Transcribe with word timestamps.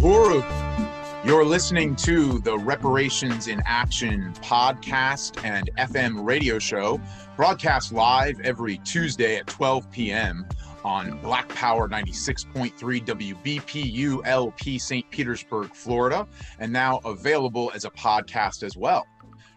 Uhuru. 0.00 0.44
You're 1.24 1.44
listening 1.44 1.94
to 1.96 2.40
the 2.40 2.58
Reparations 2.58 3.48
in 3.48 3.62
Action 3.64 4.32
podcast 4.42 5.42
and 5.44 5.70
FM 5.78 6.26
radio 6.26 6.58
show, 6.58 7.00
broadcast 7.36 7.92
live 7.92 8.40
every 8.40 8.78
Tuesday 8.78 9.36
at 9.36 9.46
12 9.46 9.90
p.m. 9.90 10.46
on 10.84 11.18
Black 11.18 11.48
Power 11.48 11.88
96.3 11.88 12.72
WBPU 12.74 14.26
LP 14.26 14.78
St. 14.78 15.10
Petersburg, 15.10 15.74
Florida, 15.74 16.28
and 16.58 16.72
now 16.72 17.00
available 17.04 17.70
as 17.74 17.84
a 17.84 17.90
podcast 17.90 18.62
as 18.62 18.76
well. 18.76 19.04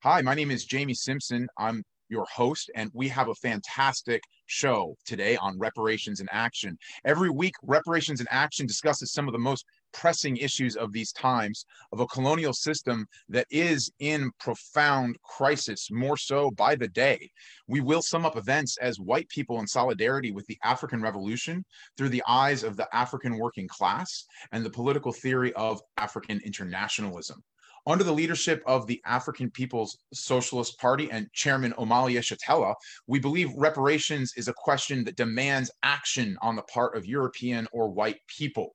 Hi, 0.03 0.23
my 0.23 0.35
name 0.35 0.51
is 0.51 0.65
Jamie 0.65 0.95
Simpson. 0.95 1.47
I'm 1.57 1.85
your 2.11 2.27
host, 2.27 2.71
and 2.75 2.91
we 2.93 3.09
have 3.09 3.29
a 3.29 3.35
fantastic 3.37 4.23
show 4.47 4.97
today 5.07 5.37
on 5.37 5.59
reparations 5.59 6.21
in 6.21 6.29
action. 6.33 6.77
Every 7.05 7.31
week, 7.31 7.55
Reparations 7.63 8.21
in 8.21 8.27
Action 8.31 8.67
discusses 8.67 9.13
some 9.13 9.29
of 9.29 9.33
the 9.33 9.39
most 9.39 9.65
pressing 9.93 10.37
issues 10.37 10.77
of 10.77 10.93
these 10.93 11.13
times 11.13 11.65
of 11.93 12.01
a 12.01 12.07
colonial 12.07 12.53
system 12.53 13.07
that 13.29 13.47
is 13.51 13.91
in 13.99 14.31
profound 14.39 15.17
crisis, 15.23 15.89
more 15.91 16.17
so 16.17 16.51
by 16.53 16.75
the 16.75 16.89
day. 16.89 17.31
We 17.67 17.81
will 17.81 18.03
sum 18.03 18.27
up 18.27 18.37
events 18.37 18.77
as 18.79 19.01
white 19.01 19.29
people 19.29 19.61
in 19.61 19.67
solidarity 19.67 20.33
with 20.33 20.47
the 20.47 20.59
African 20.63 21.03
Revolution 21.03 21.65
through 21.97 22.11
the 22.11 22.23
eyes 22.27 22.63
of 22.65 22.77
the 22.77 22.89
African 22.95 23.39
working 23.39 23.69
class 23.69 24.27
and 24.53 24.65
the 24.65 24.71
political 24.71 25.13
theory 25.13 25.53
of 25.55 25.81
African 25.97 26.41
internationalism. 26.45 27.43
Under 27.87 28.05
the 28.05 28.13
leadership 28.13 28.63
of 28.67 28.87
the 28.87 29.01
African 29.05 29.51
People's 29.51 29.99
Socialist 30.13 30.79
Party 30.79 31.11
and 31.11 31.33
Chairman 31.33 31.73
Omali 31.79 32.15
Yeshitela, 32.15 32.75
we 33.07 33.19
believe 33.19 33.53
reparations 33.57 34.33
is 34.37 34.49
a 34.49 34.55
question 34.55 35.05
that 35.05 35.17
demands 35.17 35.71
action 35.83 36.37
on 36.43 36.57
the 36.57 36.63
part 36.63 36.97
of 36.97 37.07
European 37.07 37.67
or 37.73 37.89
white 37.89 38.19
people. 38.27 38.75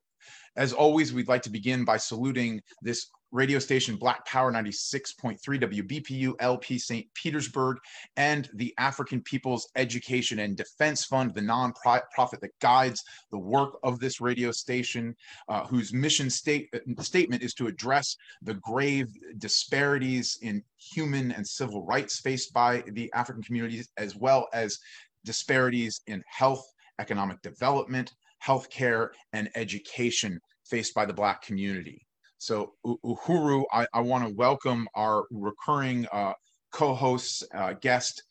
As 0.56 0.72
always, 0.72 1.12
we'd 1.12 1.28
like 1.28 1.42
to 1.42 1.50
begin 1.50 1.84
by 1.84 1.98
saluting 1.98 2.60
this 2.82 3.06
radio 3.36 3.58
station 3.58 3.96
Black 3.96 4.24
Power 4.24 4.50
96.3 4.50 5.38
WBPU 5.38 6.32
LP 6.40 6.78
St. 6.78 7.06
Petersburg 7.12 7.76
and 8.16 8.48
the 8.54 8.72
African 8.78 9.20
People's 9.20 9.68
Education 9.76 10.38
and 10.38 10.56
Defense 10.56 11.04
Fund, 11.04 11.34
the 11.34 11.42
nonprofit 11.42 12.10
profit 12.14 12.40
that 12.40 12.58
guides 12.60 13.04
the 13.30 13.38
work 13.38 13.78
of 13.82 14.00
this 14.00 14.22
radio 14.22 14.50
station, 14.50 15.14
uh, 15.50 15.66
whose 15.66 15.92
mission 15.92 16.30
state, 16.30 16.70
statement 17.00 17.42
is 17.42 17.52
to 17.52 17.66
address 17.66 18.16
the 18.40 18.54
grave 18.54 19.08
disparities 19.36 20.38
in 20.40 20.62
human 20.78 21.30
and 21.32 21.46
civil 21.46 21.84
rights 21.84 22.18
faced 22.20 22.54
by 22.54 22.82
the 22.92 23.12
African 23.12 23.42
communities, 23.42 23.90
as 23.98 24.16
well 24.16 24.48
as 24.54 24.78
disparities 25.26 26.00
in 26.06 26.24
health, 26.26 26.66
economic 27.00 27.42
development, 27.42 28.14
healthcare, 28.42 29.10
and 29.34 29.50
education 29.56 30.40
faced 30.64 30.94
by 30.94 31.04
the 31.04 31.12
Black 31.12 31.42
community. 31.42 32.05
So, 32.38 32.74
Uhuru, 32.84 33.64
I, 33.72 33.86
I 33.94 34.00
want 34.00 34.28
to 34.28 34.34
welcome 34.34 34.88
our 34.94 35.24
recurring 35.30 36.06
uh, 36.12 36.34
co 36.70 36.94
hosts, 36.94 37.42
uh, 37.54 37.74
guest, 37.80 38.22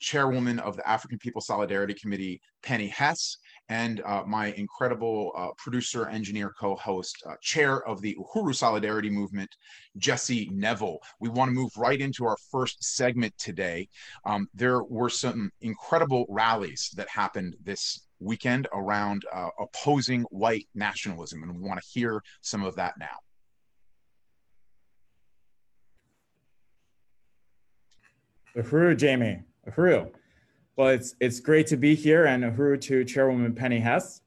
chairwoman 0.00 0.58
of 0.58 0.76
the 0.76 0.88
African 0.88 1.18
People 1.18 1.40
Solidarity 1.40 1.94
Committee, 1.94 2.40
Penny 2.62 2.88
Hess, 2.88 3.38
and 3.68 4.02
uh, 4.02 4.22
my 4.26 4.52
incredible 4.52 5.32
uh, 5.36 5.48
producer, 5.56 6.06
engineer, 6.08 6.52
co-host, 6.60 7.22
uh, 7.26 7.34
chair 7.40 7.82
of 7.88 8.00
the 8.02 8.14
Uhuru 8.16 8.54
Solidarity 8.54 9.08
Movement, 9.08 9.48
Jesse 9.96 10.50
Neville. 10.52 10.98
We 11.20 11.30
want 11.30 11.48
to 11.48 11.54
move 11.54 11.70
right 11.76 12.00
into 12.00 12.26
our 12.26 12.36
first 12.50 12.84
segment 12.84 13.32
today. 13.38 13.88
Um, 14.26 14.48
there 14.54 14.82
were 14.84 15.08
some 15.08 15.50
incredible 15.62 16.26
rallies 16.28 16.90
that 16.96 17.08
happened 17.08 17.56
this 17.64 18.06
weekend 18.20 18.68
around 18.74 19.24
uh, 19.32 19.48
opposing 19.58 20.22
white 20.24 20.68
nationalism, 20.74 21.42
and 21.42 21.56
we 21.56 21.66
want 21.66 21.80
to 21.80 21.88
hear 21.88 22.22
some 22.42 22.62
of 22.62 22.76
that 22.76 22.94
now. 22.98 23.16
Uhuru, 28.56 28.96
Jamie. 28.96 29.42
Uhuru. 29.68 30.10
Well, 30.76 30.88
it's 30.88 31.14
it's 31.20 31.40
great 31.40 31.66
to 31.68 31.76
be 31.76 31.94
here, 31.94 32.26
and 32.26 32.42
Uhuru 32.44 32.80
to 32.82 33.04
Chairwoman 33.04 33.54
Penny 33.54 33.80
Hess. 33.80 34.20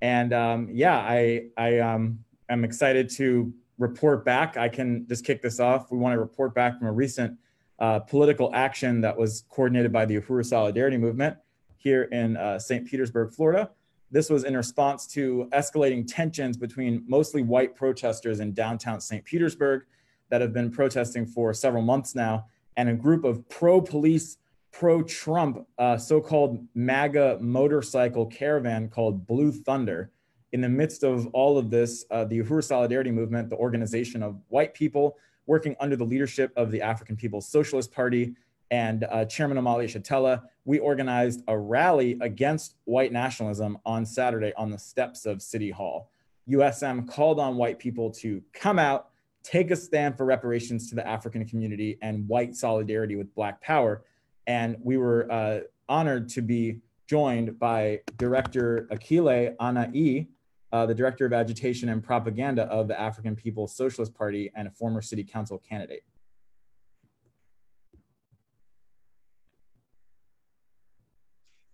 And 0.00 0.32
um, 0.32 0.68
yeah, 0.72 0.96
I 0.96 1.46
I 1.56 1.78
um, 1.78 2.20
am 2.48 2.64
excited 2.64 3.10
to 3.10 3.52
report 3.78 4.24
back. 4.24 4.56
I 4.56 4.68
can 4.68 5.06
just 5.08 5.24
kick 5.24 5.42
this 5.42 5.60
off. 5.60 5.90
We 5.90 5.98
want 5.98 6.14
to 6.14 6.18
report 6.18 6.54
back 6.54 6.78
from 6.78 6.88
a 6.88 6.92
recent 6.92 7.38
uh, 7.78 8.00
political 8.00 8.50
action 8.54 9.00
that 9.02 9.16
was 9.16 9.44
coordinated 9.48 9.92
by 9.92 10.04
the 10.04 10.20
Uhuru 10.20 10.44
Solidarity 10.44 10.96
Movement 10.96 11.36
here 11.76 12.04
in 12.04 12.36
uh, 12.36 12.58
St. 12.58 12.86
Petersburg, 12.86 13.32
Florida. 13.32 13.70
This 14.10 14.30
was 14.30 14.44
in 14.44 14.56
response 14.56 15.06
to 15.08 15.48
escalating 15.52 16.04
tensions 16.06 16.56
between 16.56 17.04
mostly 17.06 17.42
white 17.42 17.76
protesters 17.76 18.40
in 18.40 18.52
downtown 18.52 19.00
St. 19.00 19.24
Petersburg 19.24 19.82
that 20.30 20.40
have 20.40 20.52
been 20.52 20.70
protesting 20.70 21.26
for 21.26 21.54
several 21.54 21.82
months 21.82 22.14
now, 22.14 22.46
and 22.78 22.88
a 22.88 22.94
group 22.94 23.24
of 23.24 23.46
pro 23.50 23.80
police, 23.80 24.38
pro 24.72 25.02
Trump, 25.02 25.66
uh, 25.78 25.98
so 25.98 26.20
called 26.20 26.64
MAGA 26.74 27.38
motorcycle 27.40 28.24
caravan 28.24 28.88
called 28.88 29.26
Blue 29.26 29.50
Thunder. 29.50 30.12
In 30.52 30.60
the 30.60 30.68
midst 30.68 31.02
of 31.02 31.26
all 31.34 31.58
of 31.58 31.70
this, 31.70 32.04
uh, 32.12 32.24
the 32.24 32.38
Uhuru 32.38 32.62
Solidarity 32.62 33.10
Movement, 33.10 33.50
the 33.50 33.56
organization 33.56 34.22
of 34.22 34.40
white 34.46 34.74
people 34.74 35.16
working 35.46 35.74
under 35.80 35.96
the 35.96 36.04
leadership 36.04 36.52
of 36.56 36.70
the 36.70 36.80
African 36.80 37.16
People's 37.16 37.48
Socialist 37.48 37.92
Party, 37.92 38.34
and 38.70 39.04
uh, 39.10 39.24
Chairman 39.24 39.58
Omali 39.58 39.84
Yeshitela, 39.84 40.42
we 40.64 40.78
organized 40.78 41.42
a 41.48 41.58
rally 41.58 42.16
against 42.20 42.76
white 42.84 43.12
nationalism 43.12 43.78
on 43.84 44.06
Saturday 44.06 44.52
on 44.56 44.70
the 44.70 44.78
steps 44.78 45.26
of 45.26 45.42
City 45.42 45.70
Hall. 45.70 46.10
USM 46.48 47.08
called 47.08 47.40
on 47.40 47.56
white 47.56 47.78
people 47.78 48.10
to 48.12 48.40
come 48.52 48.78
out, 48.78 49.08
take 49.50 49.70
a 49.70 49.76
stand 49.76 50.16
for 50.16 50.26
reparations 50.26 50.90
to 50.90 50.94
the 50.94 51.06
African 51.06 51.46
community 51.46 51.98
and 52.02 52.28
white 52.28 52.54
solidarity 52.54 53.16
with 53.16 53.34
Black 53.34 53.62
Power. 53.62 54.04
And 54.46 54.76
we 54.82 54.98
were 54.98 55.30
uh, 55.32 55.60
honored 55.88 56.28
to 56.30 56.42
be 56.42 56.80
joined 57.06 57.58
by 57.58 58.00
Director 58.18 58.86
Akile 58.92 59.56
Anai, 59.56 60.26
uh, 60.72 60.84
the 60.84 60.94
Director 60.94 61.24
of 61.24 61.32
Agitation 61.32 61.88
and 61.88 62.04
Propaganda 62.04 62.64
of 62.64 62.88
the 62.88 63.00
African 63.00 63.34
People's 63.34 63.74
Socialist 63.74 64.14
Party 64.14 64.50
and 64.54 64.68
a 64.68 64.70
former 64.70 65.00
city 65.00 65.24
council 65.24 65.58
candidate. 65.66 66.04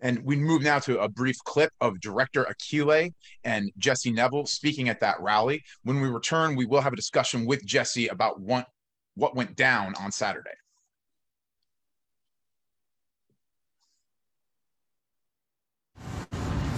And 0.04 0.22
we 0.22 0.36
move 0.36 0.62
now 0.62 0.78
to 0.80 1.00
a 1.00 1.08
brief 1.08 1.38
clip 1.44 1.70
of 1.80 1.98
director 1.98 2.44
Akile 2.44 3.14
and 3.42 3.72
Jesse 3.78 4.12
Neville 4.12 4.44
speaking 4.44 4.90
at 4.90 5.00
that 5.00 5.18
rally. 5.18 5.64
When 5.82 5.98
we 6.02 6.08
return, 6.08 6.56
we 6.56 6.66
will 6.66 6.82
have 6.82 6.92
a 6.92 6.96
discussion 6.96 7.46
with 7.46 7.64
Jesse 7.64 8.08
about 8.08 8.38
what, 8.38 8.66
what 9.14 9.34
went 9.34 9.56
down 9.56 9.94
on 9.98 10.12
Saturday. 10.12 10.50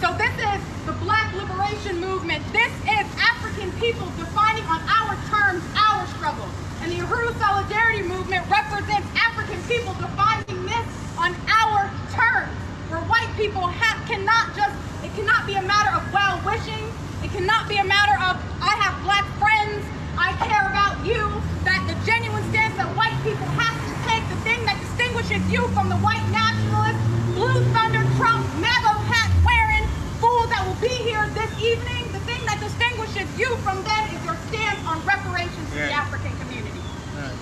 So 0.00 0.14
this 0.16 0.30
is 0.38 0.62
the 0.86 0.92
Black 1.02 1.34
Liberation 1.34 2.00
Movement. 2.00 2.44
This 2.52 2.72
is 2.84 3.06
African 3.18 3.72
people 3.80 4.06
defining 4.16 4.62
on 4.66 4.80
our 4.86 5.16
terms 5.26 5.64
our 5.74 6.06
struggle. 6.14 6.48
And 6.80 6.92
the 6.92 6.98
Uhuru 6.98 7.36
Solidarity 7.40 8.02
Movement 8.02 8.48
represents 8.48 9.08
African 9.16 9.60
people 9.64 9.94
defining 9.94 10.64
this 10.64 10.86
on 11.18 11.34
our 11.50 11.90
terms 12.12 12.65
where 12.88 13.02
white 13.10 13.30
people 13.34 13.66
have, 13.66 13.98
cannot 14.06 14.54
just, 14.54 14.74
it 15.02 15.10
cannot 15.18 15.46
be 15.46 15.58
a 15.58 15.62
matter 15.62 15.90
of 15.90 16.06
well 16.14 16.38
wishing. 16.46 16.86
It 17.22 17.34
cannot 17.34 17.66
be 17.66 17.82
a 17.82 17.86
matter 17.86 18.14
of, 18.22 18.38
I 18.62 18.78
have 18.78 18.94
black 19.02 19.26
friends, 19.42 19.82
I 20.14 20.30
care 20.46 20.70
about 20.70 21.02
you, 21.02 21.18
that 21.66 21.82
the 21.90 21.98
genuine 22.06 22.46
stance 22.54 22.78
that 22.78 22.86
white 22.94 23.16
people 23.26 23.46
have 23.58 23.74
to 23.74 23.92
take, 24.06 24.22
the 24.30 24.38
thing 24.46 24.62
that 24.70 24.78
distinguishes 24.78 25.42
you 25.50 25.66
from 25.74 25.90
the 25.90 25.98
white 25.98 26.22
nationalist, 26.30 27.00
blue 27.34 27.58
thunder, 27.74 28.06
Trump, 28.14 28.46
MAGA 28.62 28.94
hat 29.10 29.34
wearing 29.42 29.82
fool 30.22 30.46
that 30.46 30.62
will 30.62 30.78
be 30.78 30.94
here 31.02 31.26
this 31.34 31.50
evening, 31.58 32.06
the 32.14 32.22
thing 32.22 32.38
that 32.46 32.62
distinguishes 32.62 33.26
you 33.34 33.50
from 33.66 33.82
them 33.82 34.02
is 34.14 34.22
your 34.22 34.38
stance 34.46 34.78
on 34.86 35.02
reparations 35.02 35.66
yeah. 35.74 35.90
to 35.90 35.90
the 35.90 35.96
African 35.98 36.32
community. 36.38 36.82
Yeah. 37.18 37.34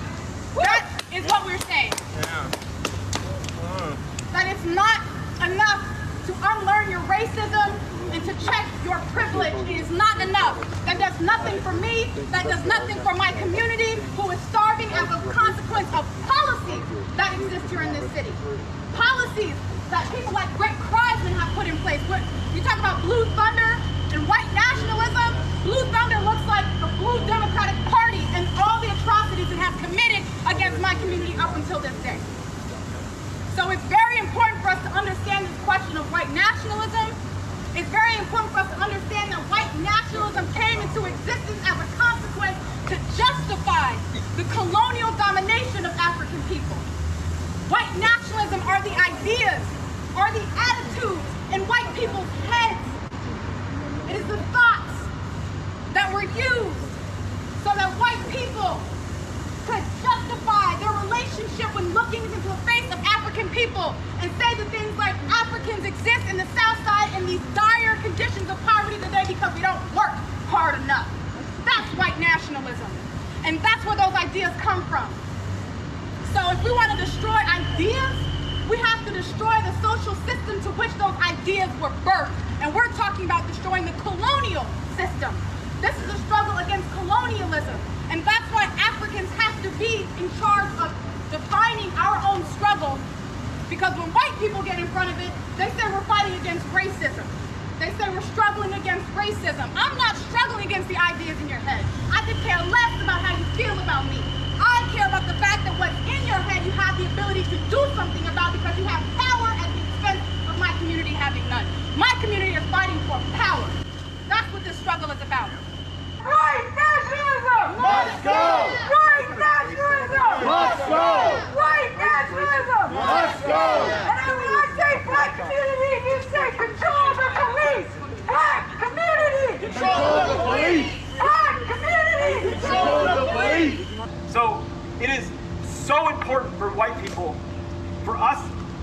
That 0.65 0.83
is 1.13 1.23
what 1.29 1.45
we're 1.45 1.61
saying. 1.69 1.93
Yeah. 2.17 2.49
That 4.33 4.49
it's 4.51 4.65
not 4.65 4.99
enough 5.51 5.81
to 6.27 6.33
unlearn 6.33 6.91
your 6.91 7.01
racism 7.05 7.69
and 8.13 8.23
to 8.25 8.33
check 8.45 8.67
your 8.85 8.99
privilege. 9.13 9.53
It 9.69 9.81
is 9.81 9.91
not 9.91 10.21
enough. 10.21 10.57
That 10.87 10.99
does 10.99 11.19
nothing 11.21 11.61
for 11.61 11.73
me, 11.73 12.09
that 12.31 12.45
does 12.45 12.65
nothing 12.65 12.97
for 13.01 13.15
my 13.15 13.33
community 13.33 14.01
who 14.17 14.31
is 14.31 14.41
starving 14.53 14.89
as 14.93 15.09
a 15.11 15.21
consequence 15.33 15.89
of 15.93 16.05
policies 16.29 16.85
that 17.17 17.35
exist 17.35 17.67
here 17.71 17.83
in 17.83 17.93
this 17.93 18.07
city. 18.13 18.33
Policies 18.95 19.57
that 19.91 20.07
people 20.15 20.33
like 20.33 20.49
Brent 20.57 20.77
Kriseman 20.87 21.35
have 21.35 21.51
put 21.55 21.67
in 21.67 21.77
place. 21.83 22.01
You 22.55 22.63
talk 22.63 22.79
about 22.79 23.03
blue 23.03 23.25
thunder 23.35 23.73
and 24.15 24.23
white 24.29 24.49
nationalism. 24.55 25.35
Blue 25.67 25.83
thunder 25.91 26.21
looks 26.23 26.45
like 26.47 26.67
the 26.79 26.89
blue 27.01 27.19
Democratic 27.27 27.75
Party 27.91 28.14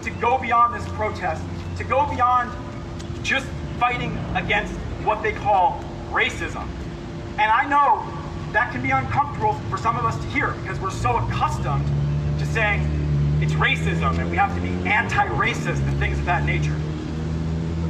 to 0.03 0.09
go 0.12 0.38
beyond 0.38 0.74
this 0.74 0.88
protest, 0.94 1.44
to 1.77 1.83
go 1.83 2.07
beyond 2.07 2.51
just 3.24 3.45
fighting 3.80 4.18
against 4.36 4.74
what 5.03 5.24
they 5.24 5.31
call 5.31 5.83
racism. 6.12 6.68
And 7.38 7.51
I 7.51 7.65
know 7.65 8.06
that 8.53 8.71
can 8.71 8.81
be 8.81 8.92
uncomfortable 8.92 9.53
for 9.69 9.77
some 9.77 9.98
of 9.98 10.06
us 10.06 10.18
to 10.18 10.27
hear 10.30 10.51
because 10.62 10.80
we're 10.80 10.92
so 10.92 11.18
accustomed 11.18 11.86
to 12.39 12.45
saying 12.45 12.81
it's 13.42 13.53
racism 13.53 14.19
and 14.19 14.30
we 14.30 14.38
have 14.38 14.53
to 14.56 14.62
be 14.62 14.69
anti-racist 14.89 15.88
and 15.88 15.98
things 16.00 16.19
of 16.19 16.25
that 16.25 16.45
nature. 16.45 16.75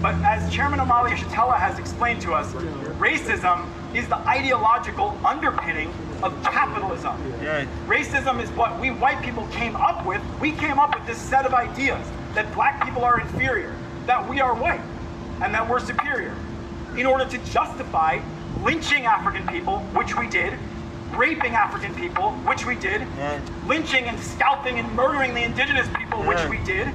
But 0.01 0.15
as 0.23 0.51
Chairman 0.51 0.79
Omali 0.79 1.09
Yeshitela 1.09 1.57
has 1.57 1.77
explained 1.77 2.21
to 2.21 2.33
us, 2.33 2.51
racism 2.99 3.67
is 3.95 4.07
the 4.07 4.17
ideological 4.27 5.17
underpinning 5.25 5.93
of 6.23 6.41
capitalism. 6.43 7.15
Racism 7.87 8.41
is 8.41 8.49
what 8.51 8.79
we 8.79 8.91
white 8.91 9.21
people 9.23 9.47
came 9.47 9.75
up 9.75 10.05
with. 10.05 10.21
We 10.39 10.51
came 10.51 10.79
up 10.79 10.95
with 10.95 11.07
this 11.07 11.17
set 11.17 11.45
of 11.45 11.53
ideas 11.53 12.05
that 12.33 12.51
black 12.53 12.83
people 12.85 13.03
are 13.03 13.19
inferior, 13.19 13.75
that 14.05 14.27
we 14.27 14.39
are 14.39 14.53
white, 14.53 14.81
and 15.41 15.53
that 15.53 15.67
we're 15.67 15.79
superior, 15.79 16.35
in 16.97 17.05
order 17.05 17.25
to 17.25 17.37
justify 17.51 18.19
lynching 18.63 19.05
African 19.05 19.47
people, 19.47 19.79
which 19.95 20.15
we 20.17 20.27
did, 20.27 20.53
raping 21.15 21.55
African 21.55 21.93
people, 21.95 22.31
which 22.45 22.65
we 22.65 22.75
did, 22.75 23.05
lynching 23.67 24.05
and 24.05 24.19
scalping 24.19 24.79
and 24.79 24.91
murdering 24.93 25.33
the 25.33 25.43
indigenous 25.43 25.87
people, 25.97 26.23
which 26.23 26.45
we 26.49 26.57
did, 26.59 26.87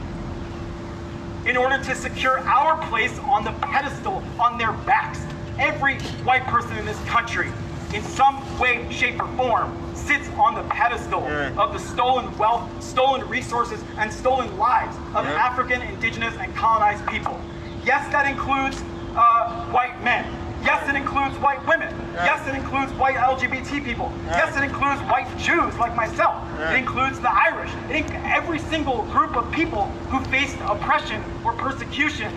in 1.46 1.56
order 1.56 1.82
to 1.82 1.94
secure 1.94 2.38
our 2.40 2.76
place 2.88 3.19
on 3.20 3.44
the 3.44 3.52
pedestal 3.52 4.23
on 4.38 4.58
their 4.58 4.73
backs. 4.73 5.20
Every 5.58 5.99
white 6.25 6.44
person 6.44 6.76
in 6.76 6.84
this 6.84 6.99
country, 7.05 7.50
in 7.94 8.02
some 8.02 8.36
way, 8.58 8.86
shape, 8.90 9.20
or 9.20 9.28
form, 9.36 9.76
sits 9.94 10.28
on 10.38 10.54
the 10.54 10.62
pedestal 10.64 11.24
of 11.58 11.72
the 11.72 11.78
stolen 11.78 12.36
wealth, 12.38 12.68
stolen 12.82 13.26
resources, 13.28 13.82
and 13.98 14.12
stolen 14.12 14.56
lives 14.58 14.96
of 15.14 15.24
African, 15.26 15.82
indigenous, 15.82 16.34
and 16.38 16.54
colonized 16.54 17.06
people. 17.06 17.40
Yes, 17.84 18.10
that 18.12 18.26
includes 18.28 18.82
uh, 19.16 19.66
white 19.70 20.02
men. 20.02 20.24
Yes, 20.62 20.88
it 20.88 20.96
includes 20.96 21.36
white 21.38 21.64
women. 21.66 21.94
Yes, 22.14 22.46
it 22.48 22.54
includes 22.54 22.92
white 22.94 23.14
LGBT 23.14 23.84
people. 23.84 24.12
Yes, 24.26 24.56
it 24.56 24.64
includes 24.64 25.00
white 25.02 25.28
Jews 25.38 25.76
like 25.78 25.94
myself. 25.94 26.42
It 26.58 26.76
includes 26.78 27.20
the 27.20 27.30
Irish. 27.32 27.70
It 27.88 28.11
every 28.25 28.58
single 28.58 29.02
group 29.04 29.37
of 29.37 29.50
people 29.52 29.87
who 30.11 30.25
faced 30.25 30.56
oppression 30.62 31.22
or 31.44 31.52
persecution 31.52 32.32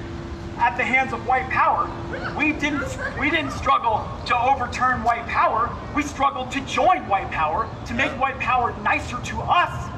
at 0.59 0.75
the 0.75 0.83
hands 0.83 1.13
of 1.13 1.25
white 1.25 1.49
power. 1.49 1.89
We 2.37 2.51
didn't 2.53 2.97
we 3.17 3.29
didn't 3.29 3.51
struggle 3.51 4.05
to 4.27 4.37
overturn 4.37 5.03
white 5.03 5.25
power. 5.25 5.73
We 5.95 6.03
struggled 6.03 6.51
to 6.51 6.61
join 6.65 7.07
white 7.07 7.31
power 7.31 7.69
to 7.87 7.93
make 7.93 8.11
white 8.19 8.37
power 8.39 8.75
nicer 8.83 9.19
to 9.21 9.39
us 9.41 9.89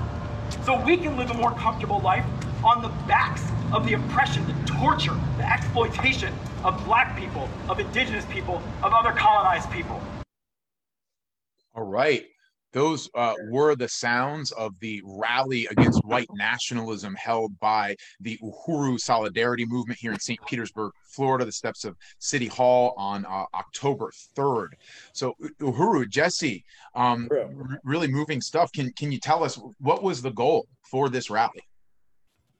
so 0.64 0.80
we 0.86 0.98
can 0.98 1.18
live 1.18 1.32
a 1.32 1.34
more 1.34 1.52
comfortable 1.52 2.00
life 2.02 2.26
on 2.64 2.82
the 2.84 2.90
backs 3.08 3.44
of 3.74 3.86
the 3.86 3.94
oppression, 3.94 4.46
the 4.46 4.68
torture, 4.68 5.18
the 5.38 5.52
exploitation 5.52 6.34
of 6.64 6.84
black 6.86 7.18
people, 7.18 7.50
of 7.68 7.80
indigenous 7.80 8.26
people, 8.26 8.62
of 8.84 8.94
other 8.94 9.12
colonized 9.12 9.72
people. 9.72 10.00
All 11.74 11.84
right. 11.84 12.26
Those 12.74 13.10
uh, 13.16 13.34
were 13.50 13.76
the 13.76 13.90
sounds 13.90 14.52
of 14.52 14.80
the 14.80 15.02
rally 15.04 15.68
against 15.68 16.04
white 16.06 16.30
nationalism 16.34 17.16
held 17.16 17.60
by 17.60 17.96
the 18.22 18.38
Uhuru 18.42 19.00
Solidarity 19.00 19.66
Movement 19.66 20.00
here 20.00 20.14
in 20.14 20.20
St. 20.20 20.40
Petersburg, 20.46 20.94
Florida, 21.04 21.44
the 21.44 21.52
steps 21.52 21.84
of 21.84 21.98
City 22.20 22.48
Hall 22.48 22.94
on 22.98 23.26
uh, 23.26 23.46
October 23.54 24.12
3rd. 24.38 24.70
So, 25.14 25.36
Uhuru, 25.60 26.08
Jesse, 26.08 26.64
um, 26.96 27.28
r- 27.32 27.80
really 27.84 28.08
moving 28.08 28.40
stuff. 28.40 28.72
Can, 28.72 28.92
can 28.94 29.12
you 29.12 29.20
tell 29.20 29.44
us 29.44 29.60
what 29.80 30.02
was 30.02 30.22
the 30.22 30.32
goal 30.32 30.68
for 30.90 31.10
this 31.10 31.30
rally? 31.30 31.62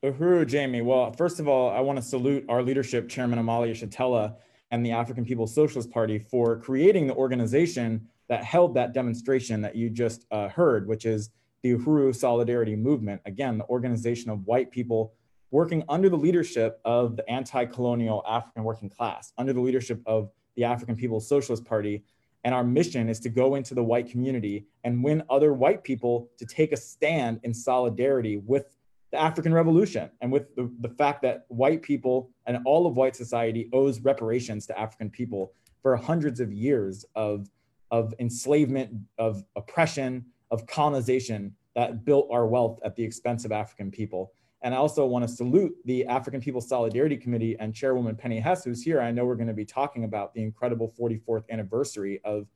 Uhuru, 0.04 0.46
Jamie. 0.46 0.82
Well, 0.82 1.14
first 1.14 1.40
of 1.40 1.48
all, 1.48 1.70
I 1.70 1.80
want 1.80 1.98
to 1.98 2.04
salute 2.04 2.44
our 2.50 2.64
leadership, 2.64 3.08
Chairman 3.08 3.40
Omali 3.40 3.72
Yeshitela 3.72 4.36
and 4.72 4.86
the 4.86 4.92
African 4.92 5.24
People's 5.24 5.54
Socialist 5.54 5.92
Party 5.92 6.18
for 6.18 6.58
creating 6.58 7.08
the 7.08 7.14
organization 7.14 8.08
that 8.32 8.46
held 8.46 8.74
that 8.74 8.94
demonstration 8.94 9.60
that 9.60 9.76
you 9.76 9.90
just 9.90 10.26
uh, 10.32 10.48
heard, 10.48 10.88
which 10.88 11.06
is 11.06 11.32
the 11.64 11.76
Uhuru 11.76 12.16
Solidarity 12.16 12.78
Movement. 12.78 13.20
Again, 13.26 13.58
the 13.58 13.66
organization 13.66 14.32
of 14.32 14.48
white 14.48 14.72
people 14.72 15.12
working 15.52 15.84
under 15.90 16.08
the 16.08 16.16
leadership 16.16 16.80
of 16.86 17.18
the 17.18 17.30
anti-colonial 17.30 18.24
African 18.26 18.64
working 18.64 18.88
class, 18.88 19.34
under 19.38 19.52
the 19.52 19.60
leadership 19.60 20.02
of 20.06 20.30
the 20.56 20.64
African 20.64 20.96
People's 20.96 21.28
Socialist 21.28 21.66
Party. 21.66 22.06
And 22.46 22.56
our 22.56 22.64
mission 22.64 23.10
is 23.10 23.20
to 23.20 23.30
go 23.30 23.56
into 23.56 23.74
the 23.76 23.84
white 23.84 24.10
community 24.10 24.66
and 24.86 25.04
win 25.04 25.24
other 25.30 25.52
white 25.54 25.84
people 25.84 26.30
to 26.38 26.46
take 26.46 26.72
a 26.72 26.78
stand 26.78 27.42
in 27.44 27.54
solidarity 27.54 28.38
with 28.38 28.78
the 29.12 29.22
African 29.22 29.54
Revolution 29.54 30.10
and 30.22 30.32
with 30.32 30.56
the, 30.56 30.72
the 30.80 30.88
fact 30.88 31.22
that 31.24 31.44
white 31.50 31.82
people 31.82 32.30
and 32.46 32.60
all 32.66 32.88
of 32.88 32.96
white 32.96 33.18
society 33.18 33.68
owes 33.74 34.00
reparations 34.00 34.66
to 34.68 34.80
African 34.80 35.10
people 35.10 35.52
for 35.82 35.98
hundreds 35.98 36.40
of 36.40 36.54
years 36.54 37.04
of, 37.14 37.50
of 37.92 38.14
enslavement, 38.20 38.92
of 39.18 39.44
oppression, 39.56 40.26
of 40.50 40.66
colonization 40.66 41.56
that 41.76 42.04
built 42.04 42.28
our 42.32 42.48
wealth 42.48 42.80
at 42.84 42.96
the 42.96 43.04
expense 43.04 43.46
of 43.46 43.52
African 43.52 43.92
people. 43.92 44.34
And 44.64 44.74
I 44.74 44.78
also 44.78 45.06
want 45.06 45.28
to 45.28 45.34
salute 45.34 45.74
the 45.86 46.06
African 46.06 46.40
People's 46.40 46.68
Solidarity 46.68 47.18
Committee 47.18 47.58
and 47.60 47.74
Chairwoman 47.74 48.16
Penny 48.16 48.40
Hess, 48.40 48.64
who's 48.64 48.84
here. 48.84 49.02
I 49.02 49.12
know 49.12 49.26
we're 49.26 49.36
going 49.36 49.48
to 49.48 49.54
be 49.54 49.66
talking 49.66 50.04
about 50.04 50.34
the 50.34 50.44
incredible 50.44 50.94
44th 51.00 51.44
anniversary 51.50 52.22
of 52.24 52.48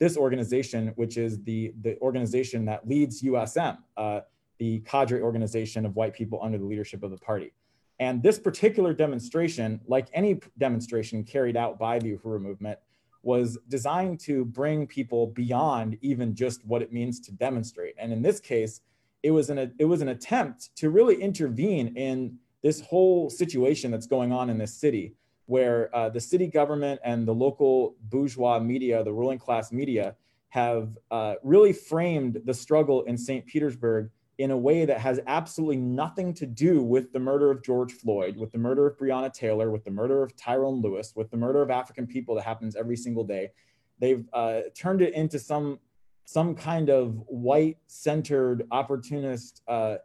this 0.00 0.16
organization, 0.16 0.92
which 0.96 1.16
is 1.16 1.42
the, 1.44 1.72
the 1.82 1.96
organization 2.00 2.64
that 2.64 2.88
leads 2.88 3.22
USM, 3.22 3.78
uh, 3.96 4.20
the 4.58 4.80
cadre 4.80 5.20
organization 5.20 5.86
of 5.86 5.94
white 5.94 6.14
people 6.14 6.40
under 6.42 6.58
the 6.58 6.64
leadership 6.64 7.04
of 7.04 7.12
the 7.12 7.18
party. 7.18 7.52
And 8.00 8.20
this 8.20 8.38
particular 8.38 8.92
demonstration, 8.92 9.80
like 9.86 10.08
any 10.12 10.40
demonstration 10.58 11.22
carried 11.22 11.56
out 11.56 11.78
by 11.78 12.00
the 12.00 12.16
Uhuru 12.16 12.40
movement, 12.40 12.80
was 13.22 13.58
designed 13.68 14.20
to 14.20 14.44
bring 14.44 14.86
people 14.86 15.28
beyond 15.28 15.96
even 16.00 16.34
just 16.34 16.64
what 16.64 16.82
it 16.82 16.92
means 16.92 17.20
to 17.20 17.32
demonstrate. 17.32 17.94
And 17.98 18.12
in 18.12 18.22
this 18.22 18.40
case, 18.40 18.80
it 19.22 19.30
was 19.30 19.50
an 19.50 19.72
it 19.78 19.84
was 19.84 20.02
an 20.02 20.08
attempt 20.08 20.74
to 20.76 20.90
really 20.90 21.20
intervene 21.22 21.96
in 21.96 22.38
this 22.62 22.80
whole 22.80 23.30
situation 23.30 23.90
that's 23.90 24.06
going 24.06 24.32
on 24.32 24.50
in 24.50 24.58
this 24.58 24.74
city, 24.74 25.14
where 25.46 25.94
uh, 25.94 26.08
the 26.08 26.20
city 26.20 26.46
government 26.46 27.00
and 27.04 27.26
the 27.26 27.34
local 27.34 27.96
bourgeois 28.08 28.58
media, 28.58 29.02
the 29.02 29.12
ruling 29.12 29.38
class 29.38 29.72
media, 29.72 30.16
have 30.48 30.98
uh, 31.10 31.34
really 31.42 31.72
framed 31.72 32.40
the 32.44 32.54
struggle 32.54 33.02
in 33.02 33.16
St. 33.16 33.46
Petersburg 33.46 34.10
in 34.42 34.50
a 34.50 34.56
way 34.56 34.84
that 34.84 34.98
has 34.98 35.20
absolutely 35.28 35.76
nothing 35.76 36.34
to 36.34 36.46
do 36.46 36.82
with 36.82 37.12
the 37.12 37.20
murder 37.20 37.52
of 37.52 37.62
George 37.62 37.92
Floyd, 37.92 38.36
with 38.36 38.50
the 38.50 38.58
murder 38.58 38.88
of 38.88 38.98
Breonna 38.98 39.32
Taylor, 39.32 39.70
with 39.70 39.84
the 39.84 39.90
murder 39.92 40.20
of 40.20 40.34
Tyrone 40.34 40.82
Lewis, 40.82 41.12
with 41.14 41.30
the 41.30 41.36
murder 41.36 41.62
of 41.62 41.70
African 41.70 42.08
people 42.08 42.34
that 42.34 42.42
happens 42.42 42.74
every 42.74 42.96
single 42.96 43.22
day. 43.22 43.52
They've 44.00 44.28
uh, 44.32 44.62
turned 44.74 45.00
it 45.00 45.14
into 45.14 45.38
some 45.38 45.78
some 46.24 46.56
kind 46.56 46.88
of 46.88 47.22
white-centered 47.26 48.64
opportunist 48.72 49.62
uh, 49.68 49.98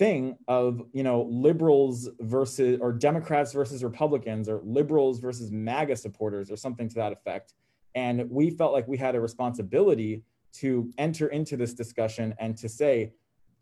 thing 0.00 0.36
of 0.48 0.82
you 0.92 1.04
know 1.04 1.22
liberals 1.30 2.08
versus 2.18 2.80
or 2.82 2.92
Democrats 2.92 3.52
versus 3.52 3.84
Republicans 3.84 4.48
or 4.48 4.62
liberals 4.64 5.20
versus 5.20 5.52
MAGA 5.52 5.94
supporters 5.94 6.50
or 6.50 6.56
something 6.56 6.88
to 6.88 6.96
that 6.96 7.12
effect. 7.12 7.54
And 7.94 8.28
we 8.30 8.50
felt 8.50 8.72
like 8.72 8.88
we 8.88 8.96
had 8.96 9.14
a 9.14 9.20
responsibility 9.20 10.24
to 10.54 10.90
enter 10.98 11.28
into 11.28 11.56
this 11.56 11.72
discussion 11.72 12.34
and 12.40 12.56
to 12.56 12.68
say 12.68 13.12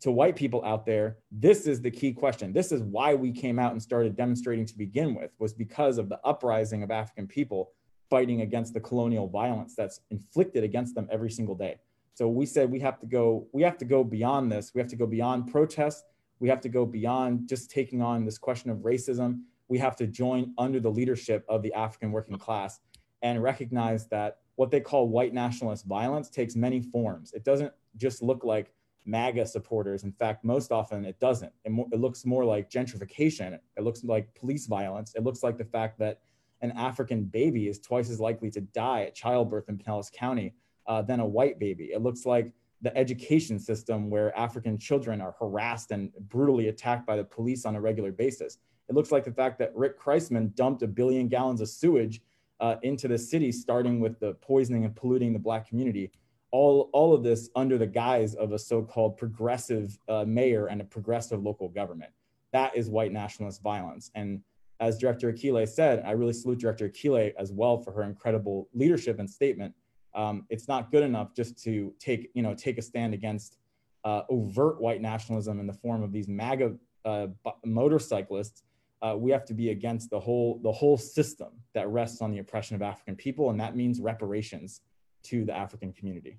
to 0.04 0.10
white 0.10 0.36
people 0.36 0.62
out 0.66 0.84
there, 0.84 1.16
this 1.32 1.66
is 1.66 1.80
the 1.80 1.90
key 1.90 2.12
question. 2.12 2.52
This 2.52 2.72
is 2.72 2.82
why 2.82 3.14
we 3.14 3.32
came 3.32 3.58
out 3.58 3.72
and 3.72 3.82
started 3.82 4.14
demonstrating 4.14 4.66
to 4.66 4.76
begin 4.76 5.14
with, 5.14 5.30
was 5.38 5.54
because 5.54 5.96
of 5.96 6.10
the 6.10 6.20
uprising 6.24 6.82
of 6.82 6.90
African 6.90 7.26
people 7.26 7.72
fighting 8.10 8.42
against 8.42 8.74
the 8.74 8.80
colonial 8.80 9.28
violence 9.28 9.74
that's 9.74 10.00
inflicted 10.10 10.62
against 10.62 10.94
them 10.94 11.08
every 11.10 11.30
single 11.30 11.54
day. 11.54 11.78
So 12.12 12.28
we 12.28 12.44
said 12.44 12.70
we 12.70 12.80
have 12.80 13.00
to 13.00 13.06
go, 13.06 13.46
we 13.54 13.62
have 13.62 13.78
to 13.78 13.86
go 13.86 14.04
beyond 14.04 14.52
this. 14.52 14.72
We 14.74 14.80
have 14.82 14.90
to 14.90 14.96
go 14.96 15.06
beyond 15.06 15.50
protest. 15.50 16.04
We 16.38 16.50
have 16.50 16.60
to 16.60 16.68
go 16.68 16.84
beyond 16.84 17.48
just 17.48 17.70
taking 17.70 18.02
on 18.02 18.26
this 18.26 18.36
question 18.36 18.70
of 18.70 18.80
racism. 18.80 19.40
We 19.68 19.78
have 19.78 19.96
to 19.96 20.06
join 20.06 20.52
under 20.58 20.80
the 20.80 20.90
leadership 20.90 21.46
of 21.48 21.62
the 21.62 21.72
African 21.72 22.12
working 22.12 22.36
class 22.36 22.78
and 23.22 23.42
recognize 23.42 24.06
that 24.08 24.40
what 24.56 24.70
they 24.70 24.80
call 24.80 25.08
white 25.08 25.32
nationalist 25.32 25.86
violence 25.86 26.28
takes 26.28 26.54
many 26.54 26.82
forms. 26.82 27.32
It 27.32 27.42
doesn't 27.42 27.72
just 27.96 28.22
look 28.22 28.44
like 28.44 28.73
MAGA 29.06 29.46
supporters. 29.46 30.04
In 30.04 30.12
fact, 30.12 30.44
most 30.44 30.72
often 30.72 31.04
it 31.04 31.18
doesn't. 31.20 31.52
It, 31.64 31.72
mo- 31.72 31.88
it, 31.92 32.00
looks 32.00 32.24
more 32.24 32.44
like 32.44 32.70
gentrification. 32.70 33.58
It 33.76 33.82
looks 33.82 34.04
like 34.04 34.34
police 34.34 34.66
violence. 34.66 35.14
It 35.14 35.22
looks 35.24 35.42
like 35.42 35.58
the 35.58 35.64
fact 35.64 35.98
that 35.98 36.20
an 36.62 36.72
African 36.72 37.24
baby 37.24 37.68
is 37.68 37.78
twice 37.78 38.10
as 38.10 38.20
likely 38.20 38.50
to 38.52 38.60
die 38.60 39.02
at 39.02 39.14
childbirth 39.14 39.68
in 39.68 39.76
Pinellas 39.76 40.10
County 40.10 40.54
uh, 40.86 41.02
than 41.02 41.20
a 41.20 41.26
white 41.26 41.58
baby. 41.58 41.90
It 41.92 42.02
looks 42.02 42.24
like 42.24 42.52
the 42.80 42.96
education 42.96 43.58
system 43.58 44.10
where 44.10 44.36
African 44.36 44.78
children 44.78 45.20
are 45.20 45.34
harassed 45.38 45.90
and 45.90 46.10
brutally 46.28 46.68
attacked 46.68 47.06
by 47.06 47.16
the 47.16 47.24
police 47.24 47.64
on 47.64 47.76
a 47.76 47.80
regular 47.80 48.12
basis. 48.12 48.58
It 48.88 48.94
looks 48.94 49.10
like 49.10 49.24
the 49.24 49.32
fact 49.32 49.58
that 49.58 49.74
Rick 49.74 49.98
Kriseman 50.00 50.54
dumped 50.54 50.82
a 50.82 50.86
billion 50.86 51.28
gallons 51.28 51.60
of 51.60 51.68
sewage 51.68 52.20
uh, 52.60 52.76
into 52.82 53.08
the 53.08 53.18
city, 53.18 53.50
starting 53.50 54.00
with 54.00 54.20
the 54.20 54.34
poisoning 54.34 54.84
and 54.84 54.94
polluting 54.94 55.32
the 55.32 55.38
black 55.38 55.68
community 55.68 56.10
all, 56.54 56.88
all 56.92 57.12
of 57.12 57.24
this 57.24 57.50
under 57.56 57.76
the 57.76 57.86
guise 57.86 58.36
of 58.36 58.52
a 58.52 58.58
so-called 58.58 59.16
progressive 59.16 59.98
uh, 60.08 60.24
mayor 60.24 60.66
and 60.66 60.80
a 60.80 60.84
progressive 60.84 61.42
local 61.42 61.68
government. 61.68 62.12
That 62.52 62.76
is 62.76 62.88
white 62.88 63.10
nationalist 63.10 63.60
violence. 63.60 64.12
And 64.14 64.40
as 64.78 64.96
Director 64.96 65.32
Akile 65.32 65.66
said, 65.66 66.04
I 66.06 66.12
really 66.12 66.32
salute 66.32 66.60
Director 66.60 66.88
Akile 66.88 67.32
as 67.40 67.50
well 67.50 67.78
for 67.78 67.90
her 67.90 68.04
incredible 68.04 68.68
leadership 68.72 69.18
and 69.18 69.28
statement. 69.28 69.74
Um, 70.14 70.46
it's 70.48 70.68
not 70.68 70.92
good 70.92 71.02
enough 71.02 71.34
just 71.34 71.60
to 71.64 71.92
take, 71.98 72.30
you 72.34 72.42
know, 72.42 72.54
take 72.54 72.78
a 72.78 72.82
stand 72.82 73.14
against 73.14 73.58
uh, 74.04 74.22
overt 74.28 74.80
white 74.80 75.02
nationalism 75.02 75.58
in 75.58 75.66
the 75.66 75.72
form 75.72 76.04
of 76.04 76.12
these 76.12 76.28
MAGA 76.28 76.76
uh, 77.04 77.26
motorcyclists. 77.64 78.62
Uh, 79.02 79.16
we 79.18 79.32
have 79.32 79.44
to 79.46 79.54
be 79.54 79.70
against 79.70 80.08
the 80.08 80.20
whole 80.20 80.60
the 80.62 80.70
whole 80.70 80.96
system 80.96 81.48
that 81.74 81.88
rests 81.88 82.22
on 82.22 82.30
the 82.30 82.38
oppression 82.38 82.76
of 82.76 82.82
African 82.82 83.16
people, 83.16 83.50
and 83.50 83.58
that 83.58 83.74
means 83.74 84.00
reparations 84.00 84.82
to 85.24 85.44
the 85.44 85.56
African 85.56 85.92
community. 85.92 86.38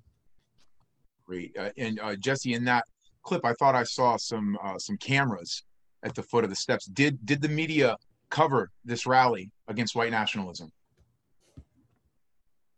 Great. 1.26 1.56
Uh, 1.58 1.70
and 1.76 2.00
uh, 2.00 2.16
Jesse, 2.16 2.54
in 2.54 2.64
that 2.64 2.84
clip, 3.22 3.44
I 3.44 3.52
thought 3.54 3.74
I 3.74 3.82
saw 3.82 4.16
some 4.16 4.56
uh, 4.62 4.78
some 4.78 4.96
cameras 4.96 5.64
at 6.02 6.14
the 6.14 6.22
foot 6.22 6.44
of 6.44 6.50
the 6.50 6.56
steps. 6.56 6.86
Did 6.86 7.24
did 7.26 7.42
the 7.42 7.48
media 7.48 7.96
cover 8.30 8.70
this 8.84 9.06
rally 9.06 9.50
against 9.68 9.94
white 9.96 10.10
nationalism? 10.10 10.70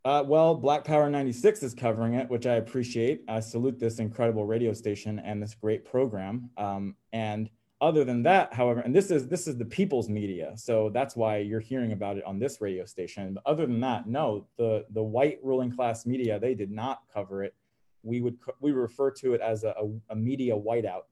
Uh, 0.05 0.23
well, 0.25 0.55
Black 0.55 0.85
Power 0.85 1.09
96 1.09 1.61
is 1.61 1.73
covering 1.73 2.13
it, 2.13 2.29
which 2.29 2.47
I 2.47 2.55
appreciate. 2.55 3.21
I 3.27 3.41
salute 3.41 3.77
this 3.77 3.99
incredible 3.99 4.45
radio 4.45 4.71
station 4.73 5.19
and 5.19 5.41
this 5.43 5.53
great 5.53 5.83
program. 5.83 6.49
Um, 6.57 6.95
and 7.11 7.49
other 7.81 8.03
than 8.03 8.23
that, 8.23 8.53
however, 8.53 8.81
and 8.81 8.93
this 8.93 9.09
is 9.09 9.27
this 9.27 9.47
is 9.47 9.57
the 9.57 9.65
people's 9.65 10.09
media, 10.09 10.51
so 10.55 10.89
that's 10.93 11.15
why 11.15 11.37
you're 11.37 11.61
hearing 11.61 11.93
about 11.93 12.17
it 12.17 12.25
on 12.25 12.37
this 12.37 12.59
radio 12.59 12.85
station. 12.85 13.33
But 13.33 13.43
other 13.45 13.65
than 13.65 13.79
that, 13.81 14.07
no, 14.07 14.47
the 14.57 14.85
the 14.91 15.03
white 15.03 15.39
ruling 15.43 15.71
class 15.71 16.05
media 16.05 16.39
they 16.39 16.55
did 16.55 16.71
not 16.71 17.03
cover 17.13 17.43
it. 17.43 17.55
We 18.03 18.19
would 18.19 18.37
we 18.59 18.71
refer 18.71 19.11
to 19.11 19.33
it 19.33 19.41
as 19.41 19.63
a, 19.63 19.69
a, 19.69 20.13
a 20.13 20.15
media 20.15 20.55
whiteout. 20.55 21.03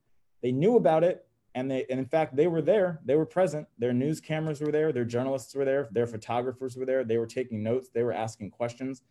They 0.41 0.51
knew 0.51 0.75
about 0.75 1.05
it, 1.05 1.25
and 1.55 1.71
they 1.71 1.85
and 1.89 1.99
in 1.99 2.05
fact 2.05 2.35
they 2.35 2.47
were 2.47 2.61
there. 2.61 2.99
They 3.05 3.15
were 3.15 3.25
present. 3.25 3.67
Their 3.77 3.93
news 3.93 4.19
cameras 4.19 4.59
were 4.59 4.71
there. 4.71 4.91
Their 4.91 5.05
journalists 5.05 5.55
were 5.55 5.65
there. 5.65 5.87
Their 5.91 6.07
photographers 6.07 6.75
were 6.75 6.85
there. 6.85 7.05
They 7.05 7.17
were 7.17 7.27
taking 7.27 7.63
notes. 7.63 7.89
They 7.93 8.03
were 8.03 8.13
asking 8.13 8.51
questions. 8.51 9.03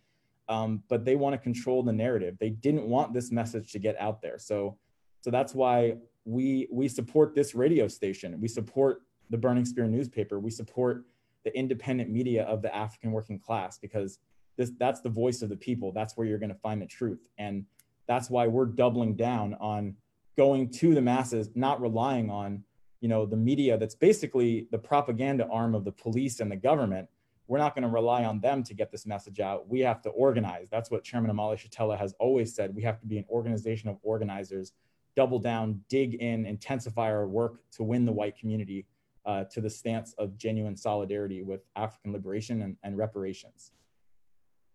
Um, 0.47 0.83
but 0.89 1.03
they 1.03 1.15
want 1.15 1.33
to 1.33 1.39
control 1.39 1.83
the 1.83 1.91
narrative. 1.91 2.37
They 2.39 2.51
didn't 2.51 2.87
want 2.87 3.13
this 3.13 3.31
message 3.31 3.71
to 3.71 3.79
get 3.79 3.99
out 3.99 4.21
there. 4.21 4.37
So 4.37 4.77
so 5.21 5.31
that's 5.31 5.53
why 5.55 5.97
we 6.27 6.67
we 6.69 6.89
support 6.89 7.33
this 7.33 7.55
radio 7.55 7.87
station. 7.87 8.39
We 8.41 8.49
support 8.49 9.01
the 9.29 9.37
Burning 9.37 9.63
Spear 9.63 9.87
newspaper. 9.87 10.39
We 10.39 10.51
support 10.51 11.05
the 11.45 11.57
independent 11.57 12.09
media 12.09 12.43
of 12.43 12.61
the 12.61 12.75
African 12.75 13.13
working 13.13 13.39
class 13.39 13.79
because 13.79 14.19
this 14.57 14.71
that's 14.77 14.99
the 14.99 15.09
voice 15.09 15.41
of 15.41 15.47
the 15.47 15.55
people. 15.55 15.93
That's 15.93 16.17
where 16.17 16.27
you're 16.27 16.37
going 16.37 16.53
to 16.53 16.59
find 16.59 16.81
the 16.81 16.85
truth, 16.85 17.29
and 17.37 17.65
that's 18.07 18.29
why 18.29 18.45
we're 18.45 18.65
doubling 18.65 19.15
down 19.15 19.55
on 19.61 19.95
going 20.35 20.69
to 20.69 20.93
the 20.93 21.01
masses, 21.01 21.49
not 21.55 21.79
relying 21.81 22.29
on 22.29 22.61
you 22.99 23.07
know 23.07 23.25
the 23.25 23.37
media 23.37 23.77
that's 23.77 23.95
basically 23.95 24.67
the 24.71 24.77
propaganda 24.77 25.47
arm 25.47 25.73
of 25.75 25.85
the 25.85 25.93
police 25.93 26.41
and 26.41 26.51
the 26.51 26.57
government. 26.57 27.07
We're 27.47 27.59
not 27.59 27.73
going 27.73 27.83
to 27.83 27.89
rely 27.89 28.25
on 28.25 28.41
them 28.41 28.63
to 28.63 28.73
get 28.73 28.91
this 28.91 29.05
message 29.05 29.39
out. 29.39 29.69
We 29.69 29.79
have 29.79 30.01
to 30.01 30.09
organize. 30.09 30.67
That's 30.69 30.91
what 30.91 31.05
Chairman 31.05 31.31
Omali 31.31 31.55
Yeshitela 31.55 31.97
has 31.97 32.13
always 32.19 32.53
said. 32.53 32.75
We 32.75 32.83
have 32.83 32.99
to 32.99 33.07
be 33.07 33.17
an 33.17 33.25
organization 33.29 33.87
of 33.87 33.95
organizers 34.03 34.73
double 35.17 35.39
down, 35.39 35.81
dig 35.89 36.13
in, 36.13 36.45
intensify 36.45 37.11
our 37.11 37.27
work 37.27 37.59
to 37.71 37.83
win 37.83 38.05
the 38.05 38.11
white 38.11 38.37
community 38.37 38.85
uh, 39.25 39.43
to 39.51 39.59
the 39.59 39.69
stance 39.69 40.13
of 40.19 40.37
genuine 40.37 40.77
solidarity 40.77 41.41
with 41.41 41.61
African 41.75 42.13
liberation 42.13 42.61
and, 42.61 42.77
and 42.83 42.95
reparations. 42.95 43.71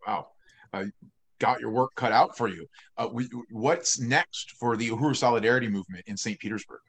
Wow. 0.05 0.27
Uh, 0.73 0.85
got 1.39 1.61
your 1.61 1.71
work 1.71 1.95
cut 1.95 2.11
out 2.11 2.37
for 2.37 2.49
you. 2.49 2.67
Uh, 2.97 3.07
we, 3.11 3.29
what's 3.51 4.01
next 4.01 4.51
for 4.51 4.75
the 4.75 4.89
Uhuru 4.89 5.15
Solidarity 5.15 5.69
Movement 5.69 6.03
in 6.07 6.17
St. 6.17 6.37
Petersburg? 6.37 6.81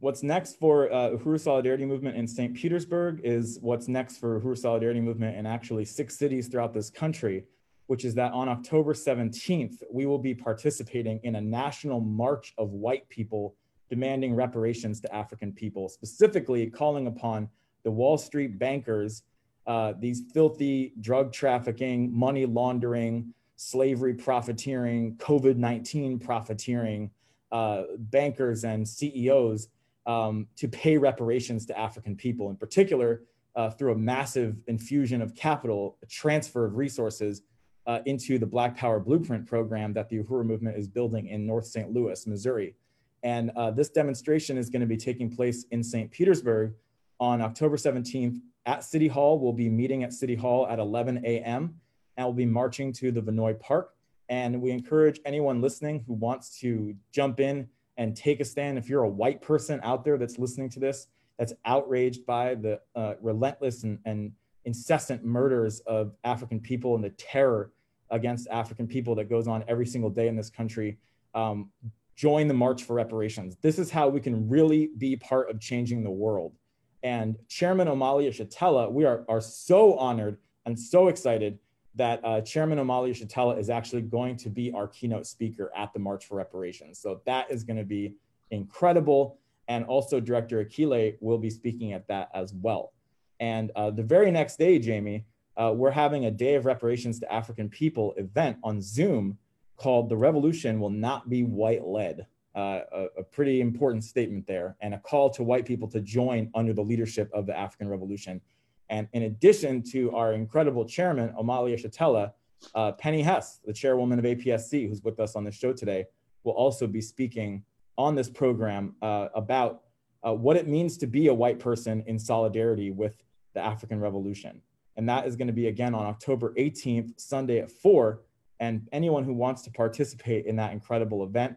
What's 0.00 0.24
next 0.24 0.58
for 0.58 0.92
uh, 0.92 1.10
Uhuru 1.10 1.40
Solidarity 1.40 1.86
Movement 1.86 2.16
in 2.16 2.26
St. 2.26 2.52
Petersburg 2.54 3.20
is 3.22 3.58
what's 3.62 3.86
next 3.86 4.18
for 4.18 4.40
Uhuru 4.40 4.58
Solidarity 4.58 5.00
Movement 5.00 5.36
in 5.36 5.46
actually 5.46 5.84
six 5.84 6.18
cities 6.18 6.48
throughout 6.48 6.74
this 6.74 6.90
country 6.90 7.44
which 7.86 8.04
is 8.04 8.14
that 8.14 8.32
on 8.32 8.48
October 8.48 8.92
17th, 8.92 9.82
we 9.90 10.06
will 10.06 10.18
be 10.18 10.34
participating 10.34 11.20
in 11.22 11.36
a 11.36 11.40
national 11.40 12.00
march 12.00 12.54
of 12.58 12.70
white 12.70 13.08
people 13.08 13.54
demanding 13.88 14.34
reparations 14.34 15.00
to 15.00 15.14
African 15.14 15.52
people, 15.52 15.88
specifically 15.88 16.68
calling 16.68 17.06
upon 17.06 17.48
the 17.84 17.90
Wall 17.90 18.18
Street 18.18 18.58
bankers, 18.58 19.22
uh, 19.66 19.92
these 19.98 20.22
filthy 20.32 20.92
drug 21.00 21.32
trafficking, 21.32 22.16
money 22.16 22.46
laundering, 22.46 23.32
slavery 23.56 24.14
profiteering, 24.14 25.16
COVID 25.16 25.56
19 25.56 26.18
profiteering 26.18 27.10
uh, 27.52 27.82
bankers 27.98 28.64
and 28.64 28.86
CEOs 28.86 29.68
um, 30.06 30.46
to 30.56 30.68
pay 30.68 30.96
reparations 30.96 31.66
to 31.66 31.78
African 31.78 32.16
people, 32.16 32.50
in 32.50 32.56
particular, 32.56 33.22
uh, 33.54 33.70
through 33.70 33.92
a 33.92 33.96
massive 33.96 34.56
infusion 34.66 35.22
of 35.22 35.34
capital, 35.34 35.96
a 36.02 36.06
transfer 36.06 36.64
of 36.64 36.76
resources 36.76 37.42
uh, 37.86 38.00
into 38.06 38.38
the 38.38 38.46
Black 38.46 38.76
Power 38.76 38.98
Blueprint 38.98 39.46
program 39.46 39.92
that 39.92 40.08
the 40.08 40.18
Uhuru 40.18 40.44
movement 40.44 40.76
is 40.76 40.88
building 40.88 41.28
in 41.28 41.46
North 41.46 41.66
St. 41.66 41.92
Louis, 41.92 42.26
Missouri. 42.26 42.74
And 43.22 43.50
uh, 43.56 43.70
this 43.70 43.88
demonstration 43.88 44.58
is 44.58 44.70
going 44.70 44.80
to 44.80 44.86
be 44.86 44.96
taking 44.96 45.34
place 45.34 45.64
in 45.70 45.82
St. 45.82 46.10
Petersburg 46.10 46.74
on 47.18 47.40
October 47.40 47.76
17th 47.76 48.40
at 48.66 48.84
City 48.84 49.08
Hall. 49.08 49.38
We'll 49.38 49.52
be 49.52 49.68
meeting 49.68 50.02
at 50.02 50.12
City 50.12 50.34
Hall 50.34 50.66
at 50.68 50.78
11 50.78 51.24
a.m. 51.24 51.80
and 52.16 52.26
we'll 52.26 52.34
be 52.34 52.46
marching 52.46 52.92
to 52.94 53.10
the 53.10 53.20
Vinoy 53.20 53.58
Park. 53.58 53.94
And 54.28 54.60
we 54.60 54.72
encourage 54.72 55.20
anyone 55.24 55.60
listening 55.60 56.04
who 56.06 56.14
wants 56.14 56.58
to 56.60 56.94
jump 57.12 57.38
in 57.40 57.68
and 57.96 58.16
take 58.16 58.40
a 58.40 58.44
stand. 58.44 58.76
If 58.76 58.88
you're 58.88 59.04
a 59.04 59.08
white 59.08 59.40
person 59.40 59.80
out 59.82 60.04
there 60.04 60.18
that's 60.18 60.38
listening 60.38 60.68
to 60.70 60.80
this, 60.80 61.06
that's 61.38 61.52
outraged 61.64 62.26
by 62.26 62.56
the 62.56 62.80
uh, 62.94 63.14
relentless 63.20 63.84
and, 63.84 63.98
and 64.04 64.32
incessant 64.64 65.24
murders 65.24 65.80
of 65.80 66.12
African 66.24 66.60
people 66.60 66.94
and 66.96 67.04
the 67.04 67.10
terror 67.10 67.72
against 68.10 68.48
African 68.48 68.86
people 68.86 69.14
that 69.16 69.28
goes 69.28 69.48
on 69.48 69.64
every 69.68 69.86
single 69.86 70.10
day 70.10 70.28
in 70.28 70.36
this 70.36 70.50
country, 70.50 70.98
um, 71.34 71.70
join 72.14 72.48
the 72.48 72.54
March 72.54 72.82
for 72.82 72.94
Reparations. 72.94 73.56
This 73.60 73.78
is 73.78 73.90
how 73.90 74.08
we 74.08 74.20
can 74.20 74.48
really 74.48 74.90
be 74.98 75.16
part 75.16 75.50
of 75.50 75.60
changing 75.60 76.02
the 76.02 76.10
world. 76.10 76.54
And 77.02 77.36
Chairman 77.48 77.88
Omali 77.88 78.28
Yeshitela, 78.28 78.90
we 78.90 79.04
are, 79.04 79.24
are 79.28 79.40
so 79.40 79.96
honored 79.98 80.38
and 80.64 80.78
so 80.78 81.08
excited 81.08 81.58
that 81.94 82.20
uh, 82.24 82.40
Chairman 82.40 82.78
Omali 82.78 83.10
Yeshitela 83.10 83.58
is 83.58 83.70
actually 83.70 84.02
going 84.02 84.36
to 84.36 84.50
be 84.50 84.72
our 84.72 84.88
keynote 84.88 85.26
speaker 85.26 85.70
at 85.76 85.92
the 85.92 85.98
March 85.98 86.26
for 86.26 86.36
Reparations. 86.36 86.98
So 86.98 87.20
that 87.26 87.50
is 87.50 87.64
going 87.64 87.78
to 87.78 87.84
be 87.84 88.14
incredible. 88.50 89.38
And 89.68 89.84
also 89.84 90.20
Director 90.20 90.64
Akile 90.64 91.16
will 91.20 91.38
be 91.38 91.50
speaking 91.50 91.92
at 91.92 92.06
that 92.08 92.30
as 92.34 92.52
well. 92.54 92.92
And 93.40 93.70
uh, 93.76 93.90
the 93.90 94.02
very 94.02 94.30
next 94.30 94.58
day, 94.58 94.78
Jamie, 94.78 95.24
uh, 95.56 95.72
we're 95.74 95.90
having 95.90 96.26
a 96.26 96.30
Day 96.30 96.54
of 96.54 96.66
Reparations 96.66 97.18
to 97.20 97.32
African 97.32 97.68
People 97.68 98.14
event 98.16 98.58
on 98.62 98.80
Zoom 98.80 99.38
called 99.76 100.08
The 100.08 100.16
Revolution 100.16 100.80
Will 100.80 100.90
Not 100.90 101.28
Be 101.28 101.42
White 101.42 101.86
Led. 101.86 102.26
Uh, 102.54 102.80
a, 102.90 103.06
a, 103.18 103.22
pretty 103.22 103.60
important 103.60 104.02
statement 104.02 104.46
there, 104.46 104.76
and 104.80 104.94
a 104.94 104.98
call 104.98 105.28
to 105.28 105.42
white 105.42 105.66
people 105.66 105.86
to 105.86 106.00
join 106.00 106.50
under 106.54 106.72
the 106.72 106.80
leadership 106.80 107.30
of 107.34 107.44
the 107.44 107.54
African 107.54 107.86
Revolution. 107.86 108.40
And 108.88 109.08
in 109.12 109.24
addition 109.24 109.82
to 109.90 110.10
our 110.12 110.32
incredible 110.32 110.86
chairman, 110.86 111.34
Omali 111.38 111.74
Yeshitela, 111.74 112.32
uh, 112.74 112.92
Penny 112.92 113.20
Hess, 113.20 113.60
the 113.66 113.74
chairwoman 113.74 114.18
of 114.18 114.24
APSC, 114.24 114.88
who's 114.88 115.02
with 115.02 115.20
us 115.20 115.36
on 115.36 115.44
the 115.44 115.50
show 115.50 115.74
today, 115.74 116.06
will 116.44 116.54
also 116.54 116.86
be 116.86 117.02
speaking 117.02 117.62
on 117.98 118.14
this 118.14 118.30
program 118.30 118.94
uh, 119.02 119.28
about 119.34 119.82
uh, 120.26 120.32
what 120.32 120.56
it 120.56 120.66
means 120.66 120.96
to 120.98 121.06
be 121.06 121.26
a 121.26 121.34
white 121.34 121.58
person 121.58 122.02
in 122.06 122.18
solidarity 122.18 122.90
with 122.90 123.22
the 123.52 123.60
African 123.60 124.00
Revolution. 124.00 124.62
And 124.96 125.08
that 125.08 125.26
is 125.26 125.36
going 125.36 125.48
to 125.48 125.52
be 125.52 125.68
again 125.68 125.94
on 125.94 126.06
October 126.06 126.54
18th, 126.56 127.20
Sunday 127.20 127.58
at 127.58 127.70
4. 127.70 128.22
And 128.60 128.88
anyone 128.92 129.24
who 129.24 129.34
wants 129.34 129.62
to 129.62 129.70
participate 129.70 130.46
in 130.46 130.56
that 130.56 130.72
incredible 130.72 131.22
event 131.24 131.56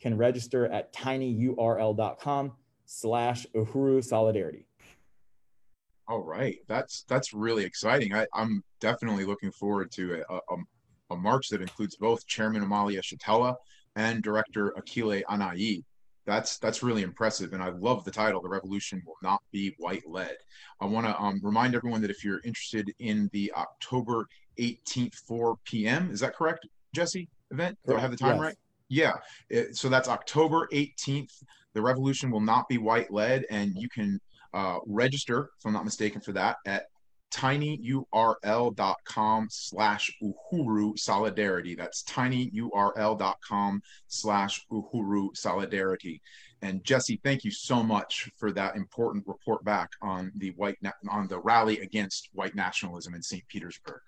can 0.00 0.16
register 0.16 0.66
at 0.66 0.92
tinyurl.com 0.92 2.52
slash 2.86 3.46
Uhuru 3.54 4.02
Solidarity. 4.02 4.66
All 6.08 6.24
right, 6.24 6.58
that's 6.66 7.04
that's 7.08 7.32
really 7.32 7.64
exciting. 7.64 8.12
I, 8.12 8.26
am 8.34 8.64
definitely 8.80 9.24
looking 9.24 9.52
forward 9.52 9.92
to 9.92 10.24
a, 10.28 10.34
a, 10.34 10.56
a, 11.10 11.16
march 11.16 11.50
that 11.50 11.60
includes 11.60 11.94
both 11.94 12.26
Chairman 12.26 12.64
Omali 12.64 12.96
Yeshitela 12.96 13.54
and 13.94 14.20
Director 14.20 14.74
Akile 14.76 15.22
Anai 15.30 15.84
that's 16.30 16.58
that's 16.58 16.82
really 16.82 17.02
impressive 17.02 17.52
and 17.52 17.62
i 17.62 17.68
love 17.70 18.04
the 18.04 18.10
title 18.10 18.40
the 18.40 18.48
revolution 18.48 19.02
will 19.06 19.16
not 19.22 19.42
be 19.52 19.74
white 19.78 20.02
led 20.08 20.36
i 20.80 20.86
want 20.86 21.06
to 21.06 21.20
um, 21.20 21.40
remind 21.42 21.74
everyone 21.74 22.00
that 22.00 22.10
if 22.10 22.24
you're 22.24 22.40
interested 22.44 22.92
in 23.00 23.28
the 23.32 23.52
october 23.56 24.26
18th 24.58 25.14
4 25.26 25.56
p.m 25.64 26.10
is 26.12 26.20
that 26.20 26.34
correct 26.36 26.66
jesse 26.94 27.28
event? 27.50 27.76
Do 27.86 27.96
i 27.96 28.00
have 28.00 28.10
the 28.10 28.16
time 28.16 28.36
yes. 28.36 28.40
right? 28.40 28.56
yeah 28.88 29.12
it, 29.48 29.76
so 29.76 29.88
that's 29.88 30.08
october 30.08 30.68
18th 30.72 31.42
the 31.74 31.82
revolution 31.82 32.30
will 32.30 32.40
not 32.40 32.68
be 32.68 32.78
white 32.78 33.12
led 33.12 33.44
and 33.50 33.74
you 33.76 33.88
can 33.88 34.20
uh, 34.54 34.78
register 34.86 35.50
if 35.58 35.66
i'm 35.66 35.72
not 35.72 35.84
mistaken 35.84 36.20
for 36.20 36.32
that 36.32 36.56
at 36.66 36.84
tinyurl.com 37.30 38.08
slash 39.50 40.10
uhuru 40.22 40.98
solidarity. 40.98 41.74
That's 41.74 42.02
tinyurl.com 42.04 43.82
slash 44.08 44.66
uhuru 44.70 45.36
solidarity. 45.36 46.20
And 46.62 46.84
jesse 46.84 47.20
thank 47.24 47.44
you 47.44 47.50
so 47.50 47.82
much 47.82 48.30
for 48.36 48.52
that 48.52 48.76
important 48.76 49.26
report 49.26 49.64
back 49.64 49.90
on 50.02 50.30
the 50.36 50.50
white 50.50 50.76
na- 50.82 50.92
on 51.10 51.26
the 51.28 51.40
rally 51.40 51.80
against 51.80 52.28
white 52.32 52.54
nationalism 52.54 53.14
in 53.14 53.22
st 53.22 53.48
petersburg. 53.48 54.00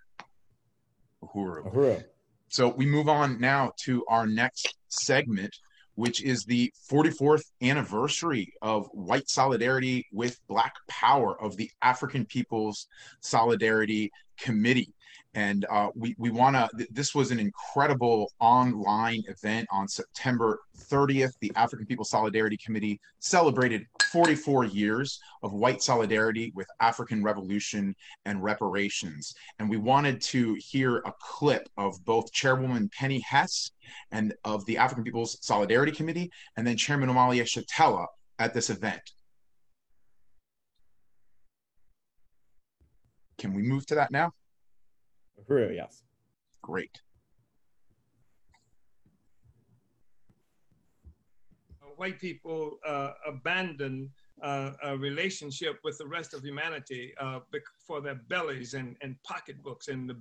Uhuru. 1.25 1.73
uhuru. 1.73 2.05
So 2.49 2.69
we 2.69 2.85
move 2.85 3.09
on 3.09 3.41
now 3.41 3.73
to 3.85 4.05
our 4.09 4.27
next 4.27 4.77
segment 4.89 5.57
which 5.95 6.23
is 6.23 6.45
the 6.45 6.73
44th 6.91 7.45
anniversary 7.61 8.53
of 8.63 8.87
white 8.93 9.29
solidarity 9.29 10.07
with 10.13 10.41
Black 10.49 10.75
power 10.89 11.41
of 11.41 11.57
the 11.57 11.71
African 11.83 12.25
People's 12.25 12.87
Solidarity 13.21 14.11
Committee 14.39 14.95
and 15.35 15.65
uh, 15.71 15.89
we 15.95 16.15
we 16.19 16.31
want 16.31 16.57
to. 16.57 16.69
Th- 16.77 16.89
this 16.93 17.15
was 17.15 17.31
an 17.31 17.39
incredible 17.39 18.33
online 18.39 19.23
event 19.29 19.67
on 19.71 19.89
September 19.89 20.61
30th. 20.77 21.33
The 21.41 21.53
African 21.57 21.87
People's 21.87 22.11
Solidarity 22.11 22.57
Committee 22.57 23.01
celebrated 23.19 23.87
44 24.13 24.67
years 24.67 25.19
of 25.43 25.53
white 25.53 25.83
solidarity 25.83 26.53
with 26.55 26.69
African 26.81 27.23
Revolution 27.23 27.95
and 28.27 28.43
reparations, 28.43 29.35
and 29.59 29.69
we 29.69 29.79
wanted 29.79 30.21
to 30.23 30.55
hear 30.59 30.99
a 30.99 31.13
clip 31.19 31.69
of 31.79 32.05
both 32.05 32.33
Chairwoman 32.33 32.91
Penny 32.91 33.21
Hess 33.21 33.71
and 34.11 34.35
of 34.45 34.65
the 34.67 34.77
African 34.77 35.05
People's 35.05 35.39
Solidarity 35.41 35.93
Committee, 35.93 36.31
and 36.57 36.67
then 36.67 36.77
Chairman 36.77 37.09
Omali 37.09 37.41
Yeshitela 37.41 38.07
at 38.39 38.53
this 38.55 38.71
event. 38.71 39.03
Can 43.39 43.55
we 43.55 43.63
move 43.63 43.87
to 43.87 43.95
that 43.97 44.11
now? 44.11 44.33
Uhuru, 45.41 45.75
yes. 45.75 46.03
Great. 46.63 47.02
White 51.97 52.21
people 52.21 52.79
uh, 52.87 53.13
abandon 53.27 54.11
uh, 54.43 54.73
a 54.83 54.97
relationship 54.97 55.79
with 55.85 55.97
the 55.99 56.07
rest 56.07 56.35
of 56.35 56.43
humanity 56.43 57.13
uh, 57.21 57.41
for 57.87 58.01
their 58.01 58.17
bellies 58.29 58.75
and, 58.75 58.97
and 59.03 59.15
pocketbooks 59.23 59.89
and 59.89 60.11
the, 60.11 60.17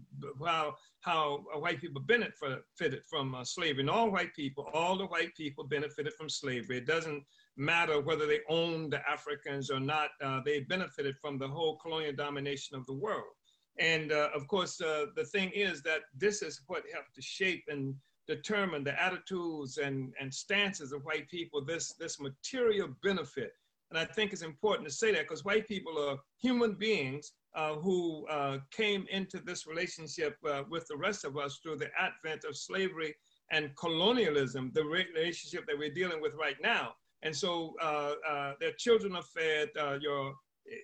how, 0.46 0.76
how 1.00 1.44
white 1.56 1.82
people 1.82 2.02
benefited 2.02 3.02
from 3.10 3.36
slavery. 3.44 3.82
And 3.82 3.90
all 3.90 4.12
white 4.12 4.36
people, 4.36 4.70
all 4.74 4.98
the 4.98 5.08
white 5.08 5.36
people 5.36 5.64
benefited 5.64 6.14
from 6.14 6.30
slavery. 6.30 6.78
It 6.78 6.86
doesn't 6.86 7.24
matter 7.58 8.00
whether 8.00 8.28
they 8.28 8.42
owned 8.48 8.94
the 8.94 9.02
Africans 9.10 9.72
or 9.72 9.80
not, 9.80 10.10
they 10.46 10.62
benefited 10.62 11.16
from 11.18 11.38
the 11.38 11.48
whole 11.48 11.78
colonial 11.78 12.14
domination 12.14 12.78
of 12.78 12.86
the 12.86 12.94
world. 12.94 13.34
And 13.80 14.12
uh, 14.12 14.30
of 14.36 14.48
course, 14.48 14.80
uh, 14.82 15.08
the 15.16 15.26
thing 15.26 15.50
is 15.52 15.82
that 15.84 16.02
this 16.16 16.42
is 16.42 16.62
what 16.68 16.84
helped 16.94 17.16
to 17.16 17.22
shape 17.22 17.64
and 17.68 17.96
determine 18.28 18.84
the 18.84 19.02
attitudes 19.02 19.78
and, 19.78 20.14
and 20.20 20.34
stances 20.34 20.92
of 20.92 21.04
white 21.04 21.30
people, 21.30 21.64
this, 21.64 21.94
this 22.00 22.20
material 22.20 22.90
benefit. 23.04 23.52
And 23.90 24.00
I 24.00 24.06
think 24.06 24.32
it's 24.32 24.42
important 24.42 24.88
to 24.88 24.94
say 24.94 25.12
that 25.12 25.24
because 25.24 25.44
white 25.44 25.68
people 25.68 25.98
are 26.00 26.18
human 26.42 26.76
beings 26.76 27.34
uh, 27.56 27.76
who 27.76 28.26
uh, 28.28 28.60
came 28.72 29.06
into 29.12 29.40
this 29.40 29.68
relationship 29.68 30.38
uh, 30.48 30.64
with 30.70 30.88
the 30.88 30.96
rest 30.96 31.26
of 31.26 31.38
us 31.38 31.60
through 31.62 31.76
the 31.78 31.90
advent 32.00 32.46
of 32.46 32.56
slavery 32.56 33.14
and 33.52 33.76
colonialism, 33.76 34.72
the 34.74 34.84
relationship 34.84 35.66
that 35.68 35.78
we're 35.78 35.94
dealing 35.94 36.22
with 36.22 36.34
right 36.36 36.56
now. 36.62 36.94
And 37.24 37.36
so 37.36 37.76
uh, 37.82 38.54
their 38.62 38.72
children 38.78 39.16
are 39.16 39.24
fed, 39.24 39.70
your 40.00 40.36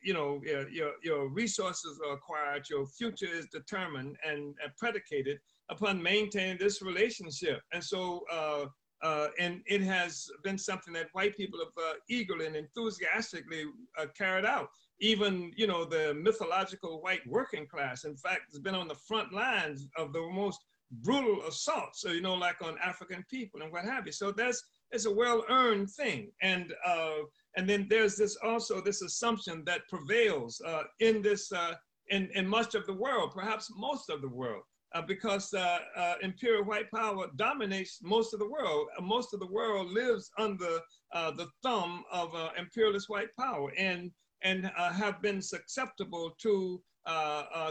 you 0.04 0.14
know, 0.14 0.42
your, 0.70 0.94
your 1.04 1.30
resources 1.30 2.00
are 2.06 2.14
acquired, 2.14 2.70
your 2.70 2.86
future 2.86 3.28
is 3.32 3.48
determined 3.48 4.18
and, 4.26 4.56
and 4.64 4.76
predicated 4.78 5.40
upon 5.70 6.02
maintaining 6.02 6.58
this 6.58 6.82
relationship. 6.82 7.60
And 7.74 7.84
so, 7.84 8.24
uh, 8.32 8.66
uh, 9.04 9.28
and 9.40 9.62
it 9.68 9.82
has 9.82 10.28
been 10.44 10.58
something 10.58 10.94
that 10.94 11.10
white 11.14 11.36
people 11.38 11.60
have 11.60 11.84
uh, 11.84 11.94
eagerly 12.10 12.48
and 12.48 12.56
enthusiastically 12.56 13.64
uh, 14.00 14.08
carried 14.18 14.46
out. 14.46 14.70
Even, 15.00 15.52
you 15.56 15.68
know, 15.68 15.86
the 15.86 16.16
mythological 16.16 17.02
white 17.02 17.26
working 17.28 17.68
class, 17.68 18.06
in 18.06 18.16
fact, 18.16 18.44
has 18.52 18.60
been 18.60 18.74
on 18.74 18.88
the 18.88 18.96
front 18.96 19.32
lines 19.32 19.88
of 19.98 20.14
the 20.14 20.22
most 20.32 20.60
brutal 21.04 21.46
assaults, 21.48 22.02
so, 22.02 22.10
you 22.10 22.22
know, 22.22 22.34
like 22.34 22.62
on 22.64 22.76
African 22.84 23.24
people 23.30 23.62
and 23.62 23.72
what 23.72 23.86
have 23.86 24.06
you. 24.06 24.12
So 24.12 24.32
that's, 24.32 24.64
it's 24.92 25.06
a 25.06 25.14
well-earned 25.14 25.90
thing. 25.92 26.32
And 26.42 26.74
uh, 26.86 27.20
and 27.58 27.68
then 27.70 27.88
there's 27.90 28.16
this 28.16 28.38
also 28.42 28.80
this 28.80 29.02
assumption 29.02 29.64
that 29.66 29.88
prevails 29.90 30.62
uh, 30.66 30.84
in 31.00 31.22
this 31.22 31.52
uh, 31.52 31.74
in, 32.10 32.30
in 32.36 32.48
much 32.48 32.74
of 32.74 32.86
the 32.86 32.94
world, 32.94 33.32
perhaps 33.34 33.70
most 33.76 34.10
of 34.10 34.22
the 34.22 34.30
world, 34.30 34.64
uh, 34.98 35.02
because 35.02 35.54
uh, 35.54 35.80
uh, 35.96 36.16
imperial 36.24 36.64
white 36.64 36.90
power 36.92 37.28
dominates 37.36 38.00
most 38.02 38.34
of 38.34 38.40
the 38.40 38.50
world. 38.50 38.88
Uh, 38.98 39.02
most 39.02 39.32
of 39.34 39.40
the 39.40 39.46
world 39.46 39.92
lives 39.92 40.32
under 40.40 40.80
the 41.14 41.48
thumb 41.62 42.04
of 42.12 42.30
imperialist 42.58 43.10
white 43.10 43.30
power 43.40 43.72
and 43.78 44.12
and 44.44 44.72
have 44.76 45.22
been 45.22 45.42
susceptible 45.42 46.32
to 46.40 46.82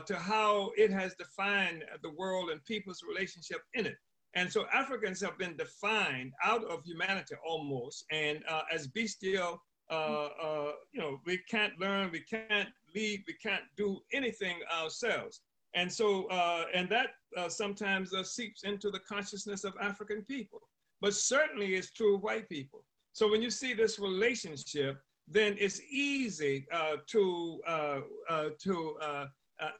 to 0.07 0.17
how 0.17 0.71
it 0.77 0.91
has 0.91 1.15
defined 1.15 1.85
the 2.03 2.13
world 2.13 2.51
and 2.51 2.65
people's 2.65 3.03
relationship 3.03 3.61
in 3.75 3.87
it. 3.87 3.97
And 4.35 4.53
so 4.53 4.67
Africans 4.73 5.21
have 5.23 5.39
been 5.39 5.57
defined 5.57 6.33
out 6.45 6.65
of 6.65 6.85
humanity 6.85 7.35
almost, 7.45 8.05
and 8.11 8.45
uh, 8.49 8.63
as 8.73 8.87
bestial 8.87 9.61
uh, 9.89 10.29
uh, 10.43 10.73
you 10.93 11.01
know, 11.01 11.21
we 11.25 11.39
can't 11.49 11.79
learn, 11.79 12.11
we 12.11 12.21
can't 12.21 12.69
lead, 12.95 13.23
we 13.29 13.35
can't 13.35 13.63
do 13.77 14.01
anything 14.13 14.57
ourselves. 14.77 15.43
And 15.77 15.93
so, 15.93 16.25
uh, 16.29 16.65
and 16.75 16.89
that 16.89 17.11
uh, 17.37 17.51
sometimes 17.51 18.15
uh, 18.15 18.25
seeps 18.25 18.65
into 18.65 18.91
the 18.91 18.99
consciousness 19.01 19.63
of 19.63 19.75
African 19.81 20.23
people, 20.23 20.61
but 21.03 21.13
certainly 21.13 21.75
it's 21.75 21.93
true 21.93 22.17
of 22.17 22.23
white 22.23 22.49
people. 22.49 22.83
So 23.13 23.31
when 23.31 23.43
you 23.43 23.51
see 23.51 23.75
this 23.75 23.99
relationship, 23.99 24.99
then 25.29 25.55
it's 25.59 25.81
easy 25.91 26.67
uh, 26.73 26.97
to 27.09 27.61
uh, 27.69 28.01
uh, 28.29 28.49
to 28.59 28.97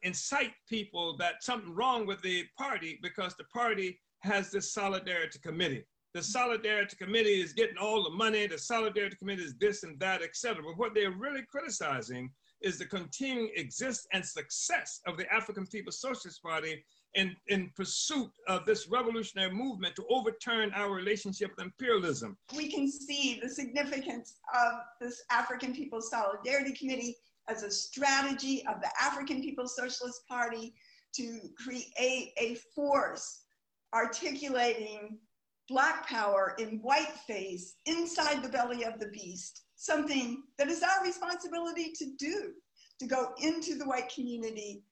incite 0.03 0.53
people 0.69 1.17
that 1.17 1.43
something 1.43 1.75
wrong 1.75 2.07
with 2.07 2.21
the 2.23 2.45
party 2.59 2.99
because 3.03 3.35
the 3.35 3.45
party 3.45 3.99
has 4.21 4.51
this 4.51 4.73
solidarity 4.73 5.39
committee. 5.39 5.85
The 6.13 6.23
solidarity 6.23 6.97
committee 6.97 7.41
is 7.41 7.53
getting 7.53 7.77
all 7.79 8.03
the 8.03 8.11
money. 8.11 8.47
The 8.47 8.59
solidarity 8.59 9.17
committee 9.17 9.45
is 9.45 9.55
this 9.59 9.83
and 9.83 9.99
that, 10.01 10.23
etc. 10.23 10.63
But 10.63 10.79
what 10.79 10.95
they're 10.95 11.11
really 11.11 11.43
criticizing 11.43 12.31
is 12.67 12.79
the 12.79 12.85
continuing 12.85 13.49
exist 13.55 14.09
and 14.13 14.27
success 14.27 15.01
of 15.07 15.17
the 15.17 15.33
African 15.33 15.65
People's 15.69 16.01
Socialist 16.01 16.43
Party 16.43 16.85
in, 17.15 17.37
in 17.47 17.71
pursuit 17.77 18.33
of 18.49 18.67
this 18.67 18.89
revolutionary 18.89 19.53
movement 19.53 19.95
to 19.95 20.05
overturn 20.11 20.73
our 20.75 20.91
relationship 20.91 21.53
with 21.57 21.65
imperialism. 21.65 22.37
We 22.57 22.69
can 22.69 22.91
see 22.91 23.39
the 23.41 23.49
significance 23.49 24.39
of 24.53 24.73
this 25.01 25.23
African 25.31 25.75
People's 25.77 26.11
Solidarity 26.11 26.73
Committee 26.73 27.17
as 27.49 27.63
a 27.63 27.71
strategy 27.71 28.67
of 28.67 28.81
the 28.81 28.91
African 29.01 29.41
People's 29.41 29.77
Socialist 29.77 30.27
Party 30.29 30.75
to 31.15 31.39
create 31.57 32.33
a 32.37 32.57
force 32.75 33.43
articulating 33.95 35.19
Black 35.69 36.09
power 36.09 36.55
in 36.59 36.81
white 36.83 37.13
face 37.27 37.75
inside 37.87 38.43
the 38.43 38.49
belly 38.49 38.85
of 38.85 38.99
the 38.99 39.09
beast 39.09 39.66
something 39.77 40.43
that 40.59 40.69
is 40.69 40.83
our 40.83 41.05
responsibility 41.05 41.93
to 41.97 42.07
do, 42.19 42.53
to 42.99 43.07
go 43.07 43.33
into 43.39 43.77
the 43.77 43.85
white 43.85 44.13
community, 44.13 44.83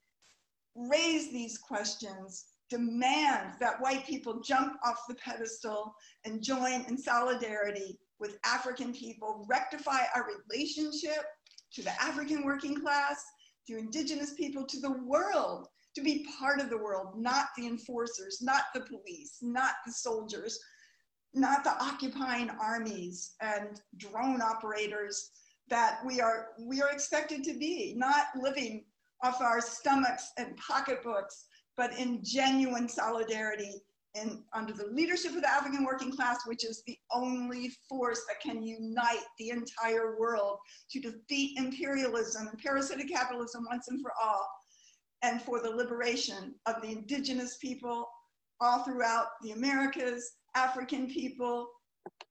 raise 0.74 1.32
these 1.32 1.58
questions, 1.58 2.46
demand 2.70 3.54
that 3.60 3.80
white 3.80 4.06
people 4.06 4.40
jump 4.40 4.76
off 4.84 4.98
the 5.08 5.14
pedestal 5.16 5.94
and 6.24 6.42
join 6.42 6.84
in 6.88 6.96
solidarity 6.96 7.98
with 8.20 8.38
African 8.44 8.92
people, 8.92 9.46
rectify 9.48 10.00
our 10.14 10.26
relationship 10.50 11.24
to 11.72 11.82
the 11.82 12.02
African 12.02 12.44
working 12.44 12.80
class, 12.80 13.22
to 13.66 13.78
indigenous 13.78 14.34
people, 14.34 14.64
to 14.66 14.80
the 14.80 14.98
world, 15.04 15.68
to 15.94 16.02
be 16.02 16.26
part 16.38 16.60
of 16.60 16.70
the 16.70 16.78
world, 16.78 17.14
not 17.16 17.46
the 17.56 17.66
enforcers, 17.66 18.40
not 18.42 18.64
the 18.74 18.80
police, 18.80 19.38
not 19.40 19.74
the 19.86 19.92
soldiers, 19.92 20.58
not 21.34 21.64
the 21.64 21.72
occupying 21.82 22.50
armies 22.60 23.34
and 23.40 23.80
drone 23.96 24.40
operators 24.40 25.30
that 25.68 25.98
we 26.04 26.20
are 26.20 26.48
we 26.60 26.80
are 26.80 26.90
expected 26.90 27.42
to 27.42 27.54
be 27.58 27.94
not 27.96 28.26
living 28.40 28.84
off 29.22 29.40
our 29.40 29.60
stomachs 29.60 30.32
and 30.38 30.56
pocketbooks 30.56 31.46
but 31.76 31.98
in 31.98 32.20
genuine 32.22 32.88
solidarity 32.88 33.82
and 34.14 34.42
under 34.52 34.72
the 34.72 34.86
leadership 34.86 35.34
of 35.34 35.42
the 35.42 35.50
African 35.50 35.84
working 35.84 36.14
class, 36.14 36.46
which 36.46 36.64
is 36.64 36.82
the 36.86 36.96
only 37.12 37.72
force 37.88 38.22
that 38.28 38.40
can 38.40 38.62
unite 38.62 39.24
the 39.38 39.50
entire 39.50 40.16
world 40.18 40.58
to 40.92 41.00
defeat 41.00 41.58
imperialism 41.58 42.46
and 42.46 42.58
parasitic 42.58 43.08
capitalism 43.10 43.64
once 43.68 43.88
and 43.88 44.00
for 44.00 44.12
all, 44.22 44.48
and 45.22 45.42
for 45.42 45.60
the 45.60 45.70
liberation 45.70 46.54
of 46.66 46.80
the 46.80 46.92
indigenous 46.92 47.56
people 47.56 48.08
all 48.60 48.84
throughout 48.84 49.26
the 49.42 49.50
Americas 49.50 50.34
African 50.54 51.08
people, 51.08 51.68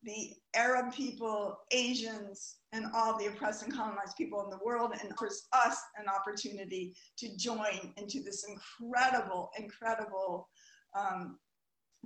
the 0.03 0.31
Arab 0.55 0.93
people, 0.93 1.57
Asians, 1.71 2.57
and 2.71 2.85
all 2.93 3.17
the 3.17 3.27
oppressed 3.27 3.63
and 3.63 3.73
colonized 3.73 4.17
people 4.17 4.43
in 4.43 4.49
the 4.49 4.59
world, 4.63 4.93
and 5.01 5.11
offers 5.13 5.47
us 5.53 5.77
an 5.97 6.05
opportunity 6.07 6.95
to 7.17 7.35
join 7.37 7.93
into 7.97 8.21
this 8.21 8.45
incredible, 8.47 9.49
incredible 9.57 10.49
um, 10.97 11.37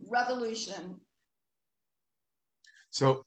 revolution. 0.09 0.99
So 2.89 3.25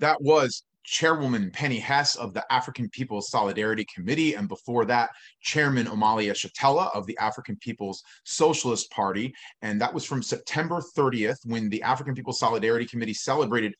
that 0.00 0.20
was 0.20 0.64
Chairwoman 0.84 1.50
Penny 1.50 1.78
Hess 1.78 2.16
of 2.16 2.34
the 2.34 2.44
African 2.52 2.88
People's 2.90 3.30
Solidarity 3.30 3.86
Committee, 3.92 4.34
and 4.34 4.48
before 4.48 4.84
that, 4.84 5.10
Chairman 5.40 5.86
Omali 5.86 6.30
Yeshitela 6.30 6.94
of 6.94 7.06
the 7.06 7.18
African 7.18 7.56
People's 7.56 8.02
Socialist 8.24 8.90
Party. 8.90 9.34
And 9.62 9.80
that 9.80 9.92
was 9.92 10.04
from 10.04 10.22
September 10.22 10.80
30th 10.96 11.38
when 11.44 11.68
the 11.68 11.82
African 11.82 12.14
People's 12.14 12.38
Solidarity 12.38 12.86
Committee 12.86 13.14
celebrated 13.14 13.74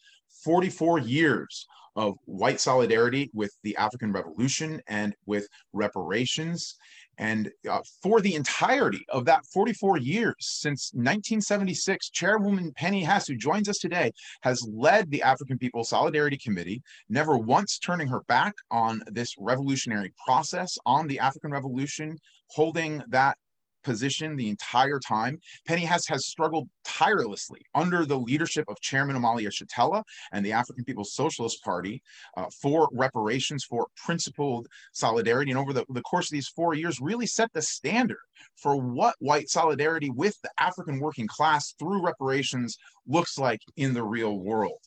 44 0.45 0.99
years 0.99 1.67
of 1.97 2.17
white 2.25 2.61
solidarity 2.61 3.31
with 3.33 3.57
the 3.63 3.77
African 3.77 4.13
Revolution 4.13 4.81
and 4.89 5.15
with 5.27 5.47
reparations. 5.73 6.77
And 7.19 7.51
uh, 7.69 7.81
for 8.03 8.21
the 8.21 8.35
entirety 8.35 9.05
of 9.09 9.25
that 9.27 9.45
44 9.47 9.99
years, 9.99 10.35
since 10.41 10.91
1976, 10.95 12.11
Chairwoman 12.11 12.73
Penny 12.77 13.03
Hess, 13.03 13.27
who 13.29 13.37
joins 13.37 13.69
us 13.69 13.79
today, 13.79 14.13
has 14.43 14.67
led 14.73 15.11
the 15.11 15.23
African 15.23 15.59
People's 15.59 15.91
Solidarity 15.91 16.37
Committee, 16.37 16.83
never 17.09 17.37
once 17.37 17.79
turning 17.79 18.09
her 18.09 18.23
back 18.29 18.55
on 18.71 19.03
this 19.07 19.35
revolutionary 19.39 20.13
process, 20.25 20.77
on 20.87 21.07
the 21.07 21.19
African 21.19 21.51
Revolution, 21.51 22.19
holding 22.49 23.03
that 23.09 23.39
position 23.85 24.37
the 24.37 24.49
entire 24.49 24.99
time. 24.99 25.39
Penny 25.67 25.85
Hess 25.85 26.07
has 26.09 26.27
struggled 26.27 26.69
tirelessly 26.85 27.61
under 27.75 28.05
the 28.05 28.19
leadership 28.19 28.65
of 28.69 28.81
Chairman 28.81 29.17
Omali 29.17 29.43
Yeshitela 29.43 30.03
and 30.33 30.45
the 30.45 30.53
African 30.53 30.85
People's 30.85 31.15
Socialist 31.15 31.63
Party 31.63 32.03
uh, 32.37 32.47
for 32.61 32.89
reparations, 32.93 33.65
for 33.65 33.87
principled 33.97 34.67
solidarity. 34.93 35.51
And 35.51 35.61
over 35.61 35.73
the, 35.73 35.85
the 35.91 36.03
course 36.03 36.27
of 36.27 36.33
these 36.33 36.49
four 36.49 36.75
years, 36.75 37.01
really 37.01 37.27
set 37.27 37.53
the 37.53 37.63
standard 37.63 38.19
for 38.57 38.77
what 38.77 39.15
white 39.19 39.49
solidarity 39.49 40.11
with 40.11 40.41
the 40.43 40.51
African 40.59 40.99
working 40.99 41.27
class 41.27 41.75
through 41.79 42.05
reparations 42.05 42.77
looks 43.07 43.39
like 43.39 43.61
in 43.77 43.95
the 43.95 44.03
real 44.03 44.39
world. 44.39 44.79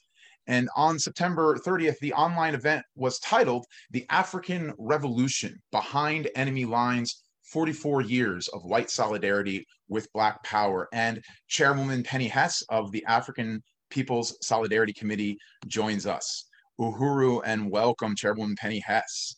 And 0.47 0.69
on 0.75 0.97
September 0.97 1.57
30th, 1.57 1.99
the 1.99 2.13
online 2.13 2.55
event 2.55 2.85
was 2.95 3.19
titled 3.19 3.65
The 3.91 4.05
African 4.09 4.73
Revolution 4.77 5.61
Behind 5.71 6.29
Enemy 6.35 6.65
Lines 6.65 7.21
44 7.51 8.01
years 8.01 8.47
of 8.49 8.65
white 8.65 8.89
solidarity 8.89 9.65
with 9.87 10.11
Black 10.13 10.43
power. 10.43 10.87
And 10.93 11.23
Chairwoman 11.47 12.03
Penny 12.03 12.27
Hess 12.27 12.61
of 12.69 12.91
the 12.91 13.03
African 13.05 13.61
People's 13.89 14.37
Solidarity 14.41 14.93
Committee 14.93 15.37
joins 15.67 16.05
us. 16.05 16.45
Uhuru 16.79 17.41
and 17.45 17.71
welcome, 17.71 18.15
Chairwoman 18.15 18.55
Penny 18.59 18.79
Hess. 18.79 19.37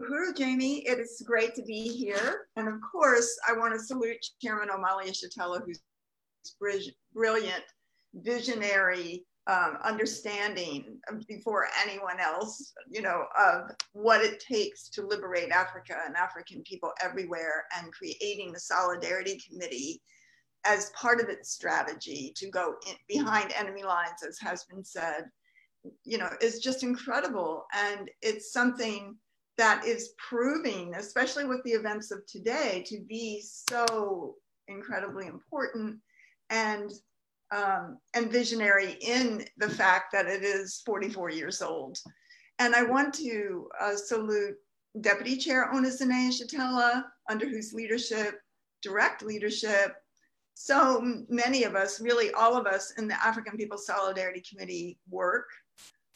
Uhuru, 0.00 0.36
Jamie, 0.36 0.86
it 0.86 0.98
is 0.98 1.22
great 1.26 1.54
to 1.54 1.62
be 1.62 1.88
here. 1.88 2.46
And 2.56 2.68
of 2.68 2.74
course, 2.80 3.38
I 3.48 3.52
want 3.52 3.72
to 3.74 3.80
salute 3.80 4.18
Chairman 4.42 4.68
Omali 4.68 5.06
Yeshitela, 5.06 5.60
who's 5.64 5.80
brilliant, 7.14 7.64
visionary, 8.14 9.24
um, 9.46 9.76
understanding 9.84 10.98
before 11.28 11.68
anyone 11.82 12.18
else, 12.18 12.72
you 12.88 13.02
know, 13.02 13.24
of 13.38 13.70
what 13.92 14.22
it 14.22 14.40
takes 14.40 14.88
to 14.90 15.06
liberate 15.06 15.50
Africa 15.50 15.96
and 16.06 16.16
African 16.16 16.62
people 16.62 16.92
everywhere 17.02 17.64
and 17.76 17.92
creating 17.92 18.52
the 18.52 18.60
Solidarity 18.60 19.38
Committee 19.46 20.00
as 20.66 20.90
part 20.90 21.20
of 21.20 21.28
its 21.28 21.50
strategy 21.50 22.32
to 22.36 22.48
go 22.50 22.74
in, 22.88 22.94
behind 23.06 23.52
enemy 23.52 23.82
lines, 23.82 24.22
as 24.26 24.38
has 24.38 24.64
been 24.64 24.82
said, 24.82 25.24
you 26.04 26.16
know, 26.16 26.30
is 26.40 26.60
just 26.60 26.82
incredible. 26.82 27.66
And 27.74 28.10
it's 28.22 28.50
something 28.50 29.14
that 29.58 29.84
is 29.84 30.14
proving, 30.16 30.94
especially 30.94 31.44
with 31.44 31.62
the 31.64 31.72
events 31.72 32.10
of 32.10 32.24
today, 32.26 32.82
to 32.86 33.00
be 33.06 33.42
so 33.42 34.36
incredibly 34.68 35.26
important 35.26 35.98
and 36.48 36.90
um, 37.54 37.98
and 38.14 38.32
visionary 38.32 38.96
in 39.00 39.44
the 39.58 39.68
fact 39.68 40.12
that 40.12 40.26
it 40.26 40.42
is 40.42 40.82
44 40.84 41.30
years 41.30 41.62
old. 41.62 41.98
And 42.58 42.74
I 42.74 42.82
want 42.82 43.14
to 43.14 43.68
uh, 43.80 43.96
salute 43.96 44.56
Deputy 45.00 45.36
Chair 45.36 45.72
Ona 45.72 45.88
Zené 45.88 46.28
Yeshitela, 46.28 47.04
under 47.30 47.48
whose 47.48 47.72
leadership, 47.72 48.40
direct 48.82 49.22
leadership, 49.22 49.94
so 50.54 51.24
many 51.28 51.64
of 51.64 51.74
us, 51.74 52.00
really 52.00 52.30
all 52.32 52.56
of 52.56 52.66
us 52.66 52.92
in 52.96 53.08
the 53.08 53.20
African 53.24 53.56
People's 53.56 53.86
Solidarity 53.86 54.42
Committee 54.48 54.98
work 55.10 55.48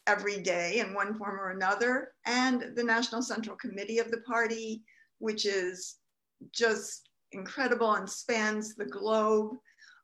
every 0.07 0.41
day 0.41 0.79
in 0.79 0.95
one 0.95 1.19
form 1.19 1.39
or 1.39 1.51
another, 1.51 2.13
and 2.25 2.73
the 2.77 2.85
National 2.85 3.21
Central 3.21 3.57
Committee 3.57 3.99
of 3.99 4.11
the 4.11 4.21
party, 4.21 4.83
which 5.19 5.45
is 5.45 5.97
just 6.53 7.11
incredible 7.33 7.95
and 7.95 8.09
spans 8.09 8.75
the 8.77 8.87
globe. 8.87 9.57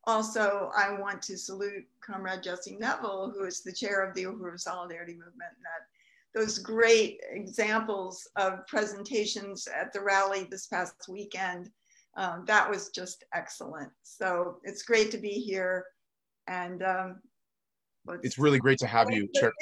Also, 0.06 0.70
I 0.76 0.98
want 0.98 1.22
to 1.22 1.38
salute 1.38 1.84
Comrade 2.00 2.42
Jesse 2.42 2.76
Neville, 2.76 3.32
who 3.34 3.44
is 3.44 3.62
the 3.62 3.72
chair 3.72 4.04
of 4.04 4.14
the 4.14 4.24
Uhuru 4.24 4.60
Solidarity 4.60 5.12
Movement. 5.12 5.52
That 5.62 6.38
those 6.38 6.58
great 6.58 7.20
examples 7.30 8.28
of 8.36 8.66
presentations 8.66 9.68
at 9.68 9.92
the 9.92 10.00
rally 10.00 10.46
this 10.50 10.66
past 10.66 10.94
weekend, 11.08 11.70
um, 12.16 12.44
that 12.46 12.68
was 12.68 12.90
just 12.90 13.24
excellent. 13.32 13.90
So 14.02 14.58
it's 14.64 14.82
great 14.82 15.10
to 15.12 15.18
be 15.18 15.30
here. 15.30 15.84
And 16.48 16.82
um, 16.82 17.20
it's 18.22 18.38
really 18.38 18.58
great 18.58 18.78
to 18.80 18.86
have 18.86 19.10
you, 19.10 19.28
Chair. 19.34 19.52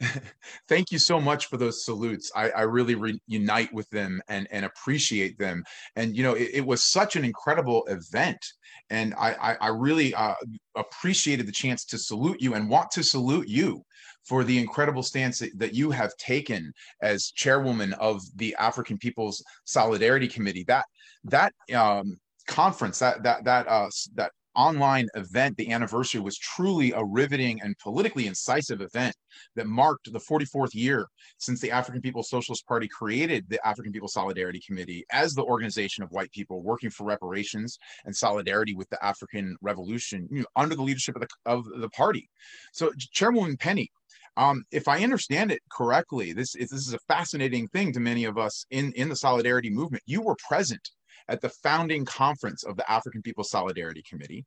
Thank 0.68 0.90
you 0.90 0.98
so 0.98 1.20
much 1.20 1.46
for 1.46 1.56
those 1.56 1.84
salutes. 1.84 2.30
I, 2.34 2.50
I 2.50 2.62
really 2.62 2.94
re- 2.94 3.20
unite 3.26 3.72
with 3.72 3.88
them 3.90 4.20
and, 4.28 4.46
and 4.50 4.64
appreciate 4.64 5.38
them. 5.38 5.64
And, 5.96 6.16
you 6.16 6.22
know, 6.22 6.34
it, 6.34 6.50
it 6.54 6.66
was 6.66 6.84
such 6.84 7.16
an 7.16 7.24
incredible 7.24 7.84
event. 7.86 8.44
And 8.90 9.14
I, 9.14 9.32
I, 9.34 9.54
I 9.60 9.68
really 9.68 10.14
uh, 10.14 10.34
appreciated 10.76 11.46
the 11.46 11.52
chance 11.52 11.84
to 11.86 11.98
salute 11.98 12.40
you 12.40 12.54
and 12.54 12.68
want 12.68 12.90
to 12.92 13.02
salute 13.02 13.48
you 13.48 13.82
for 14.24 14.42
the 14.42 14.58
incredible 14.58 15.02
stance 15.02 15.38
that, 15.38 15.58
that 15.58 15.74
you 15.74 15.90
have 15.90 16.16
taken 16.16 16.72
as 17.02 17.30
chairwoman 17.30 17.92
of 17.94 18.22
the 18.36 18.54
African 18.58 18.98
People's 18.98 19.42
Solidarity 19.64 20.28
Committee. 20.28 20.64
That, 20.66 20.86
that, 21.24 21.52
um, 21.74 22.18
conference 22.46 22.98
that 22.98 23.22
that 23.22 23.44
that 23.44 23.66
uh 23.68 23.88
that 24.14 24.30
online 24.54 25.08
event, 25.14 25.56
the 25.56 25.70
anniversary, 25.70 26.20
was 26.20 26.38
truly 26.38 26.92
a 26.92 27.04
riveting 27.04 27.60
and 27.62 27.76
politically 27.78 28.26
incisive 28.26 28.80
event 28.80 29.14
that 29.56 29.66
marked 29.66 30.12
the 30.12 30.18
44th 30.18 30.74
year 30.74 31.06
since 31.38 31.60
the 31.60 31.70
African 31.70 32.00
People's 32.00 32.30
Socialist 32.30 32.66
Party 32.66 32.88
created 32.88 33.44
the 33.48 33.64
African 33.66 33.92
People's 33.92 34.14
Solidarity 34.14 34.60
Committee 34.66 35.04
as 35.10 35.34
the 35.34 35.44
organization 35.44 36.04
of 36.04 36.10
white 36.10 36.30
people 36.32 36.62
working 36.62 36.90
for 36.90 37.04
reparations 37.04 37.78
and 38.04 38.14
solidarity 38.14 38.74
with 38.74 38.88
the 38.90 39.04
African 39.04 39.56
Revolution 39.60 40.28
you 40.30 40.40
know, 40.40 40.46
under 40.56 40.74
the 40.74 40.82
leadership 40.82 41.16
of 41.16 41.22
the, 41.22 41.28
of 41.46 41.64
the 41.80 41.90
party. 41.90 42.28
So, 42.72 42.92
Chairwoman 42.98 43.56
Penny, 43.56 43.90
um, 44.36 44.64
if 44.72 44.88
I 44.88 45.02
understand 45.02 45.52
it 45.52 45.62
correctly, 45.70 46.32
this 46.32 46.54
is, 46.56 46.70
this 46.70 46.86
is 46.86 46.94
a 46.94 46.98
fascinating 47.06 47.68
thing 47.68 47.92
to 47.92 48.00
many 48.00 48.24
of 48.24 48.36
us 48.36 48.66
in, 48.70 48.92
in 48.92 49.08
the 49.08 49.16
solidarity 49.16 49.70
movement. 49.70 50.02
You 50.06 50.22
were 50.22 50.36
present 50.48 50.90
at 51.28 51.40
the 51.40 51.48
founding 51.48 52.04
conference 52.04 52.64
of 52.64 52.76
the 52.76 52.90
African 52.90 53.22
People's 53.22 53.50
Solidarity 53.50 54.02
Committee. 54.08 54.44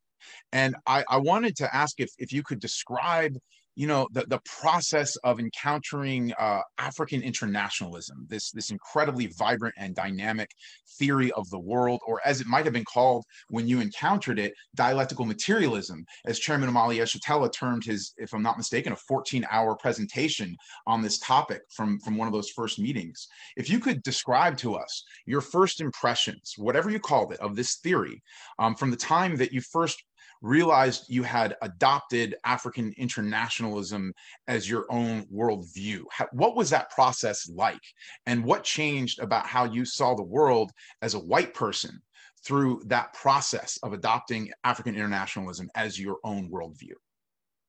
And 0.52 0.76
I, 0.86 1.04
I 1.10 1.18
wanted 1.18 1.56
to 1.58 1.76
ask 1.76 2.00
if, 2.00 2.12
if 2.18 2.32
you 2.32 2.44
could 2.44 2.60
describe 2.60 3.38
you 3.78 3.86
know 3.86 4.08
the, 4.12 4.26
the 4.28 4.40
process 4.60 5.16
of 5.18 5.40
encountering 5.40 6.34
uh, 6.40 6.62
african 6.80 7.22
internationalism 7.22 8.26
this 8.28 8.52
this 8.52 8.72
incredibly 8.72 9.28
vibrant 9.38 9.76
and 9.78 9.94
dynamic 9.94 10.50
theory 10.98 11.32
of 11.34 11.50
the 11.50 11.60
world 11.60 12.00
or 12.06 12.20
as 12.26 12.42
it 12.42 12.48
might 12.48 12.66
have 12.66 12.74
been 12.74 12.86
called 12.86 13.24
when 13.50 13.68
you 13.68 13.80
encountered 13.80 14.40
it 14.40 14.54
dialectical 14.76 15.26
materialism. 15.26 16.06
As 16.26 16.40
chairman 16.40 16.70
omali 16.70 16.98
yeshitela 16.98 17.52
termed 17.52 17.84
his 17.86 18.14
if 18.18 18.34
i'm 18.34 18.42
not 18.42 18.58
mistaken 18.58 18.94
a 18.94 18.96
14 18.96 19.46
hour 19.52 19.76
presentation 19.76 20.56
on 20.86 21.02
this 21.02 21.20
topic 21.20 21.62
from 21.70 22.00
from 22.00 22.18
one 22.18 22.28
of 22.28 22.34
those 22.34 22.50
first 22.50 22.80
meetings. 22.80 23.28
If 23.56 23.70
you 23.70 23.80
could 23.80 24.04
describe 24.04 24.58
to 24.58 24.76
us 24.76 25.04
your 25.26 25.42
first 25.42 25.82
impressions 25.82 26.54
whatever 26.58 26.90
you 26.90 27.00
called 27.00 27.34
it 27.34 27.40
of 27.40 27.56
this 27.56 27.78
theory 27.78 28.22
um, 28.60 28.76
from 28.76 28.92
the 28.92 28.98
time 28.98 29.36
that 29.38 29.52
you 29.52 29.62
first 29.62 30.04
realized 30.42 31.06
you 31.08 31.24
had 31.24 31.56
adopted 31.62 32.36
African 32.46 32.94
internationalism 32.98 34.14
as 34.48 34.70
your 34.70 34.86
own 34.90 35.26
worldview. 35.26 36.04
What 36.32 36.56
was 36.56 36.70
that 36.70 36.92
process 36.92 37.50
like? 37.50 37.82
And 38.26 38.44
what 38.44 38.64
changed 38.64 39.20
about 39.20 39.48
how 39.48 39.66
you 39.66 39.86
saw 39.86 40.16
the 40.16 40.24
world 40.24 40.72
as 41.02 41.14
a 41.14 41.20
white 41.20 41.54
person 41.54 42.02
through 42.44 42.82
that 42.86 43.14
process 43.14 43.78
of 43.84 43.94
adopting 43.94 44.52
African 44.64 44.96
internationalism 44.96 45.70
as 45.76 46.00
your 46.00 46.18
own 46.24 46.50
worldview? 46.50 46.94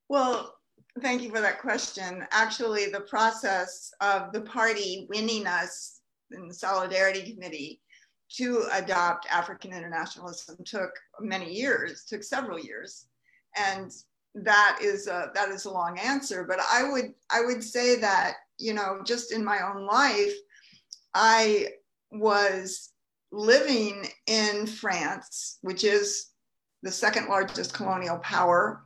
Well, 0.09 0.55
thank 1.01 1.23
you 1.23 1.31
for 1.31 1.41
that 1.41 1.61
question. 1.61 2.27
Actually, 2.31 2.87
the 2.91 3.01
process 3.01 3.91
of 4.01 4.33
the 4.33 4.43
party 4.43 5.07
winning 5.09 5.47
us 5.47 6.01
in 6.31 6.49
the 6.49 6.55
Solidarity 6.55 7.33
Committee 7.33 7.81
to 8.37 8.67
adopt 8.73 9.27
African 9.31 9.73
internationalism 9.73 10.57
took 10.65 10.91
many 11.21 11.53
years, 11.53 12.05
took 12.05 12.23
several 12.23 12.59
years. 12.59 13.07
And 13.57 13.93
that 14.35 14.79
is 14.83 15.07
a, 15.07 15.31
that 15.35 15.49
is 15.49 15.65
a 15.65 15.71
long 15.71 15.99
answer, 15.99 16.45
but 16.45 16.59
I 16.73 16.91
would 16.91 17.15
I 17.31 17.41
would 17.41 17.63
say 17.63 17.97
that 17.97 18.35
you 18.59 18.75
know 18.75 19.01
just 19.05 19.33
in 19.33 19.45
my 19.45 19.61
own 19.61 19.87
life, 19.87 20.35
I 21.15 21.69
was 22.11 22.91
living 23.33 24.07
in 24.27 24.67
France, 24.67 25.59
which 25.63 25.85
is 25.85 26.31
the 26.83 26.91
second 26.91 27.29
largest 27.29 27.75
colonial 27.75 28.19
power, 28.19 28.83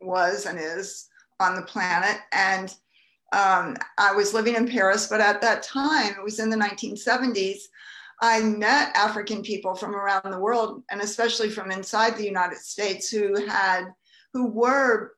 was 0.00 0.46
and 0.46 0.58
is 0.58 1.08
on 1.40 1.54
the 1.54 1.62
planet, 1.62 2.18
and 2.32 2.74
um, 3.32 3.76
I 3.98 4.12
was 4.12 4.34
living 4.34 4.54
in 4.54 4.68
Paris, 4.68 5.08
but 5.08 5.20
at 5.20 5.40
that 5.42 5.62
time 5.62 6.14
it 6.14 6.22
was 6.22 6.38
in 6.38 6.48
the 6.48 6.56
1970s. 6.56 7.58
I 8.20 8.40
met 8.40 8.96
African 8.96 9.42
people 9.42 9.74
from 9.74 9.94
around 9.94 10.30
the 10.30 10.38
world, 10.38 10.82
and 10.90 11.00
especially 11.00 11.50
from 11.50 11.70
inside 11.70 12.16
the 12.16 12.24
United 12.24 12.58
States, 12.58 13.10
who 13.10 13.46
had, 13.46 13.86
who 14.32 14.46
were 14.46 15.12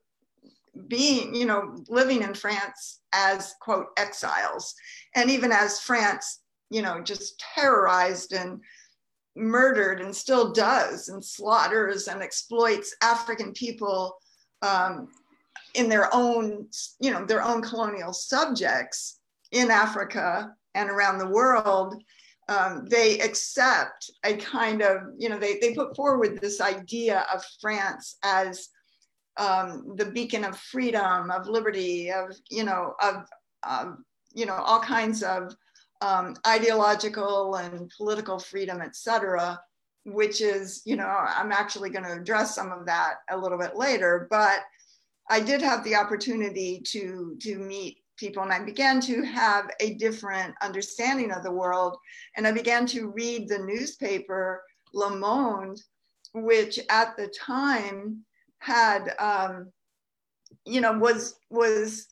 being, 0.87 1.33
you 1.33 1.45
know, 1.45 1.75
living 1.87 2.21
in 2.21 2.33
France 2.33 3.01
as 3.13 3.55
quote 3.61 3.87
exiles, 3.97 4.75
and 5.15 5.29
even 5.29 5.51
as 5.51 5.79
France, 5.79 6.41
you 6.69 6.81
know, 6.81 7.01
just 7.01 7.39
terrorized 7.55 8.33
and 8.33 8.61
murdered 9.35 10.01
and 10.01 10.13
still 10.13 10.51
does 10.51 11.07
and 11.09 11.23
slaughters 11.23 12.07
and 12.07 12.21
exploits 12.21 12.95
African 13.01 13.53
people 13.53 14.17
um, 14.61 15.07
in 15.75 15.87
their 15.87 16.13
own, 16.13 16.67
you 16.99 17.11
know, 17.11 17.25
their 17.25 17.43
own 17.43 17.61
colonial 17.61 18.11
subjects 18.11 19.19
in 19.51 19.71
Africa 19.71 20.53
and 20.75 20.89
around 20.89 21.17
the 21.17 21.27
world 21.27 21.95
um, 22.49 22.85
they 22.89 23.19
accept 23.19 24.09
a 24.25 24.35
kind 24.35 24.81
of, 24.81 25.03
you 25.17 25.29
know, 25.29 25.37
they, 25.37 25.59
they 25.59 25.75
put 25.75 25.95
forward 25.95 26.41
this 26.41 26.59
idea 26.59 27.27
of 27.31 27.45
France 27.61 28.17
as 28.23 28.69
um, 29.37 29.93
the 29.95 30.05
beacon 30.05 30.43
of 30.43 30.57
freedom, 30.57 31.29
of 31.29 31.47
liberty, 31.47 32.11
of, 32.11 32.35
you 32.49 32.63
know, 32.63 32.95
of, 33.01 33.27
um, 33.61 34.03
you 34.33 34.47
know, 34.47 34.55
all 34.55 34.79
kinds 34.79 35.21
of 35.21 35.55
um, 36.01 36.35
ideological 36.47 37.55
and 37.55 37.91
political 37.95 38.39
freedom, 38.39 38.81
et 38.81 38.95
cetera, 38.95 39.59
which 40.05 40.41
is, 40.41 40.81
you 40.85 40.95
know, 40.95 41.07
I'm 41.07 41.51
actually 41.51 41.91
going 41.91 42.05
to 42.05 42.13
address 42.13 42.55
some 42.55 42.71
of 42.71 42.87
that 42.87 43.17
a 43.29 43.37
little 43.37 43.59
bit 43.59 43.75
later, 43.75 44.27
but 44.31 44.61
I 45.29 45.39
did 45.39 45.61
have 45.61 45.83
the 45.83 45.95
opportunity 45.95 46.81
to, 46.87 47.37
to 47.41 47.59
meet 47.59 47.99
people 48.19 48.43
and 48.43 48.51
I 48.51 48.63
began 48.63 48.99
to 49.01 49.23
have 49.23 49.69
a 49.79 49.93
different 49.95 50.53
understanding 50.61 51.31
of 51.31 51.43
the 51.43 51.51
world. 51.51 51.97
And 52.35 52.45
I 52.45 52.51
began 52.51 52.85
to 52.87 53.09
read 53.09 53.47
the 53.47 53.59
newspaper 53.59 54.61
Le 54.93 55.15
Monde, 55.17 55.79
which 56.33 56.79
at 56.89 57.15
the 57.17 57.27
time 57.27 58.23
had, 58.59 59.13
um, 59.19 59.71
you 60.65 60.81
know, 60.81 60.97
was, 60.97 61.35
was, 61.49 62.07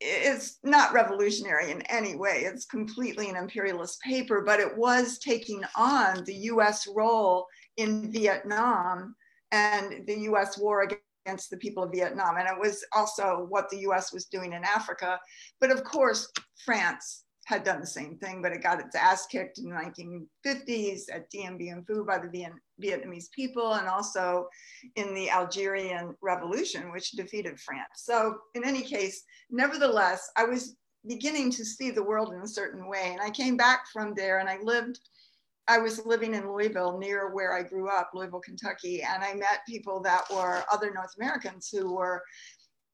it's 0.00 0.58
not 0.62 0.92
revolutionary 0.92 1.70
in 1.70 1.82
any 1.82 2.16
way. 2.16 2.42
It's 2.44 2.66
completely 2.66 3.28
an 3.30 3.36
imperialist 3.36 4.00
paper, 4.02 4.42
but 4.44 4.60
it 4.60 4.76
was 4.76 5.18
taking 5.18 5.62
on 5.76 6.24
the 6.24 6.34
US 6.34 6.86
role 6.86 7.46
in 7.76 8.12
Vietnam 8.12 9.14
and 9.52 10.06
the 10.06 10.20
US 10.22 10.58
war 10.58 10.82
against 10.82 11.02
against 11.24 11.50
the 11.50 11.56
people 11.56 11.82
of 11.82 11.92
Vietnam. 11.92 12.36
And 12.36 12.48
it 12.48 12.58
was 12.58 12.84
also 12.92 13.46
what 13.48 13.68
the 13.70 13.80
US 13.88 14.12
was 14.12 14.26
doing 14.26 14.52
in 14.52 14.64
Africa. 14.64 15.18
But 15.60 15.70
of 15.70 15.84
course, 15.84 16.30
France 16.64 17.24
had 17.46 17.64
done 17.64 17.80
the 17.80 17.86
same 17.86 18.16
thing, 18.18 18.40
but 18.40 18.52
it 18.52 18.62
got 18.62 18.80
its 18.80 18.94
ass 18.94 19.26
kicked 19.26 19.58
in 19.58 19.68
the 19.68 19.74
1950s 19.74 21.02
at 21.12 21.28
Dien 21.30 21.58
Bien 21.58 21.84
Phu 21.88 22.06
by 22.06 22.18
the 22.18 22.46
Vietnamese 22.80 23.30
people 23.32 23.74
and 23.74 23.88
also 23.88 24.46
in 24.94 25.12
the 25.12 25.28
Algerian 25.28 26.14
Revolution, 26.22 26.92
which 26.92 27.10
defeated 27.12 27.58
France. 27.58 27.88
So, 27.96 28.36
in 28.54 28.64
any 28.64 28.82
case, 28.82 29.24
nevertheless, 29.50 30.30
I 30.36 30.44
was 30.44 30.76
beginning 31.08 31.50
to 31.50 31.64
see 31.64 31.90
the 31.90 32.02
world 32.02 32.32
in 32.32 32.40
a 32.42 32.48
certain 32.48 32.88
way. 32.88 33.10
And 33.10 33.20
I 33.20 33.30
came 33.30 33.56
back 33.56 33.86
from 33.92 34.14
there 34.14 34.38
and 34.38 34.48
I 34.48 34.58
lived 34.62 35.00
I 35.68 35.78
was 35.78 36.04
living 36.04 36.34
in 36.34 36.50
Louisville 36.50 36.98
near 36.98 37.32
where 37.32 37.54
I 37.54 37.62
grew 37.62 37.88
up, 37.88 38.10
Louisville, 38.14 38.40
Kentucky, 38.40 39.02
and 39.02 39.22
I 39.22 39.34
met 39.34 39.66
people 39.66 40.00
that 40.00 40.24
were 40.30 40.64
other 40.72 40.92
North 40.92 41.14
Americans 41.16 41.68
who 41.68 41.94
were 41.94 42.22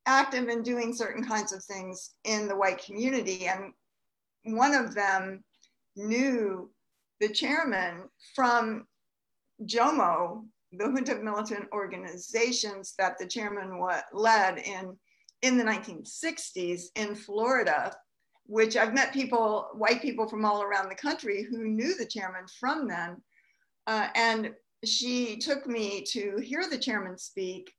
active 0.06 0.48
in 0.48 0.62
doing 0.62 0.94
certain 0.94 1.24
kinds 1.24 1.52
of 1.52 1.64
things 1.64 2.14
in 2.24 2.46
the 2.46 2.56
white 2.56 2.82
community. 2.84 3.46
And 3.46 3.72
one 4.44 4.74
of 4.74 4.94
them 4.94 5.42
knew 5.96 6.70
the 7.20 7.28
chairman 7.28 8.04
from 8.34 8.86
JOMO, 9.64 10.44
the 10.72 10.84
Junta 10.86 11.16
of 11.16 11.22
Militant 11.22 11.68
Organizations 11.72 12.94
that 12.98 13.18
the 13.18 13.26
chairman 13.26 13.80
led 14.12 14.58
in, 14.58 14.96
in 15.42 15.56
the 15.56 15.64
1960s 15.64 16.84
in 16.96 17.14
Florida 17.14 17.94
which 18.48 18.78
I've 18.78 18.94
met 18.94 19.12
people, 19.12 19.68
white 19.74 20.00
people 20.00 20.26
from 20.26 20.44
all 20.44 20.62
around 20.62 20.88
the 20.88 20.94
country 20.94 21.42
who 21.42 21.68
knew 21.68 21.94
the 21.94 22.06
chairman 22.06 22.46
from 22.58 22.88
then. 22.88 23.18
Uh, 23.86 24.08
and 24.14 24.54
she 24.84 25.36
took 25.36 25.66
me 25.66 26.02
to 26.12 26.38
hear 26.38 26.64
the 26.68 26.78
chairman 26.78 27.18
speak 27.18 27.70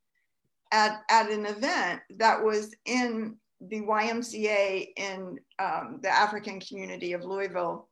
at, 0.72 1.02
at 1.10 1.32
an 1.32 1.48
event 1.48 2.02
that 2.18 2.44
was 2.44 2.76
in 2.86 3.36
the 3.62 3.82
YMCA 3.82 4.90
in 4.96 5.40
um, 5.58 6.00
the 6.04 6.10
African 6.10 6.60
community 6.60 7.14
of 7.14 7.26
Louisville 7.26 7.90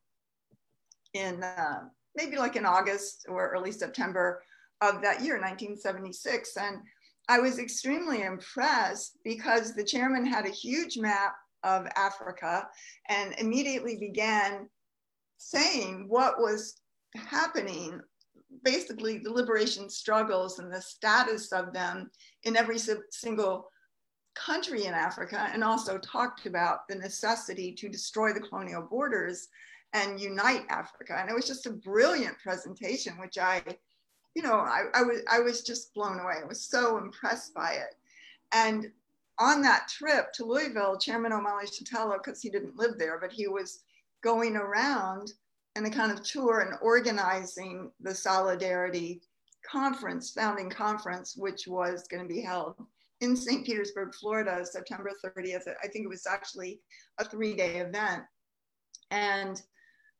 in 1.15 1.43
uh, 1.43 1.79
maybe 2.15 2.37
like 2.37 2.55
in 2.55 2.65
August 2.65 3.25
or 3.27 3.49
early 3.49 3.71
September 3.71 4.43
of 4.81 5.01
that 5.01 5.21
year, 5.21 5.41
1976. 5.41 6.55
And 6.57 6.77
I 7.27 7.39
was 7.39 7.57
extremely 7.57 8.21
impressed 8.21 9.17
because 9.23 9.73
the 9.73 9.83
chairman 9.83 10.27
had 10.27 10.45
a 10.45 10.51
huge 10.51 10.97
map 10.97 11.33
of 11.63 11.87
Africa 11.95 12.67
and 13.09 13.33
immediately 13.37 13.97
began 13.97 14.69
saying 15.37 16.05
what 16.07 16.39
was 16.39 16.81
happening 17.15 17.99
basically 18.63 19.19
the 19.19 19.31
liberation 19.31 19.89
struggles 19.89 20.59
and 20.59 20.73
the 20.73 20.81
status 20.81 21.51
of 21.51 21.73
them 21.73 22.09
in 22.43 22.55
every 22.55 22.79
single 23.11 23.69
country 24.35 24.85
in 24.85 24.93
Africa, 24.93 25.49
and 25.51 25.63
also 25.63 25.97
talked 25.97 26.45
about 26.45 26.87
the 26.87 26.95
necessity 26.95 27.73
to 27.73 27.89
destroy 27.89 28.33
the 28.33 28.39
colonial 28.39 28.83
borders 28.83 29.47
and 29.93 30.19
unite 30.19 30.63
Africa. 30.69 31.17
And 31.17 31.29
it 31.29 31.35
was 31.35 31.47
just 31.47 31.65
a 31.65 31.71
brilliant 31.71 32.37
presentation, 32.39 33.17
which 33.17 33.37
I, 33.37 33.63
you 34.35 34.43
know, 34.43 34.55
I, 34.55 34.83
I 34.93 35.01
was 35.01 35.21
I 35.29 35.39
was 35.39 35.63
just 35.63 35.93
blown 35.93 36.19
away. 36.19 36.35
I 36.41 36.47
was 36.47 36.61
so 36.61 36.97
impressed 36.97 37.53
by 37.53 37.73
it. 37.73 37.95
And 38.53 38.91
on 39.39 39.61
that 39.61 39.87
trip 39.87 40.33
to 40.33 40.45
Louisville, 40.45 40.97
Chairman 40.97 41.31
Omali 41.31 41.65
Yeshitela, 41.65 42.17
because 42.23 42.41
he 42.41 42.49
didn't 42.49 42.77
live 42.77 42.97
there, 42.97 43.19
but 43.19 43.31
he 43.31 43.47
was 43.47 43.83
going 44.23 44.55
around 44.55 45.33
in 45.75 45.85
a 45.85 45.91
kind 45.91 46.11
of 46.11 46.23
tour 46.23 46.61
and 46.61 46.73
organizing 46.81 47.91
the 48.01 48.13
Solidarity 48.13 49.21
conference, 49.69 50.31
founding 50.31 50.69
conference, 50.69 51.35
which 51.37 51.67
was 51.67 52.07
going 52.07 52.23
to 52.23 52.33
be 52.33 52.41
held 52.41 52.75
in 53.21 53.35
St. 53.35 53.65
Petersburg, 53.65 54.13
Florida, 54.15 54.65
September 54.65 55.11
30th. 55.23 55.67
I 55.83 55.87
think 55.87 56.05
it 56.05 56.09
was 56.09 56.25
actually 56.27 56.79
a 57.19 57.25
three 57.25 57.55
day 57.55 57.77
event. 57.77 58.23
And 59.11 59.61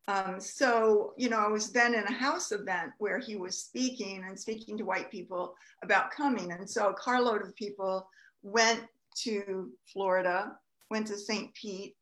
um, 0.08 0.40
so, 0.40 1.14
you 1.18 1.30
know, 1.30 1.40
I 1.40 1.48
was 1.48 1.72
then 1.72 1.94
in 1.94 2.04
a 2.06 2.14
house 2.14 2.52
event 2.52 2.92
where 2.98 3.20
he 3.20 3.36
was 3.36 3.58
speaking 3.58 4.24
and 4.26 4.40
speaking 4.40 4.78
to 4.78 4.86
white 4.86 5.12
people 5.12 5.56
about 5.84 6.12
coming. 6.12 6.52
And 6.52 6.70
so 6.70 6.90
a 6.90 6.94
carload 6.94 7.42
of 7.42 7.56
people 7.56 8.08
went 8.42 8.84
to 9.24 9.72
Florida, 9.92 10.54
went 10.90 11.08
to 11.08 11.18
St. 11.18 11.54
Pete 11.54 11.96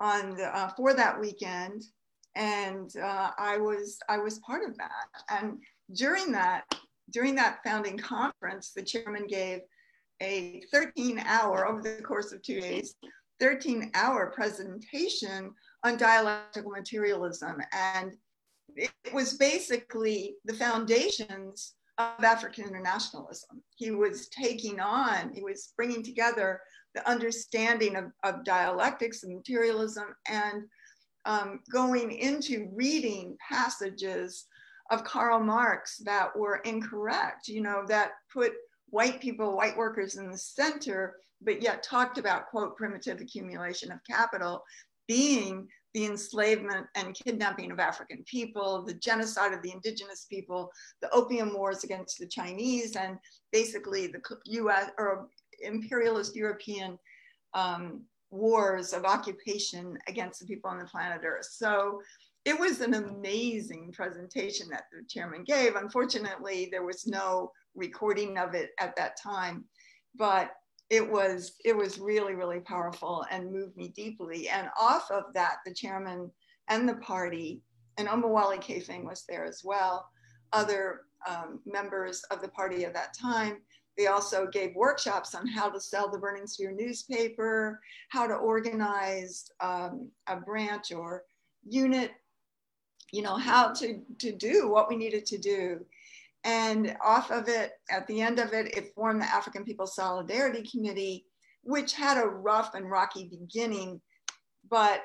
on 0.00 0.36
the, 0.36 0.56
uh, 0.56 0.68
for 0.76 0.94
that 0.94 1.18
weekend. 1.20 1.82
And 2.36 2.90
uh, 2.96 3.30
I 3.36 3.58
was 3.58 3.98
I 4.08 4.18
was 4.18 4.38
part 4.40 4.62
of 4.68 4.76
that. 4.76 5.08
And 5.28 5.58
during 5.92 6.30
that 6.32 6.64
during 7.10 7.34
that 7.36 7.60
founding 7.64 7.98
conference, 7.98 8.72
the 8.74 8.82
chairman 8.82 9.26
gave 9.26 9.60
a 10.20 10.62
13 10.72 11.20
hour 11.20 11.66
over 11.66 11.80
the 11.80 12.02
course 12.02 12.32
of 12.32 12.42
two 12.42 12.60
days 12.60 12.94
13 13.40 13.90
hour 13.94 14.32
presentation 14.34 15.52
on 15.84 15.96
dialectical 15.96 16.70
materialism. 16.70 17.56
And 17.72 18.14
it 18.76 18.90
was 19.12 19.34
basically 19.34 20.34
the 20.44 20.54
foundations 20.54 21.74
of 21.98 22.24
African 22.24 22.64
internationalism. 22.64 23.62
He 23.76 23.90
was 23.90 24.28
taking 24.28 24.80
on, 24.80 25.32
he 25.34 25.42
was 25.42 25.72
bringing 25.76 26.02
together 26.02 26.60
the 26.94 27.08
understanding 27.08 27.96
of, 27.96 28.06
of 28.24 28.44
dialectics 28.44 29.24
and 29.24 29.34
materialism 29.34 30.14
and 30.28 30.64
um, 31.24 31.60
going 31.70 32.12
into 32.12 32.70
reading 32.74 33.36
passages 33.50 34.46
of 34.90 35.04
Karl 35.04 35.40
Marx 35.40 35.98
that 36.04 36.34
were 36.36 36.62
incorrect, 36.64 37.48
you 37.48 37.60
know, 37.60 37.84
that 37.88 38.12
put 38.32 38.52
white 38.90 39.20
people, 39.20 39.56
white 39.56 39.76
workers 39.76 40.16
in 40.16 40.30
the 40.30 40.38
center, 40.38 41.16
but 41.42 41.62
yet 41.62 41.82
talked 41.82 42.16
about, 42.16 42.46
quote, 42.46 42.76
primitive 42.76 43.20
accumulation 43.20 43.92
of 43.92 43.98
capital 44.08 44.62
being 45.06 45.68
the 45.98 46.06
enslavement 46.06 46.86
and 46.94 47.12
kidnapping 47.12 47.72
of 47.72 47.80
African 47.80 48.22
people, 48.22 48.84
the 48.84 48.94
genocide 48.94 49.52
of 49.52 49.62
the 49.62 49.72
indigenous 49.72 50.26
people, 50.30 50.70
the 51.02 51.10
opium 51.10 51.52
wars 51.52 51.82
against 51.82 52.20
the 52.20 52.26
Chinese, 52.28 52.94
and 52.94 53.18
basically 53.50 54.06
the 54.06 54.20
US 54.60 54.90
or 54.96 55.26
imperialist 55.60 56.36
European 56.36 56.96
um, 57.54 58.02
wars 58.30 58.92
of 58.92 59.04
occupation 59.04 59.98
against 60.06 60.38
the 60.38 60.46
people 60.46 60.70
on 60.70 60.78
the 60.78 60.84
planet 60.84 61.22
Earth. 61.24 61.48
So 61.50 62.00
it 62.44 62.56
was 62.56 62.80
an 62.80 62.94
amazing 62.94 63.90
presentation 63.92 64.68
that 64.70 64.84
the 64.92 65.04
chairman 65.08 65.42
gave. 65.42 65.74
Unfortunately, 65.74 66.68
there 66.70 66.84
was 66.84 67.08
no 67.08 67.50
recording 67.74 68.38
of 68.38 68.54
it 68.54 68.70
at 68.78 68.94
that 68.94 69.20
time, 69.20 69.64
but 70.14 70.52
it 70.90 71.08
was 71.08 71.56
it 71.64 71.76
was 71.76 71.98
really 71.98 72.34
really 72.34 72.60
powerful 72.60 73.24
and 73.30 73.52
moved 73.52 73.76
me 73.76 73.88
deeply. 73.88 74.48
And 74.48 74.68
off 74.80 75.10
of 75.10 75.24
that, 75.34 75.58
the 75.66 75.74
chairman 75.74 76.30
and 76.68 76.88
the 76.88 76.96
party 76.96 77.62
and 77.98 78.08
Omowale 78.08 78.62
Kafing 78.62 79.04
was 79.04 79.24
there 79.28 79.44
as 79.44 79.62
well. 79.64 80.08
Other 80.52 81.02
um, 81.28 81.60
members 81.66 82.22
of 82.30 82.40
the 82.40 82.48
party 82.48 82.84
at 82.84 82.94
that 82.94 83.14
time. 83.14 83.58
They 83.96 84.06
also 84.06 84.46
gave 84.46 84.76
workshops 84.76 85.34
on 85.34 85.46
how 85.46 85.68
to 85.70 85.80
sell 85.80 86.08
the 86.08 86.18
Burning 86.18 86.46
Spear 86.46 86.70
newspaper, 86.70 87.80
how 88.10 88.28
to 88.28 88.34
organize 88.34 89.50
um, 89.60 90.08
a 90.28 90.36
branch 90.36 90.92
or 90.92 91.24
unit, 91.68 92.12
you 93.10 93.22
know, 93.22 93.36
how 93.36 93.72
to, 93.72 94.00
to 94.18 94.30
do 94.30 94.68
what 94.68 94.88
we 94.88 94.94
needed 94.94 95.26
to 95.26 95.38
do. 95.38 95.84
And 96.48 96.96
off 97.04 97.30
of 97.30 97.46
it, 97.46 97.72
at 97.90 98.06
the 98.06 98.22
end 98.22 98.38
of 98.38 98.54
it, 98.54 98.74
it 98.74 98.94
formed 98.94 99.20
the 99.20 99.26
African 99.26 99.64
People's 99.64 99.94
Solidarity 99.94 100.66
Committee, 100.66 101.26
which 101.62 101.92
had 101.92 102.16
a 102.16 102.26
rough 102.26 102.72
and 102.72 102.90
rocky 102.90 103.28
beginning, 103.28 104.00
but 104.70 105.02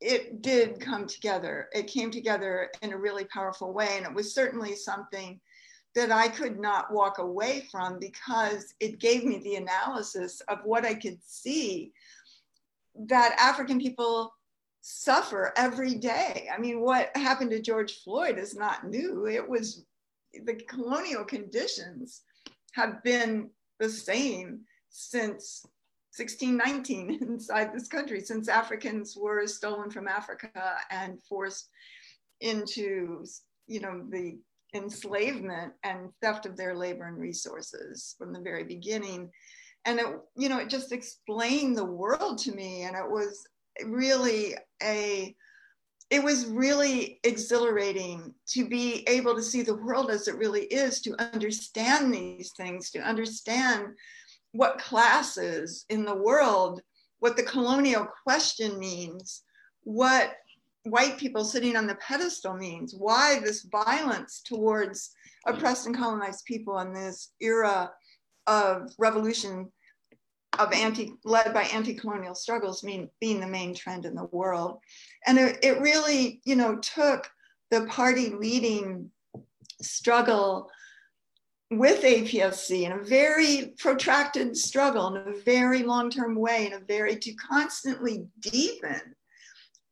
it 0.00 0.42
did 0.42 0.80
come 0.80 1.06
together. 1.06 1.68
It 1.72 1.86
came 1.86 2.10
together 2.10 2.68
in 2.82 2.92
a 2.92 2.98
really 2.98 3.26
powerful 3.26 3.72
way. 3.72 3.90
And 3.96 4.06
it 4.06 4.12
was 4.12 4.34
certainly 4.34 4.74
something 4.74 5.38
that 5.94 6.10
I 6.10 6.26
could 6.26 6.58
not 6.58 6.92
walk 6.92 7.18
away 7.18 7.68
from 7.70 8.00
because 8.00 8.74
it 8.80 8.98
gave 8.98 9.22
me 9.22 9.38
the 9.38 9.54
analysis 9.54 10.40
of 10.48 10.58
what 10.64 10.84
I 10.84 10.94
could 10.94 11.18
see 11.22 11.92
that 13.06 13.36
African 13.38 13.78
people 13.78 14.34
suffer 14.80 15.52
every 15.56 15.94
day. 15.94 16.48
I 16.52 16.58
mean, 16.58 16.80
what 16.80 17.16
happened 17.16 17.52
to 17.52 17.62
George 17.62 18.00
Floyd 18.02 18.36
is 18.36 18.56
not 18.56 18.88
new. 18.88 19.28
It 19.28 19.48
was 19.48 19.84
the 20.44 20.54
colonial 20.68 21.24
conditions 21.24 22.22
have 22.72 23.02
been 23.02 23.50
the 23.78 23.88
same 23.88 24.60
since 24.90 25.64
1619 26.16 27.18
inside 27.28 27.72
this 27.72 27.88
country, 27.88 28.20
since 28.20 28.48
Africans 28.48 29.16
were 29.16 29.46
stolen 29.46 29.90
from 29.90 30.08
Africa 30.08 30.76
and 30.90 31.22
forced 31.22 31.68
into, 32.40 33.24
you 33.66 33.80
know, 33.80 34.04
the 34.10 34.38
enslavement 34.74 35.72
and 35.82 36.10
theft 36.20 36.46
of 36.46 36.56
their 36.56 36.74
labor 36.74 37.06
and 37.06 37.18
resources 37.18 38.14
from 38.18 38.32
the 38.32 38.40
very 38.40 38.64
beginning. 38.64 39.30
And 39.84 39.98
it, 39.98 40.06
you 40.36 40.48
know, 40.48 40.58
it 40.58 40.68
just 40.68 40.92
explained 40.92 41.76
the 41.76 41.84
world 41.84 42.38
to 42.38 42.52
me. 42.52 42.82
And 42.82 42.96
it 42.96 43.08
was 43.08 43.46
really 43.84 44.56
a 44.82 45.34
it 46.10 46.22
was 46.22 46.46
really 46.46 47.20
exhilarating 47.22 48.34
to 48.48 48.66
be 48.66 49.04
able 49.08 49.34
to 49.34 49.42
see 49.42 49.62
the 49.62 49.74
world 49.74 50.10
as 50.10 50.26
it 50.26 50.38
really 50.38 50.64
is, 50.64 51.02
to 51.02 51.14
understand 51.34 52.12
these 52.12 52.52
things, 52.56 52.90
to 52.90 52.98
understand 53.00 53.88
what 54.52 54.78
classes 54.78 55.84
in 55.90 56.04
the 56.04 56.14
world, 56.14 56.80
what 57.18 57.36
the 57.36 57.42
colonial 57.42 58.06
question 58.24 58.78
means, 58.78 59.42
what 59.82 60.32
white 60.84 61.18
people 61.18 61.44
sitting 61.44 61.76
on 61.76 61.86
the 61.86 61.96
pedestal 61.96 62.54
means, 62.54 62.94
why 62.96 63.40
this 63.40 63.66
violence 63.70 64.40
towards 64.42 65.10
oppressed 65.46 65.86
and 65.86 65.96
colonized 65.96 66.44
people 66.46 66.78
in 66.78 66.94
this 66.94 67.32
era 67.40 67.90
of 68.46 68.90
revolution 68.98 69.70
of 70.58 70.72
anti 70.72 71.14
led 71.24 71.54
by 71.54 71.62
anti-colonial 71.64 72.34
struggles 72.34 72.82
mean, 72.82 73.08
being 73.20 73.40
the 73.40 73.46
main 73.46 73.74
trend 73.74 74.04
in 74.04 74.14
the 74.14 74.28
world. 74.32 74.78
And 75.26 75.38
it, 75.38 75.58
it 75.62 75.80
really, 75.80 76.40
you 76.44 76.56
know, 76.56 76.76
took 76.76 77.30
the 77.70 77.86
party 77.86 78.30
leading 78.30 79.10
struggle 79.80 80.70
with 81.70 82.02
APSC 82.02 82.82
in 82.82 82.92
a 82.92 83.04
very 83.04 83.74
protracted 83.78 84.56
struggle 84.56 85.14
in 85.14 85.34
a 85.34 85.38
very 85.40 85.82
long-term 85.82 86.34
way 86.34 86.66
in 86.66 86.72
a 86.72 86.80
very 86.80 87.16
to 87.16 87.32
constantly 87.34 88.26
deepen 88.40 89.14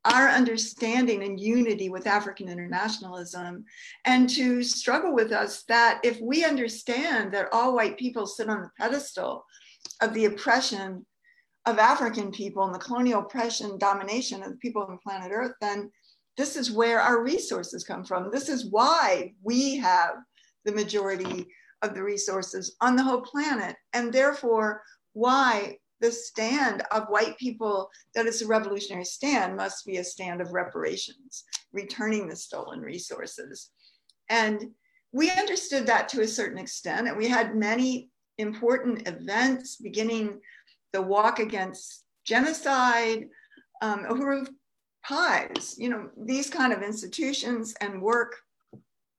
our 0.07 0.29
understanding 0.29 1.25
and 1.25 1.41
unity 1.41 1.89
with 1.89 2.07
African 2.07 2.49
internationalism 2.49 3.65
and 4.05 4.31
to 4.31 4.63
struggle 4.63 5.13
with 5.13 5.33
us 5.33 5.65
that 5.65 6.01
if 6.05 6.21
we 6.21 6.45
understand 6.45 7.33
that 7.35 7.49
all 7.53 7.75
white 7.75 7.99
people 7.99 8.27
sit 8.27 8.49
on 8.49 8.63
the 8.63 8.71
pedestal 8.79 9.45
of 10.01 10.13
the 10.15 10.27
oppression 10.27 11.05
of 11.67 11.79
African 11.79 12.31
people 12.31 12.65
and 12.65 12.75
the 12.75 12.79
colonial 12.79 13.21
oppression, 13.21 13.79
domination 13.79 14.43
of 14.43 14.51
the 14.51 14.57
people 14.57 14.83
on 14.83 14.99
planet 14.99 15.33
Earth, 15.33 15.53
then 15.61 15.91
this 16.37 16.57
is 16.57 16.71
where 16.71 17.01
our 17.01 17.23
resources 17.23 17.83
come 17.83 18.05
from. 18.05 18.31
This 18.31 18.49
is 18.49 18.71
why 18.71 19.33
we 19.43 19.77
have 19.77 20.17
the 20.65 20.73
majority 20.73 21.47
of 21.83 21.95
the 21.95 22.03
resources 22.03 22.77
on 22.81 22.95
the 22.95 23.03
whole 23.03 23.21
planet, 23.21 23.77
and 23.93 24.13
therefore 24.13 24.83
why 25.13 25.77
the 26.01 26.13
stand 26.13 26.83
of 26.91 27.09
white 27.09 27.39
people 27.39 27.89
that 28.15 28.27
is 28.27 28.43
a 28.43 28.47
revolutionary 28.47 29.05
stand 29.05 29.57
must 29.57 29.87
be 29.87 29.97
a 29.97 30.05
stand 30.05 30.41
of 30.41 30.53
reparations, 30.53 31.45
returning 31.73 32.29
the 32.29 32.37
stolen 32.37 32.81
resources. 32.81 33.71
And 34.29 34.71
we 35.13 35.31
understood 35.31 35.87
that 35.87 36.09
to 36.11 36.21
a 36.21 36.29
certain 36.29 36.59
extent, 36.59 37.09
and 37.09 37.17
we 37.17 37.29
had 37.29 37.57
many 37.57 38.11
important 38.39 39.07
events 39.09 39.77
beginning 39.77 40.41
the 40.93 41.03
walk 41.03 41.39
against 41.39 42.05
genocide, 42.25 43.29
um, 43.83 44.05
Uhuru 44.05 44.49
Pies, 45.05 45.77
you 45.79 45.89
know, 45.89 46.11
these 46.17 46.51
kind 46.51 46.73
of 46.73 46.83
institutions 46.83 47.75
and 47.81 48.03
work 48.03 48.37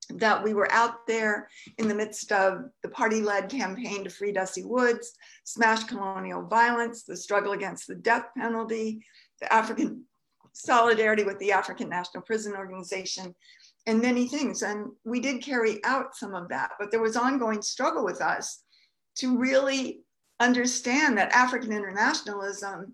that 0.10 0.42
we 0.42 0.54
were 0.54 0.72
out 0.72 1.06
there 1.06 1.50
in 1.78 1.88
the 1.88 1.96
midst 1.96 2.32
of 2.32 2.66
the 2.82 2.90
party 2.90 3.22
led 3.22 3.50
campaign 3.50 4.04
to 4.04 4.10
free 4.10 4.32
Dessie 4.32 4.64
Woods, 4.64 5.14
smash 5.44 5.84
colonial 5.84 6.46
violence, 6.46 7.04
the 7.04 7.16
struggle 7.16 7.52
against 7.52 7.88
the 7.88 7.96
death 7.96 8.26
penalty, 8.38 9.02
the 9.42 9.52
African 9.52 10.04
solidarity 10.54 11.24
with 11.24 11.38
the 11.40 11.52
African 11.52 11.90
National 11.90 12.24
Prison 12.24 12.54
Organization, 12.56 13.36
and 13.86 14.02
many 14.02 14.28
things. 14.28 14.64
And 14.64 14.92
we 15.06 15.20
did 15.20 15.42
carry 15.42 15.84
out 15.84 16.16
some 16.16 16.34
of 16.34 16.50
that, 16.50 16.72
but 16.80 16.90
there 16.92 17.02
was 17.02 17.16
ongoing 17.16 17.62
struggle 17.62 18.04
with 18.04 18.22
us 18.22 18.64
to 19.18 19.38
really 19.38 20.02
understand 20.40 21.18
that 21.18 21.32
African 21.32 21.72
internationalism 21.72 22.94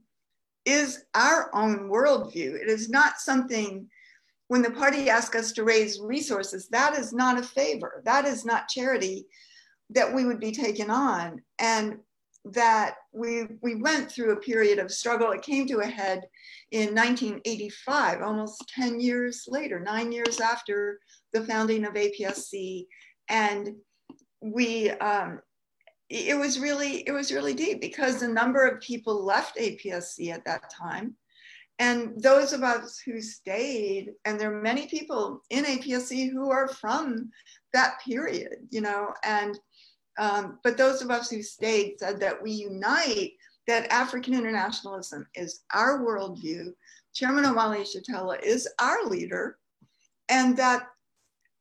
is 0.65 1.05
our 1.13 1.49
own 1.53 1.89
worldview. 1.89 2.55
It 2.55 2.69
is 2.69 2.89
not 2.89 3.19
something, 3.19 3.89
when 4.47 4.61
the 4.61 4.71
party 4.71 5.09
asks 5.09 5.35
us 5.35 5.51
to 5.53 5.63
raise 5.63 5.99
resources, 5.99 6.67
that 6.69 6.97
is 6.97 7.11
not 7.11 7.39
a 7.39 7.43
favor, 7.43 8.01
that 8.05 8.25
is 8.25 8.45
not 8.45 8.69
charity 8.69 9.25
that 9.89 10.13
we 10.13 10.25
would 10.25 10.39
be 10.39 10.51
taken 10.51 10.89
on. 10.89 11.41
And 11.59 11.97
that 12.45 12.95
we, 13.13 13.45
we 13.61 13.75
went 13.75 14.11
through 14.11 14.31
a 14.33 14.39
period 14.39 14.79
of 14.79 14.91
struggle. 14.91 15.31
It 15.31 15.41
came 15.41 15.65
to 15.67 15.79
a 15.79 15.85
head 15.85 16.23
in 16.71 16.93
1985, 16.93 18.21
almost 18.21 18.63
10 18.75 18.99
years 18.99 19.45
later, 19.47 19.79
nine 19.79 20.11
years 20.11 20.41
after 20.41 20.99
the 21.31 21.45
founding 21.45 21.85
of 21.85 21.93
APSC. 21.93 22.87
And 23.29 23.75
we, 24.41 24.89
um, 24.91 25.39
it 26.13 26.37
was 26.37 26.59
really, 26.59 26.97
it 27.07 27.11
was 27.11 27.31
really 27.31 27.53
deep 27.53 27.81
because 27.81 28.19
the 28.19 28.27
number 28.27 28.67
of 28.67 28.81
people 28.81 29.25
left 29.25 29.57
APSC 29.57 30.31
at 30.31 30.45
that 30.45 30.69
time. 30.69 31.15
And 31.79 32.21
those 32.21 32.53
of 32.53 32.61
us 32.61 32.99
who 32.99 33.19
stayed, 33.19 34.11
and 34.25 34.39
there 34.39 34.55
are 34.55 34.61
many 34.61 34.87
people 34.87 35.41
in 35.49 35.65
APSC 35.65 36.31
who 36.31 36.51
are 36.51 36.67
from 36.67 37.31
that 37.73 37.99
period, 38.05 38.67
you 38.69 38.81
know, 38.81 39.13
and 39.23 39.59
um, 40.19 40.59
but 40.63 40.77
those 40.77 41.01
of 41.01 41.09
us 41.09 41.31
who 41.31 41.41
stayed 41.41 41.95
said 41.97 42.19
that 42.19 42.41
we 42.41 42.51
unite 42.51 43.31
that 43.65 43.91
African 43.91 44.35
internationalism 44.35 45.25
is 45.33 45.61
our 45.73 46.05
worldview. 46.05 46.67
Chairman 47.15 47.45
Omali 47.45 47.79
Yeshitela 47.79 48.39
is 48.43 48.69
our 48.79 49.03
leader, 49.05 49.57
and 50.29 50.55
that 50.57 50.83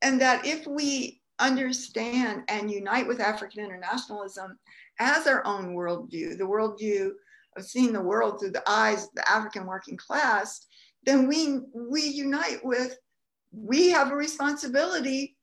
and 0.03 0.21
that 0.21 0.45
if 0.45 0.67
we 0.67 1.22
understand 1.47 2.45
and 2.49 2.71
unite 2.71 3.07
with 3.07 3.21
African 3.21 3.65
internationalism 3.65 4.59
as 4.99 5.27
our 5.27 5.47
own 5.47 5.75
worldview, 5.75 6.39
the 6.39 6.45
worldview 6.45 7.11
of 7.57 7.65
seeing 7.65 7.93
the 7.93 8.01
world 8.01 8.41
through 8.41 8.53
the 8.53 8.69
eyes 8.69 9.05
of 9.05 9.11
the 9.15 9.31
African 9.31 9.67
working 9.67 9.97
class, 9.97 10.67
then 11.05 11.27
we 11.29 11.61
we 11.75 12.03
unite 12.03 12.65
with 12.65 12.97
we 13.53 13.91
have 13.91 14.11
a 14.11 14.17
responsibility 14.17 15.37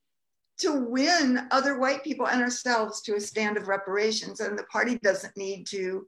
to 0.59 0.73
win 0.73 1.47
other 1.51 1.79
white 1.79 2.03
people 2.03 2.27
and 2.27 2.41
ourselves 2.41 3.01
to 3.01 3.15
a 3.15 3.21
stand 3.21 3.57
of 3.57 3.67
reparations. 3.67 4.41
And 4.41 4.57
the 4.59 4.63
party 4.63 4.99
doesn't 5.01 5.35
need 5.37 5.65
to, 5.67 6.05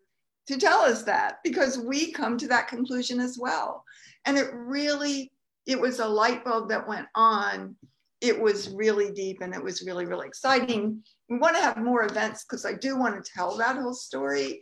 to 0.47 0.57
tell 0.57 0.81
us 0.81 1.03
that 1.03 1.37
because 1.43 1.79
we 1.79 2.11
come 2.11 2.37
to 2.37 2.47
that 2.49 2.67
conclusion 2.67 3.19
as 3.19 3.37
well. 3.39 3.83
And 4.25 4.37
it 4.37 4.49
really, 4.53 5.31
it 5.65 5.79
was 5.79 5.99
a 5.99 6.07
light 6.07 6.43
bulb 6.43 6.69
that 6.69 6.87
went 6.87 7.07
on. 7.15 7.75
It 8.21 8.39
was 8.39 8.69
really 8.69 9.11
deep 9.11 9.41
and 9.41 9.53
it 9.53 9.63
was 9.63 9.81
really, 9.81 10.05
really 10.05 10.27
exciting. 10.27 11.03
We 11.29 11.37
want 11.37 11.55
to 11.55 11.61
have 11.61 11.77
more 11.77 12.05
events 12.05 12.43
because 12.43 12.65
I 12.65 12.73
do 12.73 12.97
want 12.97 13.23
to 13.23 13.31
tell 13.31 13.57
that 13.57 13.77
whole 13.77 13.93
story 13.93 14.61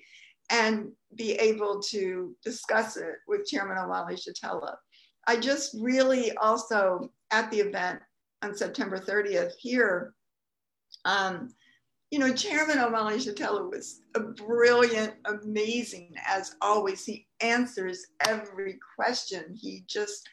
and 0.50 0.92
be 1.16 1.34
able 1.34 1.82
to 1.82 2.36
discuss 2.44 2.98
it 2.98 3.16
with 3.28 3.46
Chairman 3.46 3.78
Omali 3.78 4.14
Yeshitela. 4.14 4.76
I 5.28 5.38
just 5.38 5.76
really 5.80 6.32
also 6.38 7.12
at 7.32 7.52
the 7.52 7.60
event 7.60 8.00
on 8.42 8.56
September 8.56 8.98
30th 8.98 9.52
here, 9.60 10.14
um, 11.06 11.50
you 12.12 12.18
know, 12.18 12.34
Chairman 12.34 12.78
Omali 12.78 13.18
Yeshitela 13.18 13.70
was 13.70 14.02
a 14.16 14.20
brilliant, 14.20 15.14
amazing, 15.26 16.14
as 16.28 16.56
always. 16.62 17.06
He 17.06 17.28
answers 17.42 18.06
every 18.26 18.80
question. 18.98 19.56
He 19.56 19.84
just, 19.88 20.28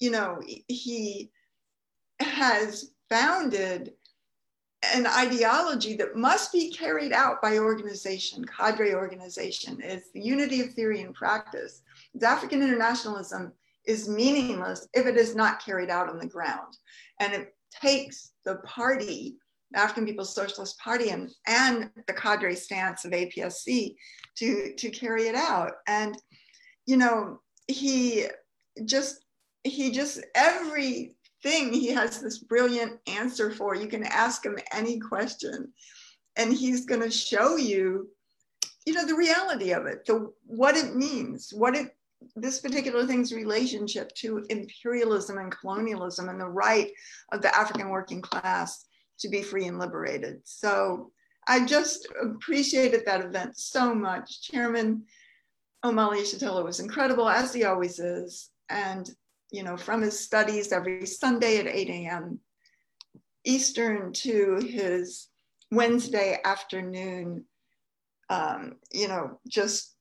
you 0.00 0.10
know, 0.10 0.40
he 0.68 1.30
has 2.20 2.90
founded 3.08 3.92
an 4.94 5.06
ideology 5.06 5.96
that 5.96 6.16
must 6.16 6.52
be 6.52 6.70
carried 6.70 7.12
out 7.12 7.42
by 7.42 7.58
organization, 7.58 8.44
cadre 8.44 8.94
organization, 8.94 9.80
is 9.80 10.04
the 10.14 10.20
unity 10.20 10.60
of 10.60 10.72
theory 10.72 11.02
and 11.02 11.14
practice. 11.14 11.82
It's 12.14 12.24
African 12.24 12.62
internationalism 12.62 13.52
is 13.86 14.08
meaningless 14.08 14.86
if 14.94 15.06
it 15.06 15.16
is 15.16 15.34
not 15.34 15.64
carried 15.64 15.90
out 15.90 16.08
on 16.08 16.18
the 16.18 16.26
ground. 16.26 16.76
And 17.18 17.32
it 17.32 17.54
takes 17.72 18.32
the 18.44 18.56
party, 18.56 19.36
the 19.72 19.80
African 19.80 20.06
People's 20.06 20.34
Socialist 20.34 20.78
Party, 20.78 21.10
and, 21.10 21.30
and 21.46 21.90
the 22.06 22.12
cadre 22.12 22.54
stance 22.54 23.04
of 23.04 23.12
APSC 23.12 23.96
to, 24.36 24.74
to 24.76 24.90
carry 24.90 25.24
it 25.24 25.34
out. 25.34 25.72
And, 25.88 26.16
you 26.86 26.98
know, 26.98 27.40
he 27.66 28.26
just, 28.84 29.24
he 29.64 29.90
just, 29.90 30.20
everything 31.44 31.72
he 31.72 31.88
has 31.88 32.20
this 32.20 32.38
brilliant 32.38 32.98
answer 33.06 33.50
for. 33.50 33.74
You 33.74 33.86
can 33.86 34.04
ask 34.04 34.44
him 34.44 34.58
any 34.72 34.98
question, 34.98 35.72
and 36.36 36.52
he's 36.52 36.86
going 36.86 37.02
to 37.02 37.10
show 37.10 37.56
you 37.56 38.08
you 38.86 38.94
know 38.94 39.06
the 39.06 39.14
reality 39.14 39.72
of 39.72 39.84
it 39.84 40.06
the 40.06 40.32
what 40.46 40.74
it 40.74 40.96
means 40.96 41.52
what 41.52 41.76
it 41.76 41.94
this 42.36 42.58
particular 42.58 43.06
thing's 43.06 43.34
relationship 43.34 44.12
to 44.14 44.44
imperialism 44.48 45.36
and 45.38 45.52
colonialism 45.52 46.28
and 46.28 46.40
the 46.40 46.48
right 46.48 46.90
of 47.32 47.42
the 47.42 47.54
African 47.54 47.90
working 47.90 48.22
class 48.22 48.86
to 49.18 49.28
be 49.28 49.42
free 49.42 49.66
and 49.66 49.78
liberated. 49.78 50.40
So 50.44 51.12
I 51.46 51.64
just 51.64 52.08
appreciated 52.22 53.04
that 53.06 53.24
event 53.24 53.56
so 53.56 53.94
much. 53.94 54.42
Chairman 54.42 55.04
Omali 55.84 56.20
Yeshitela 56.20 56.64
was 56.64 56.80
incredible, 56.80 57.28
as 57.28 57.52
he 57.52 57.64
always 57.64 57.98
is. 57.98 58.50
And, 58.68 59.08
you 59.50 59.62
know, 59.62 59.76
from 59.76 60.02
his 60.02 60.18
studies 60.18 60.72
every 60.72 61.06
Sunday 61.06 61.58
at 61.58 61.66
8 61.66 61.88
a.m. 61.88 62.40
Eastern 63.44 64.12
to 64.12 64.56
his 64.56 65.28
Wednesday 65.70 66.38
afternoon, 66.44 67.44
um, 68.30 68.76
you 68.92 69.08
know, 69.08 69.38
just 69.48 69.96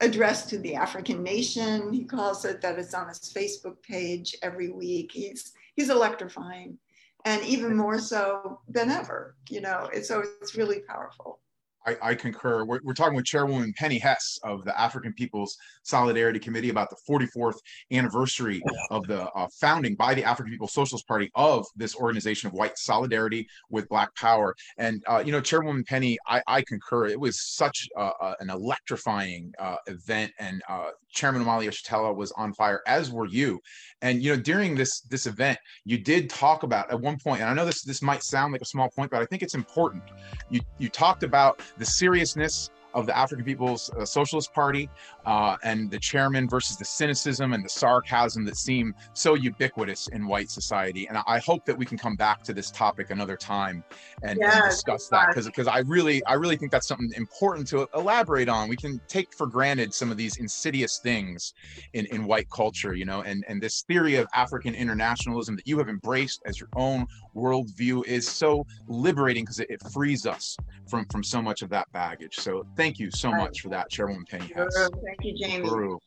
address 0.00 0.46
to 0.46 0.58
the 0.58 0.74
African 0.74 1.22
nation. 1.22 1.92
He 1.92 2.04
calls 2.04 2.44
it 2.44 2.60
that 2.60 2.78
it's 2.78 2.94
on 2.94 3.08
his 3.08 3.32
Facebook 3.34 3.82
page 3.82 4.36
every 4.42 4.70
week. 4.70 5.12
He's 5.12 5.52
he's 5.76 5.90
electrifying, 5.90 6.78
and 7.24 7.42
even 7.44 7.76
more 7.76 7.98
so 7.98 8.60
than 8.68 8.90
ever. 8.90 9.36
You 9.48 9.62
know, 9.62 9.88
it's, 9.92 10.08
so 10.08 10.22
it's 10.40 10.56
really 10.56 10.80
powerful. 10.80 11.40
I, 11.86 11.96
I 12.02 12.14
concur. 12.14 12.64
We're, 12.64 12.80
we're, 12.82 12.94
talking 12.94 13.14
with 13.14 13.24
Chairwoman 13.24 13.72
Penny 13.76 13.98
Hess 13.98 14.38
of 14.42 14.64
the 14.64 14.78
African 14.80 15.12
People's 15.12 15.56
Solidarity 15.82 16.38
Committee 16.38 16.70
about 16.70 16.90
the 16.90 16.96
44th 17.08 17.58
anniversary 17.92 18.62
of 18.90 19.06
the 19.06 19.28
uh, 19.30 19.48
founding 19.60 19.94
by 19.94 20.14
the 20.14 20.24
African 20.24 20.52
People's 20.52 20.72
Socialist 20.72 21.06
Party 21.06 21.30
of 21.34 21.66
this 21.76 21.96
organization 21.96 22.46
of 22.46 22.54
white 22.54 22.78
solidarity 22.78 23.46
with 23.70 23.88
Black 23.88 24.14
Power. 24.14 24.54
And, 24.78 25.02
uh, 25.06 25.22
you 25.24 25.32
know, 25.32 25.40
Chairwoman 25.40 25.84
Penny, 25.84 26.16
I, 26.26 26.42
I 26.46 26.62
concur. 26.62 27.06
It 27.06 27.18
was 27.18 27.40
such 27.40 27.88
an 27.96 28.50
electrifying 28.50 29.52
uh, 29.58 29.76
event, 29.86 30.32
and 30.38 30.62
uh, 30.68 30.90
Chairman 31.10 31.44
Omali 31.44 31.66
Yeshitela 31.66 32.14
was 32.14 32.32
on 32.32 32.52
fire, 32.54 32.82
as 32.86 33.10
were 33.10 33.26
you. 33.26 33.60
And, 34.02 34.22
you 34.22 34.34
know, 34.34 34.40
during 34.40 34.74
this 34.74 35.00
this 35.00 35.26
event, 35.26 35.58
you 35.84 35.98
did 35.98 36.28
talk 36.30 36.62
about 36.62 36.90
at 36.90 37.00
one 37.00 37.18
point, 37.18 37.40
and 37.40 37.50
I 37.50 37.54
know 37.54 37.64
this 37.64 37.82
this 37.82 38.02
might 38.02 38.22
sound 38.22 38.52
like 38.52 38.62
a 38.62 38.66
small 38.66 38.90
point, 38.90 39.10
but 39.10 39.22
I 39.22 39.26
think 39.26 39.42
it's 39.42 39.54
important. 39.54 40.02
You 40.50 40.60
you 40.78 40.88
talked 40.88 41.22
about 41.22 41.60
the 41.78 41.84
seriousness 41.84 42.70
of 42.94 43.06
the 43.06 43.16
African 43.16 43.44
People's 43.44 43.90
uh, 43.90 44.04
Socialist 44.04 44.52
Party 44.52 44.88
uh, 45.26 45.56
and 45.62 45.90
the 45.90 45.98
chairman 45.98 46.48
versus 46.48 46.76
the 46.76 46.84
cynicism 46.84 47.52
and 47.52 47.64
the 47.64 47.68
sarcasm 47.68 48.44
that 48.44 48.56
seem 48.56 48.94
so 49.12 49.34
ubiquitous 49.34 50.08
in 50.08 50.26
white 50.26 50.50
society. 50.50 51.08
And 51.08 51.18
I 51.26 51.38
hope 51.38 51.64
that 51.66 51.76
we 51.76 51.86
can 51.86 51.98
come 51.98 52.16
back 52.16 52.42
to 52.44 52.52
this 52.52 52.70
topic 52.70 53.10
another 53.10 53.36
time 53.36 53.84
and, 54.22 54.42
and 54.42 54.64
discuss 54.64 55.08
that 55.08 55.28
because 55.28 55.46
because 55.46 55.66
I 55.66 55.78
really 55.80 56.24
I 56.26 56.34
really 56.34 56.56
think 56.56 56.72
that's 56.72 56.88
something 56.88 57.12
important 57.16 57.66
to 57.68 57.88
elaborate 57.94 58.48
on. 58.48 58.68
We 58.68 58.76
can 58.76 59.00
take 59.08 59.34
for 59.34 59.46
granted 59.46 59.94
some 59.94 60.10
of 60.10 60.16
these 60.16 60.36
insidious 60.36 60.98
things 60.98 61.54
in, 61.92 62.06
in 62.06 62.24
white 62.24 62.50
culture, 62.50 62.94
you 62.94 63.04
know, 63.04 63.22
and, 63.22 63.44
and 63.48 63.60
this 63.60 63.82
theory 63.82 64.16
of 64.16 64.26
African 64.34 64.74
internationalism 64.74 65.56
that 65.56 65.66
you 65.66 65.78
have 65.78 65.88
embraced 65.88 66.42
as 66.46 66.60
your 66.60 66.68
own 66.76 67.06
worldview 67.34 68.04
is 68.06 68.26
so 68.28 68.66
liberating 68.86 69.44
because 69.44 69.60
it, 69.60 69.70
it 69.70 69.82
frees 69.92 70.26
us 70.26 70.56
from 70.88 71.06
from 71.06 71.22
so 71.22 71.40
much 71.40 71.62
of 71.62 71.70
that 71.70 71.90
baggage. 71.92 72.36
So 72.36 72.66
thank 72.76 72.98
you 72.98 73.10
so 73.10 73.30
much 73.30 73.60
for 73.60 73.68
that, 73.70 73.90
Chairwoman 73.90 74.24
Penny 74.24 74.52
Hess. 74.54 74.90
Thank 75.18 75.38
you, 75.38 75.46
Jamie. 75.46 75.98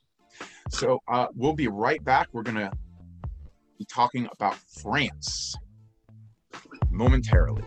So 0.69 0.99
uh, 1.07 1.27
we'll 1.35 1.53
be 1.53 1.67
right 1.67 2.03
back. 2.03 2.27
We're 2.33 2.43
going 2.43 2.57
to 2.57 2.71
be 3.77 3.85
talking 3.85 4.27
about 4.31 4.55
France 4.55 5.55
momentarily. 6.91 7.63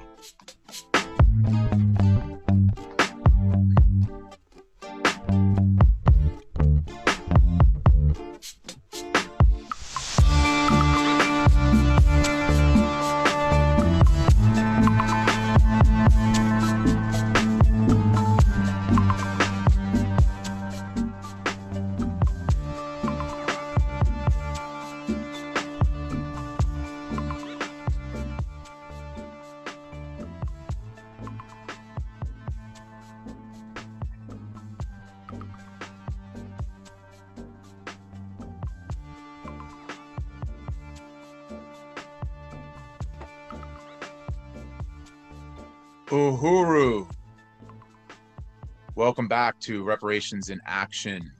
Welcome 49.21 49.29
back 49.29 49.61
to 49.61 49.85
Reparations 49.85 50.49
in 50.49 50.62
Action. 50.64 51.31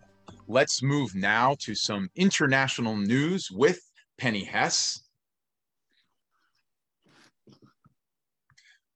Let's 0.49 0.83
move 0.83 1.14
now 1.14 1.57
to 1.61 1.74
some 1.74 2.11
international 2.14 2.95
news 2.95 3.51
with 3.51 3.81
Penny 4.18 4.45
Hess. 4.45 5.01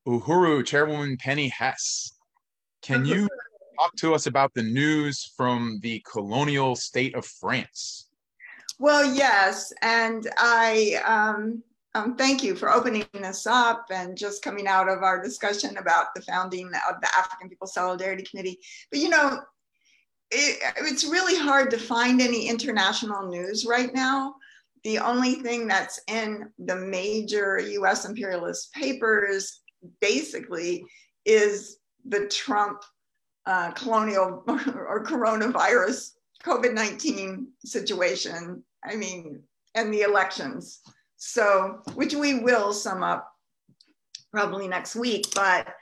Uhuru, 0.06 0.66
Chairwoman 0.66 1.16
Penny 1.16 1.48
Hess, 1.48 2.12
can 2.82 3.06
you 3.06 3.26
talk 3.80 3.96
to 3.96 4.12
us 4.12 4.26
about 4.26 4.52
the 4.52 4.62
news 4.62 5.32
from 5.34 5.80
the 5.80 6.04
colonial 6.04 6.76
state 6.76 7.14
of 7.14 7.24
France? 7.24 8.10
Well, 8.78 9.14
yes, 9.14 9.72
and 9.80 10.28
I 10.36 11.00
um, 11.06 11.62
um, 11.94 12.16
thank 12.16 12.42
you 12.42 12.56
for 12.56 12.72
opening 12.72 13.06
this 13.12 13.46
up 13.46 13.86
and 13.90 14.16
just 14.16 14.42
coming 14.42 14.66
out 14.66 14.88
of 14.88 15.02
our 15.02 15.22
discussion 15.22 15.76
about 15.76 16.06
the 16.14 16.22
founding 16.22 16.66
of 16.66 17.00
the 17.00 17.08
African 17.16 17.48
People 17.48 17.68
Solidarity 17.68 18.24
Committee. 18.24 18.58
But 18.90 19.00
you 19.00 19.08
know, 19.08 19.40
it, 20.30 20.60
it's 20.78 21.04
really 21.04 21.38
hard 21.38 21.70
to 21.70 21.78
find 21.78 22.20
any 22.20 22.48
international 22.48 23.28
news 23.28 23.64
right 23.64 23.94
now. 23.94 24.34
The 24.82 24.98
only 24.98 25.36
thing 25.36 25.68
that's 25.68 26.00
in 26.08 26.50
the 26.58 26.76
major 26.76 27.58
US 27.58 28.04
imperialist 28.04 28.72
papers 28.72 29.60
basically 30.00 30.84
is 31.24 31.78
the 32.04 32.26
Trump 32.26 32.82
uh, 33.46 33.70
colonial 33.70 34.42
or 34.48 35.04
coronavirus 35.04 36.10
COVID 36.42 36.74
19 36.74 37.46
situation. 37.64 38.64
I 38.84 38.96
mean, 38.96 39.42
and 39.74 39.92
the 39.92 40.02
elections. 40.02 40.80
So, 41.26 41.80
which 41.94 42.14
we 42.14 42.40
will 42.40 42.74
sum 42.74 43.02
up 43.02 43.32
probably 44.30 44.68
next 44.68 44.94
week. 44.94 45.24
But, 45.34 45.74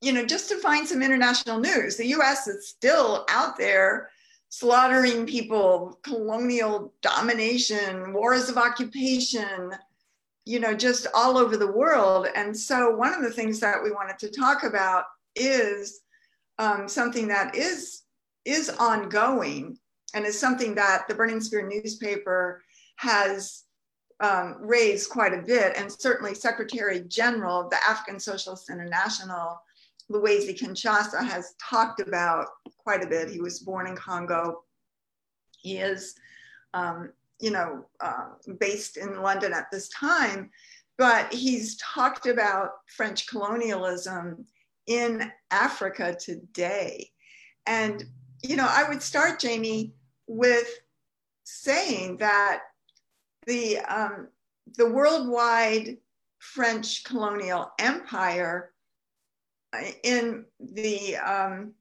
you 0.00 0.12
know, 0.12 0.24
just 0.24 0.48
to 0.50 0.58
find 0.58 0.86
some 0.86 1.02
international 1.02 1.58
news, 1.58 1.96
the 1.96 2.06
US 2.06 2.46
is 2.46 2.68
still 2.68 3.26
out 3.28 3.58
there 3.58 4.08
slaughtering 4.50 5.26
people, 5.26 5.98
colonial 6.04 6.94
domination, 7.02 8.12
wars 8.12 8.48
of 8.48 8.56
occupation, 8.56 9.72
you 10.44 10.60
know, 10.60 10.74
just 10.74 11.08
all 11.12 11.36
over 11.36 11.56
the 11.56 11.72
world. 11.72 12.28
And 12.36 12.56
so, 12.56 12.94
one 12.94 13.12
of 13.12 13.22
the 13.22 13.32
things 13.32 13.58
that 13.58 13.82
we 13.82 13.90
wanted 13.90 14.18
to 14.20 14.30
talk 14.30 14.62
about 14.62 15.06
is 15.34 16.02
um, 16.60 16.88
something 16.88 17.26
that 17.28 17.56
is 17.56 18.04
is 18.44 18.70
ongoing 18.70 19.76
and 20.14 20.24
is 20.24 20.38
something 20.38 20.76
that 20.76 21.08
the 21.08 21.16
Burning 21.16 21.40
Spear 21.40 21.68
newspaper 21.68 22.62
has 22.96 23.64
um, 24.20 24.56
raised 24.60 25.10
quite 25.10 25.32
a 25.32 25.42
bit, 25.42 25.76
and 25.76 25.90
certainly 25.90 26.34
Secretary 26.34 27.00
General 27.00 27.60
of 27.62 27.70
the 27.70 27.78
African 27.86 28.18
Socialist 28.18 28.70
International, 28.70 29.60
Luwezi 30.10 30.58
Kinshasa, 30.58 31.24
has 31.24 31.54
talked 31.62 32.00
about 32.00 32.46
quite 32.78 33.04
a 33.04 33.06
bit. 33.06 33.30
He 33.30 33.40
was 33.40 33.60
born 33.60 33.86
in 33.86 33.96
Congo. 33.96 34.64
He 35.60 35.78
is, 35.78 36.14
um, 36.74 37.12
you 37.40 37.50
know, 37.50 37.84
uh, 38.00 38.30
based 38.58 38.96
in 38.96 39.22
London 39.22 39.52
at 39.52 39.70
this 39.70 39.88
time, 39.88 40.50
but 40.96 41.32
he's 41.32 41.76
talked 41.76 42.26
about 42.26 42.70
French 42.96 43.28
colonialism 43.28 44.44
in 44.86 45.30
Africa 45.50 46.16
today. 46.18 47.10
And, 47.66 48.04
you 48.42 48.56
know, 48.56 48.66
I 48.68 48.88
would 48.88 49.02
start, 49.02 49.38
Jamie, 49.38 49.92
with 50.26 50.68
saying 51.44 52.16
that 52.16 52.62
the, 53.48 53.78
um, 53.78 54.28
the 54.76 54.88
worldwide 54.88 55.96
French 56.38 57.02
colonial 57.02 57.72
empire 57.78 58.72
uh, 59.72 59.90
in 60.04 60.44
the 60.60 61.16
um, 61.16 61.72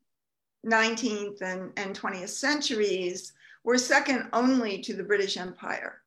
19th 0.66 1.42
and, 1.42 1.72
and 1.78 2.00
20th 2.00 2.30
centuries 2.30 3.34
were 3.66 3.78
second 3.78 4.30
only 4.32 4.80
to 4.80 4.94
the 4.94 5.04
British 5.04 5.36
Empire. 5.36 6.02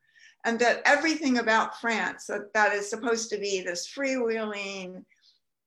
And 0.47 0.59
that 0.61 0.81
everything 0.87 1.39
about 1.39 1.79
France 1.79 2.25
that, 2.27 2.53
that 2.55 2.73
is 2.73 2.89
supposed 2.89 3.29
to 3.31 3.39
be 3.39 3.61
this 3.61 3.87
freewheeling, 3.87 5.05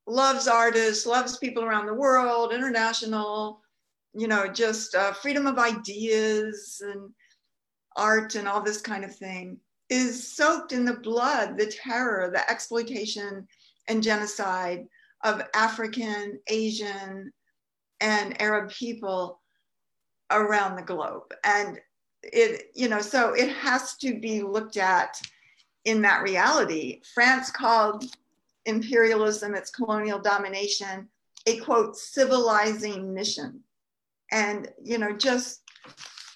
loves 0.07 0.47
artists, 0.47 1.05
loves 1.05 1.37
people 1.37 1.63
around 1.63 1.85
the 1.85 1.93
world, 1.93 2.51
international, 2.51 3.61
you 4.15 4.27
know, 4.27 4.47
just 4.47 4.95
uh, 4.95 5.13
freedom 5.13 5.45
of 5.45 5.59
ideas 5.59 6.81
and 6.83 7.11
art 7.95 8.33
and 8.33 8.47
all 8.47 8.61
this 8.61 8.81
kind 8.81 9.05
of 9.05 9.15
thing 9.15 9.59
is 9.89 10.35
soaked 10.35 10.71
in 10.71 10.85
the 10.85 10.97
blood, 10.97 11.57
the 11.57 11.67
terror, 11.67 12.29
the 12.31 12.49
exploitation 12.49 13.47
and 13.87 14.03
genocide 14.03 14.85
of 15.23 15.43
African, 15.53 16.39
Asian, 16.47 17.31
and 17.99 18.41
Arab 18.41 18.69
people 18.71 19.41
around 20.31 20.75
the 20.75 20.81
globe. 20.81 21.33
And 21.45 21.79
it, 22.21 22.71
you 22.73 22.89
know, 22.89 23.01
so 23.01 23.33
it 23.33 23.49
has 23.49 23.95
to 23.97 24.19
be 24.19 24.41
looked 24.41 24.77
at 24.77 25.19
in 25.85 26.01
that 26.01 26.23
reality. 26.23 27.01
France 27.13 27.51
called 27.51 28.05
imperialism, 28.65 29.55
its 29.55 29.69
colonial 29.69 30.19
domination, 30.19 31.09
a 31.45 31.59
quote, 31.59 31.97
civilizing 31.97 33.13
mission. 33.13 33.61
And, 34.31 34.69
you 34.81 34.97
know, 34.97 35.13
just 35.15 35.61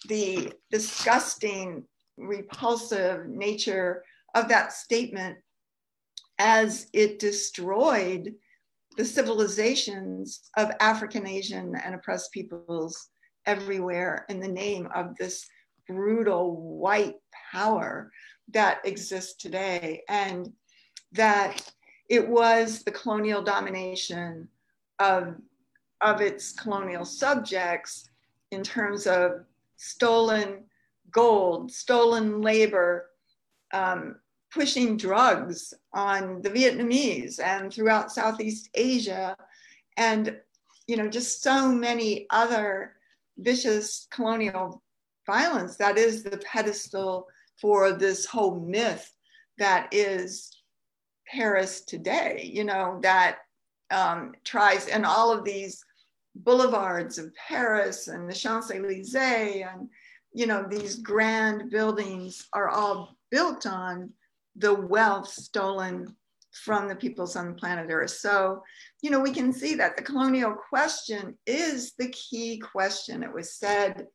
the 0.08 0.54
disgusting 0.70 1.86
repulsive 2.18 3.28
nature 3.28 4.04
of 4.36 4.48
that 4.50 4.74
statement 4.74 5.38
as 6.40 6.88
it 6.94 7.20
destroyed 7.20 8.34
the 8.98 9.06
civilizations 9.06 10.50
of 10.58 10.72
African, 10.80 11.28
Asian, 11.28 11.76
and 11.76 11.96
oppressed 11.96 12.32
peoples 12.32 13.10
everywhere 13.46 14.26
in 14.30 14.40
the 14.40 14.48
name 14.48 14.88
of 14.94 15.16
this 15.16 15.48
brutal 15.88 16.78
white 16.78 17.16
power 17.52 18.12
that 18.54 18.80
exists 18.86 19.36
today. 19.36 20.04
And 20.10 20.52
that 21.14 21.72
it 22.10 22.28
was 22.28 22.84
the 22.84 22.92
colonial 22.92 23.42
domination 23.42 24.48
of, 25.00 25.36
of 26.02 26.22
its 26.22 26.52
colonial 26.52 27.06
subjects 27.06 28.10
in 28.52 28.64
terms 28.64 29.08
of 29.08 29.46
stolen 29.76 30.64
gold, 31.12 31.72
stolen 31.72 32.42
labor, 32.42 33.10
um, 33.74 34.16
pushing 34.52 34.98
drugs 34.98 35.74
on 35.94 36.42
the 36.42 36.50
Vietnamese 36.50 37.40
and 37.40 37.72
throughout 37.72 38.12
Southeast 38.12 38.70
Asia, 38.74 39.36
and 39.98 40.38
you 40.88 40.98
know 40.98 41.08
just 41.08 41.44
so 41.44 41.72
many 41.72 42.28
other 42.30 42.94
vicious 43.38 44.08
colonial 44.12 44.82
violence 45.26 45.76
that 45.78 45.98
is 45.98 46.24
the 46.24 46.38
pedestal 46.38 47.28
for 47.60 47.92
this 47.92 48.26
whole 48.26 48.60
myth 48.60 49.12
that 49.58 49.88
is 49.92 50.52
Paris 51.28 51.82
today. 51.82 52.50
You 52.52 52.64
know 52.64 53.00
that 53.02 53.40
um, 53.92 54.34
tries 54.44 54.88
and 54.88 55.06
all 55.06 55.32
of 55.32 55.44
these 55.44 55.84
boulevards 56.36 57.18
of 57.18 57.34
Paris 57.36 58.08
and 58.08 58.30
the 58.30 58.34
Champs 58.34 58.72
Elysees 58.72 59.16
and 59.16 59.90
you 60.38 60.46
know, 60.46 60.64
these 60.70 60.98
grand 60.98 61.72
buildings 61.72 62.48
are 62.54 62.70
all 62.70 63.18
built 63.32 63.66
on 63.66 64.12
the 64.56 64.72
wealth 64.72 65.30
stolen 65.30 66.16
from 66.64 66.88
the 66.88 66.96
peoples 66.96 67.36
on 67.36 67.48
the 67.48 67.54
planet 67.56 67.88
Earth. 67.90 68.12
So, 68.12 68.62
you 69.02 69.10
know, 69.10 69.20
we 69.20 69.32
can 69.32 69.52
see 69.52 69.74
that 69.74 69.98
the 69.98 70.04
colonial 70.04 70.54
question 70.54 71.36
is 71.48 71.94
the 71.98 72.10
key 72.10 72.60
question. 72.60 73.24
It 73.24 73.34
was 73.34 73.56
said 73.56 74.06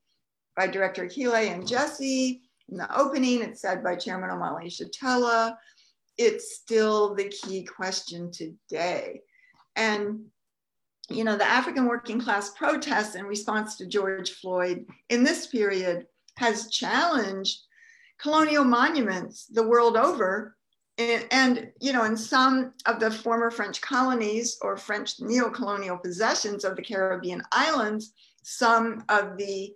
by 0.56 0.68
Director 0.68 1.08
Akilé 1.08 1.52
and 1.52 1.66
Jesse 1.66 2.42
in 2.68 2.76
the 2.76 2.96
opening, 2.96 3.42
it's 3.42 3.60
said 3.60 3.82
by 3.82 3.96
Chairman 3.96 4.30
Omali 4.30 4.66
Yeshitela. 4.66 5.56
It's 6.18 6.54
still 6.54 7.16
the 7.16 7.30
key 7.30 7.64
question 7.64 8.30
today. 8.30 9.22
And 9.74 10.26
you 11.10 11.24
know, 11.24 11.36
the 11.36 11.44
African 11.44 11.86
working 11.86 12.20
class 12.20 12.50
protests 12.50 13.16
in 13.16 13.24
response 13.24 13.76
to 13.76 13.86
George 13.86 14.30
Floyd 14.30 14.86
in 15.08 15.24
this 15.24 15.48
period 15.48 16.06
has 16.36 16.68
challenged 16.70 17.60
colonial 18.20 18.64
monuments 18.64 19.46
the 19.46 19.66
world 19.66 19.96
over. 19.96 20.56
And, 20.98 21.26
and, 21.30 21.72
you 21.80 21.92
know, 21.92 22.04
in 22.04 22.16
some 22.16 22.74
of 22.86 23.00
the 23.00 23.10
former 23.10 23.50
French 23.50 23.80
colonies 23.80 24.58
or 24.60 24.76
French 24.76 25.20
neo-colonial 25.20 25.96
possessions 25.96 26.64
of 26.64 26.76
the 26.76 26.82
Caribbean 26.82 27.42
islands, 27.50 28.12
some 28.42 29.04
of 29.08 29.36
the 29.36 29.72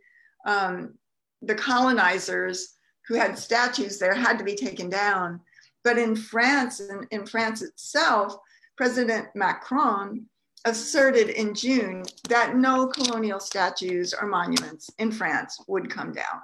um, 0.47 0.95
the 1.43 1.55
colonizers 1.55 2.75
who 3.09 3.15
had 3.15 3.39
statues 3.39 3.99
there 3.99 4.15
had 4.15 4.39
to 4.39 4.45
be 4.45 4.55
taken 4.55 4.89
down. 4.89 5.41
But 5.85 5.99
in 5.99 6.17
France, 6.17 6.81
in, 6.81 7.07
in 7.11 7.27
France 7.27 7.63
itself, 7.63 8.37
President 8.77 9.29
Macron 9.35 10.27
asserted 10.67 11.31
in 11.31 11.55
June 11.55 12.03
that 12.29 12.57
no 12.57 12.89
colonial 12.89 13.41
statues 13.41 14.12
or 14.12 14.27
monuments 14.27 14.91
in 14.99 15.11
France 15.11 15.59
would 15.69 15.89
come 15.89 16.12
down. 16.12 16.43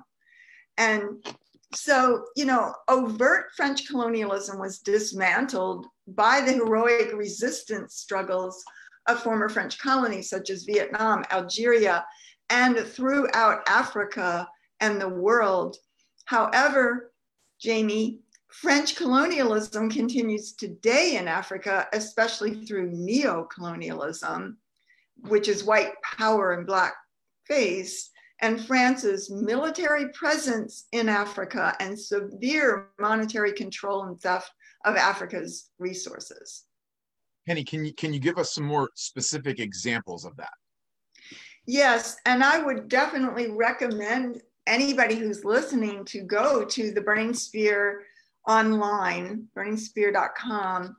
And 0.78 1.26
so, 1.74 2.24
you 2.36 2.44
know, 2.44 2.72
overt 2.88 3.46
French 3.56 3.86
colonialism 3.88 4.58
was 4.58 4.78
dismantled 4.78 5.86
by 6.06 6.40
the 6.40 6.52
heroic 6.52 7.12
resistance 7.14 7.96
struggles 7.96 8.62
of 9.08 9.22
former 9.22 9.48
French 9.48 9.78
colonies 9.78 10.30
such 10.30 10.50
as 10.50 10.64
Vietnam, 10.64 11.24
Algeria, 11.32 12.06
and 12.48 12.78
throughout 12.78 13.62
Africa 13.66 14.48
and 14.80 15.00
the 15.00 15.08
world. 15.08 15.76
However, 16.26 17.12
Jamie, 17.60 18.20
French 18.52 18.96
colonialism 18.96 19.88
continues 19.88 20.52
today 20.52 21.16
in 21.16 21.26
Africa, 21.26 21.88
especially 21.92 22.66
through 22.66 22.90
neo-colonialism, 22.92 24.58
which 25.28 25.48
is 25.48 25.64
white 25.64 25.92
power 26.02 26.52
and 26.52 26.66
black 26.66 26.94
face, 27.46 28.10
and 28.40 28.64
France's 28.64 29.30
military 29.30 30.08
presence 30.10 30.86
in 30.92 31.08
Africa 31.08 31.74
and 31.80 31.98
severe 31.98 32.88
monetary 33.00 33.52
control 33.52 34.04
and 34.04 34.20
theft 34.20 34.50
of 34.84 34.96
Africa's 34.96 35.70
resources. 35.78 36.64
Penny, 37.46 37.64
can 37.64 37.84
you 37.84 37.94
can 37.94 38.12
you 38.12 38.20
give 38.20 38.38
us 38.38 38.54
some 38.54 38.64
more 38.64 38.90
specific 38.94 39.60
examples 39.60 40.24
of 40.24 40.36
that? 40.36 40.52
Yes, 41.66 42.16
and 42.26 42.44
I 42.44 42.58
would 42.58 42.88
definitely 42.88 43.50
recommend 43.50 44.42
anybody 44.66 45.14
who's 45.16 45.44
listening 45.44 46.04
to 46.06 46.20
go 46.22 46.64
to 46.64 46.92
the 46.92 47.00
Burning 47.00 47.34
Spear 47.34 48.02
online, 48.46 49.48
burningspear.com, 49.56 50.96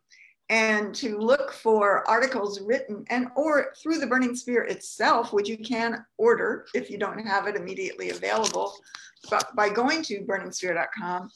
and 0.50 0.94
to 0.96 1.18
look 1.18 1.52
for 1.54 2.08
articles 2.08 2.62
written 2.62 3.06
and 3.10 3.28
or 3.36 3.74
through 3.82 3.98
the 4.00 4.08
Burning 4.08 4.36
Spear 4.36 4.64
itself, 4.64 5.34
which 5.34 5.50
you 5.50 5.58
can 5.58 6.06
order 6.18 6.66
if 6.74 6.90
you 6.90 6.98
don't 6.98 7.26
have 7.26 7.48
it 7.48 7.56
immediately 7.56 8.10
available, 8.10 8.74
but 9.30 9.56
by 9.56 9.70
going 9.70 10.04
to 10.04 10.22
burningspear.com. 10.22 11.30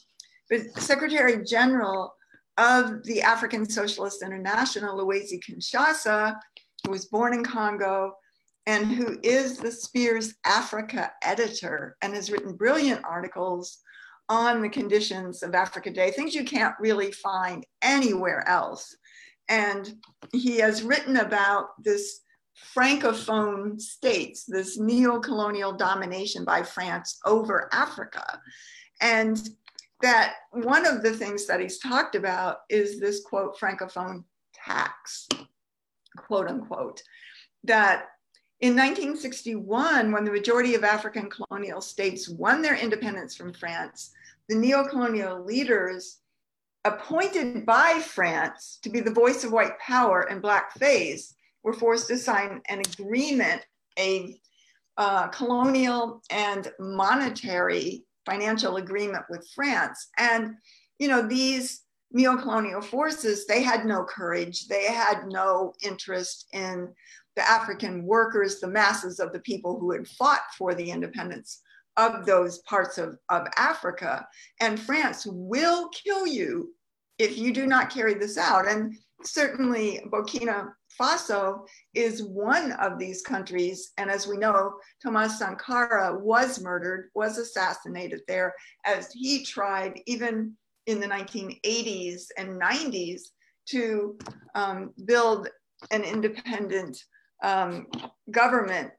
But 0.50 0.60
Secretary 0.78 1.42
General 1.44 2.14
of 2.58 3.02
the 3.04 3.22
African 3.22 3.68
Socialist 3.68 4.22
International, 4.22 4.98
Luwezi 4.98 5.40
Kinshasa, 5.42 6.38
who 6.84 6.90
was 6.90 7.06
born 7.06 7.34
in 7.34 7.44
Congo, 7.44 8.14
and 8.66 8.86
who 8.86 9.18
is 9.22 9.56
the 9.56 9.72
Spears 9.72 10.34
Africa 10.44 11.10
editor 11.22 11.96
and 12.02 12.14
has 12.14 12.30
written 12.30 12.54
brilliant 12.54 13.02
articles 13.04 13.78
on 14.28 14.60
the 14.60 14.68
conditions 14.68 15.42
of 15.42 15.54
Africa 15.54 15.90
Day, 15.90 16.10
things 16.10 16.34
you 16.34 16.44
can't 16.44 16.74
really 16.78 17.12
find 17.12 17.64
anywhere 17.82 18.46
else. 18.48 18.96
And 19.48 19.94
he 20.32 20.58
has 20.58 20.82
written 20.82 21.16
about 21.16 21.82
this 21.82 22.20
francophone 22.74 23.80
states, 23.80 24.44
this 24.44 24.78
neo-colonial 24.78 25.72
domination 25.72 26.44
by 26.44 26.62
France 26.62 27.18
over 27.24 27.68
Africa. 27.72 28.40
And 29.00 29.48
that 30.02 30.34
one 30.50 30.86
of 30.86 31.02
the 31.02 31.12
things 31.12 31.46
that 31.46 31.60
he's 31.60 31.78
talked 31.78 32.14
about 32.14 32.58
is 32.68 33.00
this 33.00 33.20
quote, 33.22 33.58
francophone 33.58 34.24
tax, 34.52 35.28
quote 36.16 36.48
unquote, 36.48 37.02
that 37.64 38.06
in 38.60 38.74
1961, 38.74 40.10
when 40.10 40.24
the 40.24 40.32
majority 40.32 40.74
of 40.74 40.82
African 40.82 41.30
colonial 41.30 41.80
states 41.80 42.28
won 42.28 42.60
their 42.60 42.76
independence 42.76 43.36
from 43.36 43.52
France, 43.52 44.10
the 44.48 44.54
neo-colonial 44.54 45.44
leaders 45.44 46.18
appointed 46.84 47.66
by 47.66 48.00
France 48.00 48.78
to 48.82 48.88
be 48.88 49.00
the 49.00 49.10
voice 49.10 49.44
of 49.44 49.52
white 49.52 49.78
power 49.78 50.22
and 50.22 50.42
blackface 50.42 51.34
were 51.62 51.74
forced 51.74 52.08
to 52.08 52.16
sign 52.16 52.62
an 52.68 52.80
agreement, 52.80 53.62
a 53.98 54.40
uh, 54.96 55.28
colonial 55.28 56.22
and 56.30 56.72
monetary 56.78 58.04
financial 58.24 58.76
agreement 58.76 59.24
with 59.28 59.46
France. 59.54 60.08
And, 60.16 60.54
you 60.98 61.08
know, 61.08 61.22
these 61.22 61.82
neo-colonial 62.12 62.80
forces, 62.80 63.46
they 63.46 63.62
had 63.62 63.84
no 63.84 64.04
courage. 64.04 64.66
They 64.66 64.84
had 64.84 65.26
no 65.28 65.74
interest 65.82 66.46
in 66.52 66.88
the 67.36 67.48
African 67.48 68.04
workers, 68.04 68.60
the 68.60 68.68
masses 68.68 69.20
of 69.20 69.32
the 69.32 69.40
people 69.40 69.78
who 69.78 69.92
had 69.92 70.08
fought 70.08 70.42
for 70.56 70.74
the 70.74 70.90
independence 70.90 71.60
of 71.98 72.24
those 72.24 72.60
parts 72.60 72.96
of, 72.96 73.18
of 73.28 73.46
Africa. 73.56 74.26
And 74.60 74.80
France 74.80 75.26
will 75.26 75.90
kill 75.90 76.26
you 76.26 76.72
if 77.18 77.36
you 77.36 77.52
do 77.52 77.66
not 77.66 77.90
carry 77.90 78.14
this 78.14 78.38
out. 78.38 78.66
And 78.66 78.96
certainly 79.24 80.00
Burkina 80.10 80.70
Faso 80.98 81.66
is 81.94 82.22
one 82.22 82.72
of 82.72 82.98
these 82.98 83.22
countries. 83.22 83.92
And 83.98 84.10
as 84.10 84.26
we 84.26 84.36
know, 84.36 84.74
Thomas 85.02 85.38
Sankara 85.38 86.18
was 86.18 86.62
murdered, 86.62 87.10
was 87.14 87.36
assassinated 87.36 88.20
there 88.28 88.54
as 88.86 89.12
he 89.12 89.44
tried, 89.44 90.00
even 90.06 90.56
in 90.86 91.00
the 91.00 91.06
1980s 91.06 92.26
and 92.38 92.60
90s, 92.60 93.22
to 93.70 94.18
um, 94.54 94.94
build 95.04 95.48
an 95.90 96.02
independent 96.02 96.98
um, 97.42 97.86
government 98.30 98.90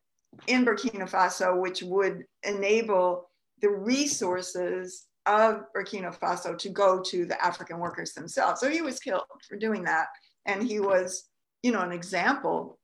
in 0.48 0.66
Burkina 0.66 1.10
Faso, 1.10 1.60
which 1.60 1.84
would 1.84 2.24
enable 2.44 3.30
the 3.62 3.70
resources 3.70 5.08
of 5.26 5.64
Burkina 5.76 6.18
Faso 6.18 6.58
to 6.58 6.70
go 6.70 7.02
to 7.02 7.26
the 7.26 7.44
African 7.44 7.78
workers 7.80 8.14
themselves. 8.14 8.60
So 8.60 8.70
he 8.70 8.82
was 8.82 9.00
killed 9.00 9.24
for 9.48 9.58
doing 9.58 9.84
that. 9.84 10.08
And 10.46 10.64
he 10.64 10.80
was, 10.80 11.26
you 11.62 11.72
know, 11.72 11.82
an 11.82 11.92
example. 11.92 12.80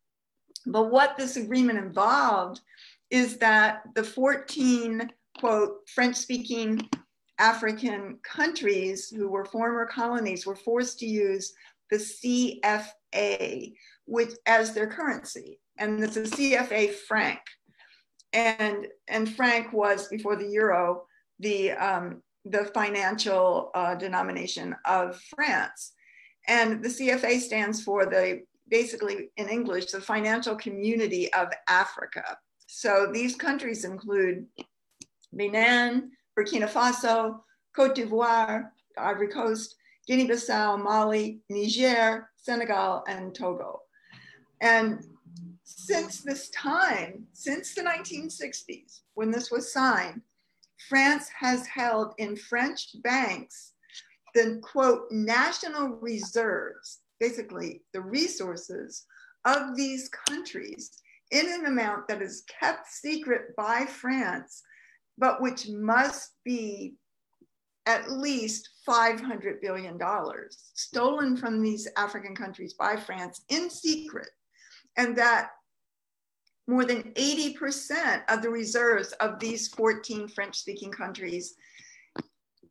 But 0.65 0.91
what 0.91 1.17
this 1.17 1.37
agreement 1.37 1.79
involved 1.79 2.59
is 3.09 3.37
that 3.37 3.81
the 3.95 4.03
14, 4.03 5.09
quote, 5.39 5.77
French 5.93 6.15
speaking 6.15 6.87
African 7.39 8.19
countries 8.23 9.09
who 9.09 9.29
were 9.29 9.45
former 9.45 9.85
colonies 9.85 10.45
were 10.45 10.55
forced 10.55 10.99
to 10.99 11.05
use 11.05 11.53
the 11.91 11.97
CFA, 11.97 13.73
which 14.05 14.31
as 14.45 14.73
their 14.73 14.87
currency. 14.87 15.59
And 15.77 16.03
it's 16.03 16.17
a 16.17 16.23
CFA 16.23 16.93
franc. 16.93 17.39
And, 18.33 18.87
and 19.07 19.33
franc 19.35 19.71
was 19.73 20.07
before 20.07 20.35
the 20.35 20.47
euro, 20.47 21.05
the, 21.39 21.71
um, 21.71 22.21
the 22.43 22.65
financial 22.65 23.71
uh, 23.73 23.95
denomination 23.95 24.75
of 24.85 25.19
France. 25.35 25.93
And 26.47 26.83
the 26.83 26.89
CFA 26.89 27.39
stands 27.39 27.83
for 27.83 28.05
the, 28.05 28.41
basically 28.69 29.29
in 29.37 29.49
English, 29.49 29.91
the 29.91 30.01
financial 30.01 30.55
community 30.55 31.31
of 31.33 31.49
Africa. 31.67 32.37
So 32.67 33.09
these 33.11 33.35
countries 33.35 33.85
include 33.85 34.45
Benin, 35.33 36.11
Burkina 36.37 36.69
Faso, 36.69 37.39
Cote 37.75 37.95
d'Ivoire, 37.95 38.69
Ivory 38.97 39.27
Coast, 39.27 39.75
Guinea-Bissau, 40.07 40.81
Mali, 40.81 41.39
Niger, 41.49 42.29
Senegal, 42.37 43.03
and 43.07 43.33
Togo. 43.33 43.81
And 44.61 45.03
since 45.65 46.21
this 46.21 46.49
time, 46.49 47.25
since 47.33 47.73
the 47.73 47.81
1960s, 47.81 49.01
when 49.15 49.31
this 49.31 49.51
was 49.51 49.73
signed, 49.73 50.21
France 50.89 51.27
has 51.39 51.65
held 51.65 52.13
in 52.17 52.35
French 52.35 52.95
banks 53.03 53.73
the 54.35 54.59
quote, 54.61 55.09
national 55.11 55.89
reserves, 56.01 56.99
basically 57.19 57.81
the 57.93 58.01
resources 58.01 59.05
of 59.45 59.75
these 59.75 60.09
countries 60.09 60.91
in 61.31 61.47
an 61.51 61.65
amount 61.65 62.07
that 62.07 62.21
is 62.21 62.43
kept 62.59 62.87
secret 62.87 63.55
by 63.55 63.85
France, 63.85 64.61
but 65.17 65.41
which 65.41 65.69
must 65.69 66.33
be 66.43 66.95
at 67.87 68.11
least 68.11 68.69
$500 68.87 69.61
billion 69.61 69.99
stolen 70.51 71.37
from 71.37 71.61
these 71.61 71.87
African 71.97 72.35
countries 72.35 72.73
by 72.73 72.95
France 72.95 73.41
in 73.49 73.69
secret. 73.69 74.29
And 74.97 75.15
that 75.17 75.51
more 76.67 76.85
than 76.85 77.03
80% 77.13 78.23
of 78.29 78.41
the 78.41 78.49
reserves 78.49 79.11
of 79.13 79.39
these 79.39 79.67
14 79.69 80.27
French 80.27 80.57
speaking 80.57 80.91
countries 80.91 81.55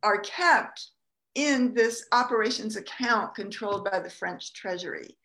are 0.03 0.19
kept 0.19 0.87
in 1.35 1.73
this 1.73 2.05
operations 2.11 2.75
account 2.75 3.35
controlled 3.35 3.89
by 3.89 3.99
the 3.99 4.09
French 4.09 4.53
Treasury. 4.53 5.17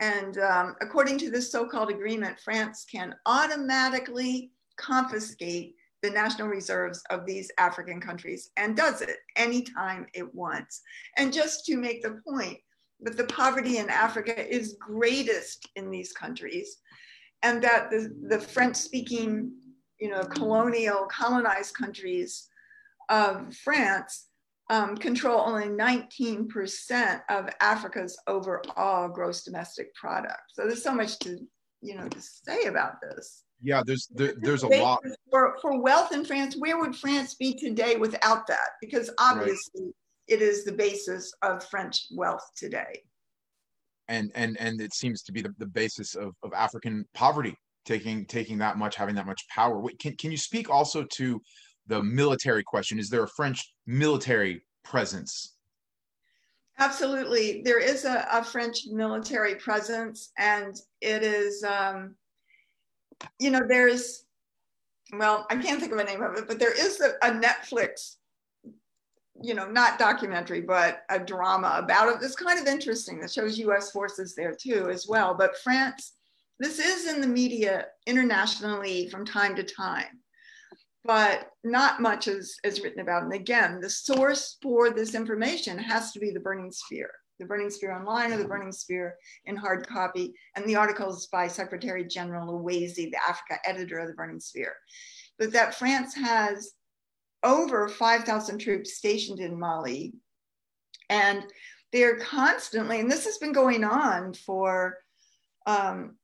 And 0.00 0.38
um, 0.38 0.76
according 0.80 1.18
to 1.18 1.30
this 1.30 1.50
so-called 1.50 1.90
agreement, 1.90 2.38
France 2.40 2.86
can 2.90 3.14
automatically 3.26 4.52
confiscate 4.76 5.74
the 6.02 6.10
national 6.10 6.46
reserves 6.46 7.02
of 7.10 7.26
these 7.26 7.50
African 7.58 8.00
countries 8.00 8.50
and 8.56 8.76
does 8.76 9.02
it 9.02 9.16
anytime 9.34 10.06
it 10.14 10.32
wants. 10.32 10.82
And 11.16 11.32
just 11.32 11.64
to 11.66 11.76
make 11.76 12.02
the 12.02 12.20
point 12.28 12.58
that 13.00 13.16
the 13.16 13.24
poverty 13.24 13.78
in 13.78 13.90
Africa 13.90 14.48
is 14.48 14.76
greatest 14.78 15.68
in 15.74 15.90
these 15.90 16.12
countries 16.12 16.76
and 17.42 17.62
that 17.62 17.90
the, 17.90 18.12
the 18.28 18.40
French 18.40 18.76
speaking, 18.76 19.52
you 20.00 20.10
know, 20.10 20.22
colonial, 20.22 21.06
colonized 21.10 21.74
countries 21.74 22.48
of 23.08 23.54
France 23.54 24.26
um, 24.70 24.96
control 24.96 25.40
only 25.40 25.68
19% 25.68 27.20
of 27.30 27.48
Africa's 27.60 28.18
overall 28.26 29.08
gross 29.08 29.42
domestic 29.42 29.94
product. 29.94 30.42
So 30.52 30.66
there's 30.66 30.82
so 30.82 30.94
much 30.94 31.18
to, 31.20 31.38
you 31.80 31.94
know, 31.94 32.08
to 32.08 32.20
say 32.20 32.64
about 32.64 32.94
this. 33.00 33.44
Yeah, 33.62 33.82
there's 33.84 34.06
there, 34.14 34.34
there's 34.40 34.62
a 34.62 34.68
lot 34.68 35.02
for, 35.30 35.56
for 35.60 35.80
wealth 35.80 36.12
in 36.12 36.24
France. 36.24 36.56
Where 36.56 36.78
would 36.78 36.94
France 36.94 37.34
be 37.34 37.54
today 37.54 37.96
without 37.96 38.46
that? 38.46 38.70
Because 38.80 39.10
obviously 39.18 39.86
right. 39.86 39.94
it 40.28 40.42
is 40.42 40.64
the 40.64 40.72
basis 40.72 41.32
of 41.42 41.64
French 41.64 42.06
wealth 42.12 42.48
today. 42.56 43.02
And 44.08 44.30
and 44.34 44.56
and 44.58 44.80
it 44.80 44.94
seems 44.94 45.22
to 45.22 45.32
be 45.32 45.42
the, 45.42 45.54
the 45.58 45.66
basis 45.66 46.14
of, 46.14 46.34
of 46.42 46.52
African 46.52 47.04
poverty 47.14 47.54
taking 47.84 48.26
taking 48.26 48.58
that 48.58 48.78
much 48.78 48.96
having 48.96 49.14
that 49.14 49.26
much 49.26 49.46
power. 49.48 49.82
Can 50.00 50.16
can 50.16 50.30
you 50.30 50.38
speak 50.38 50.70
also 50.70 51.04
to 51.04 51.40
the 51.86 52.02
military 52.02 52.62
question? 52.62 52.98
Is 52.98 53.08
there 53.08 53.24
a 53.24 53.28
French 53.28 53.72
military 53.86 54.62
presence? 54.84 55.54
Absolutely, 56.78 57.62
there 57.64 57.80
is 57.80 58.04
a, 58.04 58.26
a 58.30 58.44
French 58.44 58.86
military 58.92 59.56
presence, 59.56 60.30
and 60.38 60.76
it 61.00 61.24
is, 61.24 61.64
um, 61.64 62.14
you 63.40 63.50
know, 63.50 63.62
there's, 63.66 64.26
well, 65.12 65.44
I 65.50 65.56
can't 65.56 65.80
think 65.80 65.90
of 65.90 65.98
a 65.98 66.04
name 66.04 66.22
of 66.22 66.36
it, 66.36 66.46
but 66.46 66.60
there 66.60 66.72
is 66.72 67.00
a, 67.00 67.14
a 67.26 67.32
Netflix 67.32 68.17
you 69.42 69.54
know, 69.54 69.66
not 69.66 69.98
documentary, 69.98 70.60
but 70.60 71.02
a 71.10 71.18
drama 71.18 71.76
about 71.78 72.08
it. 72.08 72.24
It's 72.24 72.34
kind 72.34 72.58
of 72.58 72.66
interesting. 72.66 73.20
That 73.20 73.30
shows 73.30 73.58
U.S. 73.58 73.90
forces 73.90 74.34
there 74.34 74.54
too, 74.54 74.88
as 74.90 75.06
well. 75.08 75.34
But 75.34 75.56
France, 75.62 76.14
this 76.58 76.78
is 76.78 77.06
in 77.06 77.20
the 77.20 77.26
media 77.26 77.86
internationally 78.06 79.08
from 79.10 79.24
time 79.24 79.54
to 79.56 79.62
time, 79.62 80.20
but 81.04 81.50
not 81.62 82.02
much 82.02 82.26
is, 82.26 82.56
is 82.64 82.82
written 82.82 83.00
about. 83.00 83.22
And 83.22 83.32
again, 83.32 83.80
the 83.80 83.90
source 83.90 84.56
for 84.60 84.90
this 84.90 85.14
information 85.14 85.78
has 85.78 86.12
to 86.12 86.18
be 86.18 86.32
the 86.32 86.40
Burning 86.40 86.72
Spear, 86.72 87.10
the 87.38 87.46
Burning 87.46 87.70
Spear 87.70 87.96
online 87.96 88.32
or 88.32 88.38
the 88.38 88.48
Burning 88.48 88.72
Spear 88.72 89.14
in 89.44 89.54
hard 89.54 89.86
copy. 89.86 90.34
And 90.56 90.64
the 90.66 90.76
article 90.76 91.10
is 91.10 91.28
by 91.30 91.46
Secretary 91.46 92.04
General 92.04 92.60
Luwezi, 92.60 93.10
the 93.10 93.20
Africa 93.28 93.60
editor 93.64 93.98
of 93.98 94.08
the 94.08 94.14
Burning 94.14 94.40
Spear. 94.40 94.74
But 95.38 95.52
that 95.52 95.76
France 95.76 96.14
has 96.16 96.72
over 97.42 97.88
5,000 97.88 98.58
troops 98.58 98.94
stationed 98.94 99.40
in 99.40 99.58
Mali. 99.58 100.14
And 101.08 101.44
they're 101.92 102.18
constantly, 102.18 103.00
and 103.00 103.10
this 103.10 103.24
has 103.24 103.38
been 103.38 103.52
going 103.52 103.84
on 103.84 104.34
for 104.34 104.98
um, 105.66 106.16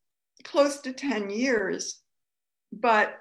close 0.42 0.80
to 0.80 0.92
10 0.92 1.30
years, 1.30 2.00
but 2.72 3.16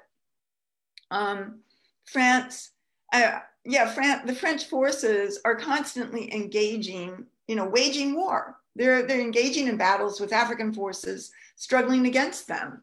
um, 1.11 1.59
France, 2.05 2.71
uh, 3.13 3.39
yeah, 3.65 3.85
France, 3.93 4.23
the 4.25 4.35
French 4.35 4.65
forces 4.65 5.39
are 5.45 5.55
constantly 5.55 6.33
engaging, 6.33 7.25
you 7.47 7.55
know, 7.55 7.65
waging 7.65 8.15
war. 8.15 8.57
They're, 8.75 9.03
they're 9.03 9.21
engaging 9.21 9.67
in 9.67 9.77
battles 9.77 10.19
with 10.19 10.33
African 10.33 10.73
forces, 10.73 11.31
struggling 11.55 12.07
against 12.07 12.47
them. 12.47 12.81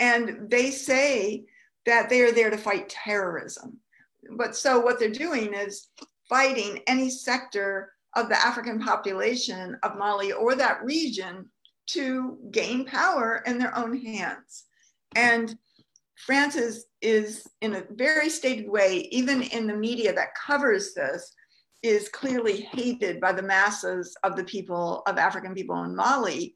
And 0.00 0.48
they 0.48 0.70
say 0.70 1.44
that 1.84 2.08
they 2.08 2.22
are 2.22 2.32
there 2.32 2.48
to 2.48 2.56
fight 2.56 2.88
terrorism 2.88 3.81
but 4.30 4.56
so 4.56 4.80
what 4.80 4.98
they're 4.98 5.10
doing 5.10 5.54
is 5.54 5.88
fighting 6.28 6.80
any 6.86 7.10
sector 7.10 7.92
of 8.14 8.28
the 8.28 8.40
African 8.40 8.78
population 8.78 9.76
of 9.82 9.96
Mali 9.96 10.32
or 10.32 10.54
that 10.54 10.84
region 10.84 11.48
to 11.86 12.38
gain 12.50 12.84
power 12.84 13.42
in 13.46 13.58
their 13.58 13.76
own 13.76 13.96
hands. 13.96 14.64
And 15.16 15.56
France 16.16 16.56
is, 16.56 16.86
is 17.00 17.46
in 17.60 17.74
a 17.74 17.84
very 17.90 18.28
stated 18.28 18.68
way, 18.68 19.08
even 19.10 19.42
in 19.42 19.66
the 19.66 19.74
media 19.74 20.12
that 20.12 20.34
covers 20.34 20.94
this, 20.94 21.32
is 21.82 22.08
clearly 22.08 22.68
hated 22.72 23.20
by 23.20 23.32
the 23.32 23.42
masses 23.42 24.16
of 24.22 24.36
the 24.36 24.44
people, 24.44 25.02
of 25.06 25.18
African 25.18 25.52
people 25.52 25.82
in 25.82 25.96
Mali. 25.96 26.54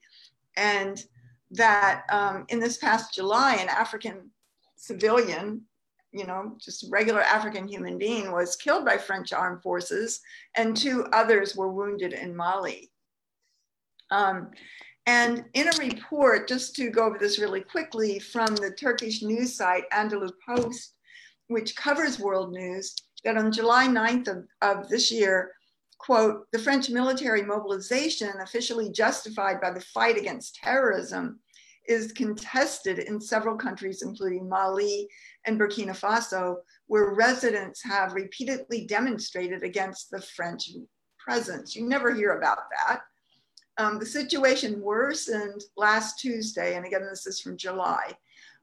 And 0.56 1.02
that 1.50 2.02
um, 2.10 2.44
in 2.48 2.60
this 2.60 2.78
past 2.78 3.14
July, 3.14 3.56
an 3.56 3.68
African 3.68 4.30
civilian 4.76 5.62
you 6.16 6.26
know, 6.26 6.56
just 6.58 6.86
regular 6.90 7.20
African 7.20 7.68
human 7.68 7.98
being 7.98 8.32
was 8.32 8.56
killed 8.56 8.86
by 8.86 8.96
French 8.96 9.32
armed 9.34 9.62
forces, 9.62 10.20
and 10.56 10.74
two 10.74 11.04
others 11.12 11.54
were 11.54 11.70
wounded 11.70 12.14
in 12.14 12.34
Mali. 12.34 12.90
Um, 14.10 14.50
and 15.04 15.44
in 15.52 15.68
a 15.68 15.78
report, 15.78 16.48
just 16.48 16.74
to 16.76 16.90
go 16.90 17.04
over 17.04 17.18
this 17.18 17.38
really 17.38 17.60
quickly, 17.60 18.18
from 18.18 18.56
the 18.56 18.70
Turkish 18.70 19.22
news 19.22 19.56
site 19.56 19.84
Anadolu 19.92 20.30
Post, 20.48 20.94
which 21.48 21.76
covers 21.76 22.18
world 22.18 22.52
news, 22.52 22.94
that 23.24 23.36
on 23.36 23.52
July 23.52 23.86
9th 23.86 24.28
of, 24.28 24.46
of 24.62 24.88
this 24.88 25.12
year, 25.12 25.52
quote, 25.98 26.46
the 26.50 26.58
French 26.58 26.88
military 26.88 27.42
mobilization 27.42 28.32
officially 28.42 28.90
justified 28.90 29.60
by 29.60 29.70
the 29.70 29.80
fight 29.80 30.16
against 30.16 30.56
terrorism 30.56 31.40
is 31.88 32.12
contested 32.12 32.98
in 32.98 33.20
several 33.20 33.56
countries, 33.56 34.02
including 34.02 34.48
Mali 34.48 35.08
and 35.44 35.58
Burkina 35.58 35.98
Faso, 35.98 36.56
where 36.86 37.14
residents 37.14 37.82
have 37.82 38.14
repeatedly 38.14 38.86
demonstrated 38.86 39.62
against 39.62 40.10
the 40.10 40.20
French 40.20 40.70
presence. 41.18 41.74
You 41.74 41.88
never 41.88 42.14
hear 42.14 42.38
about 42.38 42.58
that. 42.70 43.00
Um, 43.78 43.98
the 43.98 44.06
situation 44.06 44.80
worsened 44.80 45.62
last 45.76 46.18
Tuesday, 46.18 46.76
and 46.76 46.86
again, 46.86 47.06
this 47.08 47.26
is 47.26 47.40
from 47.40 47.56
July, 47.56 48.12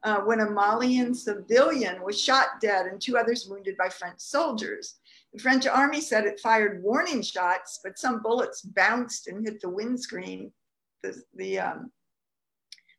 uh, 0.04 0.20
when 0.22 0.40
a 0.40 0.50
Malian 0.50 1.14
civilian 1.14 2.02
was 2.04 2.20
shot 2.20 2.60
dead 2.62 2.88
and 2.88 3.00
two 3.00 3.18
others 3.18 3.48
wounded 3.48 3.78
by 3.78 3.90
French 3.90 4.20
soldiers. 4.20 4.96
The 5.34 5.40
French 5.40 5.68
army 5.68 6.02
said 6.02 6.26
it 6.26 6.40
fired 6.40 6.84
warning 6.84 7.22
shots, 7.22 7.80
but 7.84 8.00
some 8.00 8.22
bullets 8.22 8.62
bounced 8.62 9.28
and 9.28 9.46
hit 9.46 9.62
the 9.62 9.70
windscreen, 9.70 10.52
the, 11.04 11.22
the 11.36 11.60
um, 11.60 11.92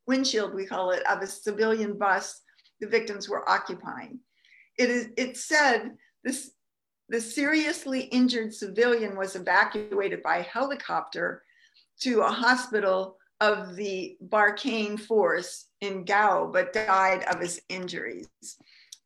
windshield, 0.07 0.55
we 0.55 0.67
call 0.67 0.91
it, 0.91 1.03
of 1.07 1.23
a 1.23 1.27
civilian 1.27 1.97
bus 1.99 2.43
the 2.81 2.87
victims 2.87 3.29
were 3.29 3.49
occupying. 3.49 4.19
It 4.79 4.91
is 4.91 5.09
it 5.17 5.37
said 5.37 5.97
this 6.23 6.51
the 7.09 7.21
seriously 7.21 8.03
injured 8.03 8.55
civilian 8.55 9.17
was 9.17 9.37
evacuated 9.37 10.23
by 10.23 10.41
helicopter 10.41 11.43
to 12.01 12.23
a 12.23 12.29
hospital 12.29 13.19
of 13.41 13.77
the 13.77 14.17
Barkhane 14.29 14.99
force 14.99 15.67
in 15.81 16.05
Gao, 16.05 16.51
but 16.53 16.73
died 16.73 17.25
of 17.25 17.41
his 17.41 17.61
injuries. 17.69 18.29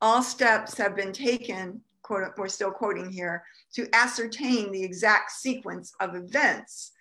All 0.01 0.23
steps 0.23 0.79
have 0.79 0.95
been 0.95 1.13
taken, 1.13 1.81
quote, 2.03 2.33
we're 2.37 2.49
still 2.49 2.71
quoting 2.71 3.11
here, 3.11 3.43
to 3.75 3.89
ascertain 3.93 4.71
the 4.71 4.83
exact 4.83 5.33
sequence 5.33 5.93
of 6.01 6.15
events 6.15 6.93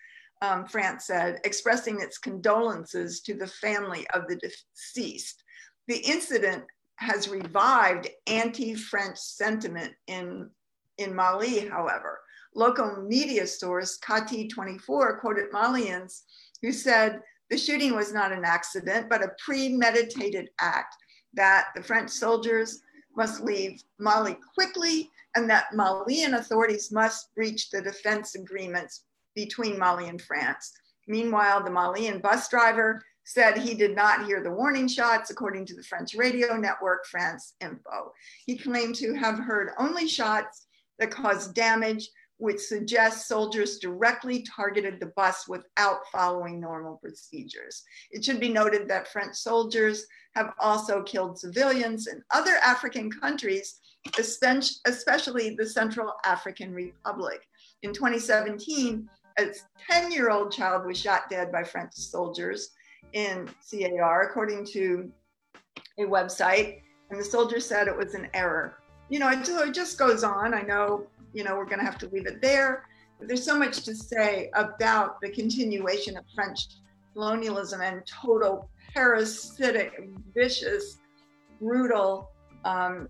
um, 0.41 0.65
France 0.65 1.05
said, 1.05 1.39
expressing 1.43 1.99
its 2.01 2.17
condolences 2.17 3.21
to 3.21 3.33
the 3.33 3.47
family 3.47 4.05
of 4.13 4.27
the 4.27 4.35
deceased. 4.35 5.43
The 5.87 5.97
incident 5.97 6.63
has 6.97 7.29
revived 7.29 8.09
anti-French 8.27 9.17
sentiment 9.17 9.93
in, 10.07 10.49
in 10.97 11.15
Mali, 11.15 11.67
however. 11.67 12.19
Local 12.55 13.03
media 13.03 13.45
source 13.45 13.99
Kati24 13.99 15.19
quoted 15.19 15.51
Malians 15.51 16.21
who 16.61 16.71
said 16.71 17.21
the 17.49 17.57
shooting 17.57 17.95
was 17.95 18.11
not 18.11 18.31
an 18.31 18.43
accident, 18.43 19.09
but 19.09 19.23
a 19.23 19.31
premeditated 19.43 20.49
act 20.59 20.95
that 21.33 21.67
the 21.75 21.83
French 21.83 22.09
soldiers 22.09 22.81
must 23.15 23.41
leave 23.41 23.81
Mali 23.99 24.37
quickly 24.53 25.09
and 25.35 25.49
that 25.49 25.73
Malian 25.73 26.35
authorities 26.35 26.91
must 26.91 27.33
breach 27.35 27.69
the 27.69 27.81
defense 27.81 28.35
agreements 28.35 29.03
between 29.37 29.77
Mali 29.77 30.09
and 30.09 30.19
France. 30.19 30.73
Meanwhile, 31.07 31.63
the 31.63 31.69
Malian 31.69 32.19
bus 32.19 32.49
driver 32.49 33.03
said 33.23 33.55
he 33.55 33.75
did 33.75 33.95
not 33.95 34.25
hear 34.25 34.41
the 34.41 34.49
warning 34.51 34.87
shots, 34.87 35.29
according 35.29 35.63
to 35.67 35.75
the 35.75 35.83
French 35.83 36.15
radio 36.15 36.57
network 36.57 37.05
France 37.05 37.53
Info. 37.61 38.11
He 38.47 38.57
claimed 38.57 38.95
to 38.95 39.13
have 39.13 39.37
heard 39.37 39.73
only 39.77 40.07
shots 40.07 40.65
that 40.97 41.11
caused 41.11 41.53
damage, 41.53 42.09
which 42.37 42.59
suggests 42.59 43.27
soldiers 43.27 43.77
directly 43.77 44.43
targeted 44.43 44.99
the 44.99 45.11
bus 45.15 45.47
without 45.47 45.99
following 46.11 46.59
normal 46.59 46.97
procedures. 46.97 47.83
It 48.09 48.25
should 48.25 48.39
be 48.39 48.49
noted 48.49 48.87
that 48.87 49.11
French 49.11 49.35
soldiers 49.35 50.07
have 50.35 50.53
also 50.59 51.03
killed 51.03 51.37
civilians 51.37 52.07
in 52.07 52.23
other 52.33 52.55
African 52.63 53.11
countries, 53.11 53.79
especially 54.17 55.55
the 55.55 55.65
Central 55.65 56.13
African 56.25 56.73
Republic. 56.73 57.41
In 57.83 57.93
2017, 57.93 59.07
a 59.37 59.47
10 59.89 60.11
year 60.11 60.29
old 60.29 60.51
child 60.51 60.85
was 60.85 60.99
shot 60.99 61.29
dead 61.29 61.51
by 61.51 61.63
French 61.63 61.93
soldiers 61.93 62.71
in 63.13 63.49
CAR, 63.71 64.29
according 64.29 64.65
to 64.65 65.11
a 65.99 66.03
website. 66.03 66.81
And 67.09 67.19
the 67.19 67.23
soldier 67.23 67.59
said 67.59 67.87
it 67.87 67.97
was 67.97 68.13
an 68.13 68.27
error. 68.33 68.79
You 69.09 69.19
know, 69.19 69.29
it, 69.29 69.47
it 69.47 69.73
just 69.73 69.97
goes 69.97 70.23
on. 70.23 70.53
I 70.53 70.61
know, 70.61 71.07
you 71.33 71.43
know, 71.43 71.55
we're 71.55 71.65
going 71.65 71.79
to 71.79 71.85
have 71.85 71.97
to 71.99 72.09
leave 72.09 72.27
it 72.27 72.41
there. 72.41 72.85
But 73.17 73.27
there's 73.27 73.43
so 73.43 73.57
much 73.57 73.83
to 73.83 73.95
say 73.95 74.49
about 74.53 75.21
the 75.21 75.29
continuation 75.29 76.17
of 76.17 76.25
French 76.35 76.67
colonialism 77.13 77.81
and 77.81 78.05
total 78.05 78.69
parasitic, 78.93 79.91
vicious, 80.35 80.97
brutal 81.59 82.29
um, 82.65 83.07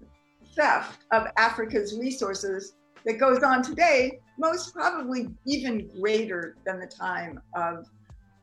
theft 0.55 1.01
of 1.11 1.28
Africa's 1.38 1.97
resources 1.97 2.73
that 3.05 3.19
goes 3.19 3.43
on 3.43 3.61
today, 3.61 4.19
most 4.38 4.74
probably 4.74 5.30
even 5.46 5.88
greater 6.00 6.58
than 6.66 6.80
the 6.80 6.88
time 6.88 7.42
of, 7.56 7.88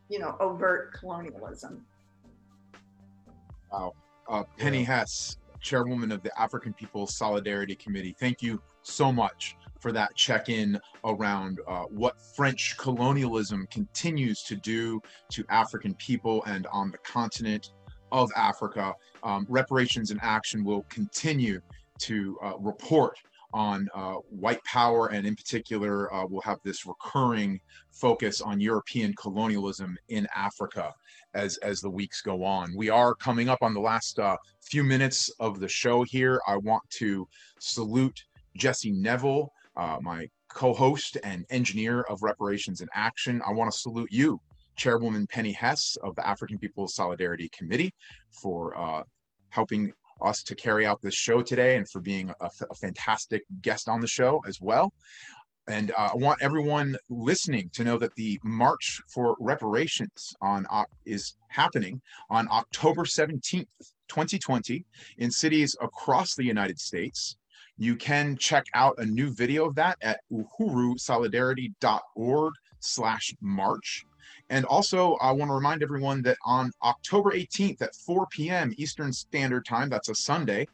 you 0.09 0.19
know, 0.19 0.37
overt 0.41 0.93
colonialism. 0.93 1.85
Wow. 3.73 3.95
Uh, 4.29 4.45
Penny 4.59 4.85
Hess, 4.85 5.39
chairwoman 5.61 6.13
of 6.13 6.23
the 6.23 6.39
African 6.41 6.73
People's 6.73 7.15
Solidarity 7.15 7.75
Committee, 7.75 8.15
thank 8.19 8.43
you 8.43 8.61
so 8.83 9.13
much 9.13 9.57
for 9.81 9.93
that 9.93 10.15
check 10.15 10.49
in 10.49 10.81
around 11.05 11.61
uh, 11.69 11.83
what 11.85 12.21
French 12.35 12.77
colonialism 12.79 13.67
continues 13.71 14.43
to 14.45 14.57
do 14.57 15.01
to 15.31 15.45
African 15.51 15.95
people 15.95 16.43
and 16.45 16.67
on 16.69 16.91
the 16.91 16.99
continent 16.99 17.73
of 18.13 18.31
Africa. 18.37 18.95
Um, 19.23 19.47
Reparations 19.49 20.11
in 20.11 20.19
Action 20.23 20.65
will 20.65 20.85
continue 20.89 21.61
to 21.99 22.39
uh, 22.43 22.53
report 22.59 23.19
on 23.55 23.89
uh, 23.95 24.15
white 24.29 24.63
power, 24.65 25.07
and 25.07 25.27
in 25.27 25.37
particular, 25.37 26.13
uh, 26.13 26.27
we'll 26.27 26.43
have 26.43 26.59
this 26.65 26.85
recurring 26.85 27.61
focus 27.93 28.41
on 28.41 28.61
European 28.61 29.15
colonialism 29.15 29.97
in 30.09 30.27
Africa 30.35 30.93
as 31.35 31.57
as 31.59 31.81
the 31.81 31.89
weeks 31.89 32.21
go 32.21 32.45
on. 32.45 32.75
We 32.77 32.91
are 32.91 33.15
coming 33.15 33.49
up 33.49 33.63
on 33.63 33.73
the 33.73 33.81
last 33.81 34.19
uh, 34.19 34.37
few 34.61 34.83
minutes 34.83 35.31
of 35.39 35.61
the 35.61 35.69
show 35.69 36.03
here. 36.03 36.41
I 36.49 36.57
want 36.57 36.83
to 36.99 37.27
salute 37.61 38.25
Jesse 38.57 38.91
Neville, 38.91 39.53
uh, 39.77 39.99
my 40.03 40.29
co-host 40.49 41.17
and 41.23 41.45
engineer 41.51 42.03
of 42.03 42.23
Reparations 42.23 42.81
in 42.81 42.89
Action. 42.93 43.41
I 43.47 43.53
want 43.53 43.73
to 43.73 43.79
salute 43.79 44.09
you, 44.11 44.41
Chairwoman 44.77 45.29
Penny 45.29 45.53
Hess 45.53 45.97
of 46.03 46.17
the 46.17 46.27
African 46.27 46.59
People's 46.59 46.95
Solidarity 46.95 47.49
Committee, 47.51 47.95
for 48.31 48.77
uh, 48.77 49.03
helping 49.51 49.93
us 50.23 50.43
to 50.45 50.55
carry 50.55 50.87
out 50.87 51.03
this 51.03 51.15
show 51.15 51.43
today 51.43 51.77
and 51.77 51.89
for 51.89 52.01
being 52.01 52.33
a, 52.41 52.51
fantastic 52.75 53.43
guest 53.63 53.89
on 53.89 54.01
the 54.01 54.07
show 54.07 54.41
as 54.47 54.61
well. 54.61 54.93
And 55.67 55.93
uh, 55.93 56.11
I 56.13 56.17
want 56.17 56.43
everyone 56.43 56.99
listening 57.09 57.71
to 57.73 57.85
know 57.85 57.97
that 57.99 58.15
the 58.17 58.39
March 58.45 59.01
for 59.09 59.35
Reparations 59.41 60.35
on 60.43 60.67
uh, 60.71 60.85
is 61.07 61.37
happening 61.49 62.03
on 62.29 62.47
October 62.51 63.05
17th, 63.05 63.67
2020, 64.09 64.85
in 65.19 65.31
cities 65.31 65.75
across 65.81 66.35
the 66.35 66.45
United 66.45 66.79
States. 66.79 67.37
You 67.79 67.97
can 67.97 68.37
check 68.37 68.67
out 68.75 68.97
a 68.99 69.07
new 69.07 69.33
video 69.33 69.67
of 69.67 69.75
that 69.77 69.97
at 70.03 70.21
uhurusolidarity.org 70.31 72.53
slash 72.81 73.35
march. 73.41 74.05
And 74.55 74.65
also, 74.67 75.15
I 75.15 75.33
want 75.33 75.49
to 75.51 75.55
remind 75.55 75.83
everyone 75.83 76.23
that 76.23 76.39
on 76.45 76.71
October 76.85 77.33
18th 77.33 77.83
at 77.83 77.97
4 77.97 78.29
p.m. 78.31 78.73
Eastern 78.77 79.13
Standard 79.13 79.67
Time, 79.67 79.89
that's 79.89 80.11
a 80.11 80.15
Sunday, 80.15 80.69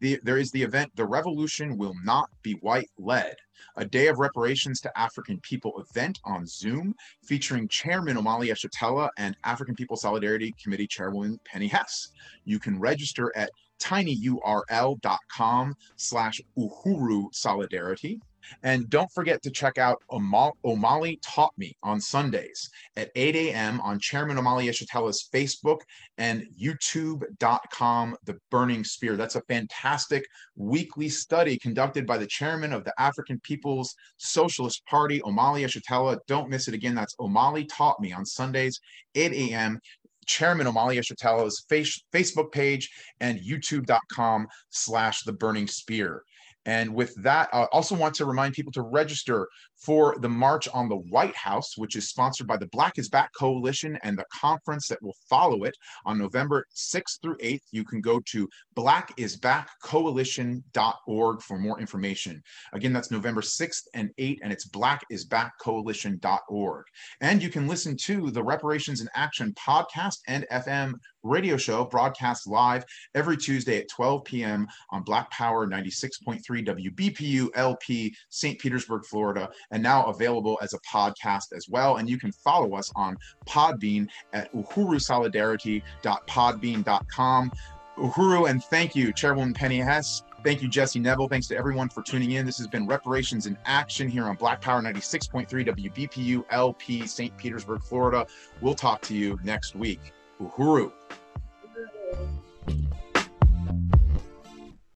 the, 0.00 0.18
there 0.22 0.38
is 0.38 0.50
the 0.52 0.62
event, 0.62 0.90
The 0.96 1.04
Revolution 1.04 1.76
Will 1.76 1.92
Not 2.02 2.30
Be 2.40 2.54
White 2.62 2.88
Led, 2.96 3.36
a 3.76 3.84
Day 3.84 4.06
of 4.06 4.20
Reparations 4.20 4.80
to 4.80 4.98
African 4.98 5.38
People 5.40 5.78
event 5.78 6.18
on 6.24 6.46
Zoom 6.46 6.94
featuring 7.24 7.68
Chairman 7.68 8.16
Omali 8.16 8.48
Yeshitela 8.48 9.10
and 9.18 9.36
African 9.44 9.74
People 9.74 9.98
Solidarity 9.98 10.54
Committee 10.58 10.86
Chairwoman 10.86 11.38
Penny 11.44 11.68
Hess. 11.68 12.12
You 12.46 12.58
can 12.58 12.80
register 12.80 13.30
at 13.36 13.50
tinyurl.com 13.80 15.74
slash 15.96 16.40
uhuru 16.56 17.34
solidarity. 17.34 18.18
And 18.62 18.88
don't 18.90 19.10
forget 19.12 19.42
to 19.42 19.50
check 19.50 19.78
out 19.78 20.02
Omali 20.10 21.18
Taught 21.22 21.52
Me 21.56 21.76
on 21.82 22.00
Sundays 22.00 22.70
at 22.96 23.10
8 23.14 23.36
a.m. 23.36 23.80
on 23.80 23.98
Chairman 23.98 24.36
Omali 24.36 24.68
Yeshitela's 24.68 25.28
Facebook 25.32 25.80
and 26.18 26.46
youtube.com, 26.60 28.16
The 28.24 28.38
Burning 28.50 28.84
Spear. 28.84 29.16
That's 29.16 29.36
a 29.36 29.42
fantastic 29.42 30.26
weekly 30.56 31.08
study 31.08 31.58
conducted 31.58 32.06
by 32.06 32.18
the 32.18 32.26
chairman 32.26 32.72
of 32.72 32.84
the 32.84 32.94
African 32.98 33.40
People's 33.40 33.94
Socialist 34.16 34.84
Party, 34.86 35.20
Omali 35.20 35.62
Yeshitela. 35.62 36.18
Don't 36.26 36.50
miss 36.50 36.68
it 36.68 36.74
again. 36.74 36.94
That's 36.94 37.16
Omali 37.16 37.66
Taught 37.70 38.00
Me 38.00 38.12
on 38.12 38.24
Sundays, 38.24 38.80
8 39.14 39.32
a.m. 39.32 39.80
Chairman 40.26 40.66
Omali 40.66 40.98
Yeshitela's 40.98 41.64
face, 41.68 42.02
Facebook 42.12 42.52
page 42.52 42.90
and 43.20 43.40
youtube.com 43.40 44.48
slash 44.70 45.22
the 45.22 45.32
burning 45.32 45.66
spear. 45.66 46.22
And 46.66 46.94
with 46.94 47.14
that, 47.22 47.48
I 47.52 47.64
also 47.72 47.94
want 47.94 48.14
to 48.16 48.26
remind 48.26 48.54
people 48.54 48.72
to 48.72 48.82
register 48.82 49.48
for 49.78 50.16
the 50.20 50.28
March 50.28 50.68
on 50.72 50.88
the 50.88 50.96
White 50.96 51.34
House, 51.36 51.76
which 51.76 51.96
is 51.96 52.08
sponsored 52.08 52.46
by 52.46 52.56
the 52.56 52.68
Black 52.68 52.96
is 52.98 53.08
Back 53.08 53.30
Coalition 53.38 53.98
and 54.02 54.18
the 54.18 54.24
conference 54.32 54.88
that 54.88 55.02
will 55.02 55.16
follow 55.28 55.64
it 55.64 55.76
on 56.04 56.18
November 56.18 56.64
6th 56.74 57.20
through 57.22 57.36
8th. 57.38 57.62
You 57.70 57.84
can 57.84 58.00
go 58.00 58.20
to 58.26 58.48
blackisbackcoalition.org 58.76 61.42
for 61.42 61.58
more 61.58 61.80
information. 61.80 62.42
Again, 62.72 62.92
that's 62.92 63.10
November 63.10 63.42
6th 63.42 63.82
and 63.94 64.10
8th, 64.18 64.38
and 64.42 64.52
it's 64.52 64.68
blackisbackcoalition.org. 64.68 66.84
And 67.20 67.42
you 67.42 67.50
can 67.50 67.68
listen 67.68 67.96
to 68.04 68.30
the 68.30 68.42
Reparations 68.42 69.00
in 69.00 69.08
Action 69.14 69.54
podcast 69.54 70.18
and 70.26 70.46
FM 70.50 70.94
radio 71.22 71.56
show 71.56 71.84
broadcast 71.84 72.46
live 72.46 72.84
every 73.14 73.36
Tuesday 73.36 73.78
at 73.78 73.88
12 73.88 74.24
p.m. 74.24 74.66
on 74.90 75.02
Black 75.02 75.30
Power 75.30 75.66
96.3 75.66 76.40
WBPU 76.48 77.48
LP, 77.54 78.14
St. 78.28 78.58
Petersburg, 78.58 79.04
Florida, 79.04 79.48
and 79.70 79.82
now 79.82 80.04
available 80.04 80.58
as 80.62 80.74
a 80.74 80.78
podcast 80.80 81.54
as 81.54 81.68
well. 81.68 81.96
And 81.96 82.08
you 82.08 82.18
can 82.18 82.32
follow 82.32 82.74
us 82.74 82.90
on 82.96 83.18
Podbean 83.46 84.08
at 84.32 84.50
uhurusolidarity.podbean.com. 84.54 87.52
Uhuru, 87.98 88.50
and 88.50 88.64
thank 88.64 88.94
you, 88.94 89.12
Chairwoman 89.12 89.52
Penny 89.54 89.78
Hess. 89.78 90.22
Thank 90.44 90.62
you, 90.62 90.68
Jesse 90.68 91.00
Neville. 91.00 91.28
Thanks 91.28 91.48
to 91.48 91.56
everyone 91.56 91.88
for 91.88 92.02
tuning 92.02 92.32
in. 92.32 92.44
This 92.46 92.58
has 92.58 92.68
been 92.68 92.86
Reparations 92.86 93.46
in 93.46 93.56
Action 93.64 94.08
here 94.08 94.26
on 94.26 94.36
Black 94.36 94.60
Power 94.60 94.82
96.3 94.82 95.48
WBPU 95.48 96.44
LP, 96.50 97.06
St. 97.06 97.34
Petersburg, 97.36 97.82
Florida. 97.82 98.26
We'll 98.60 98.74
talk 98.74 99.00
to 99.02 99.16
you 99.16 99.38
next 99.42 99.74
week. 99.74 100.12
Uhuru. 100.40 100.92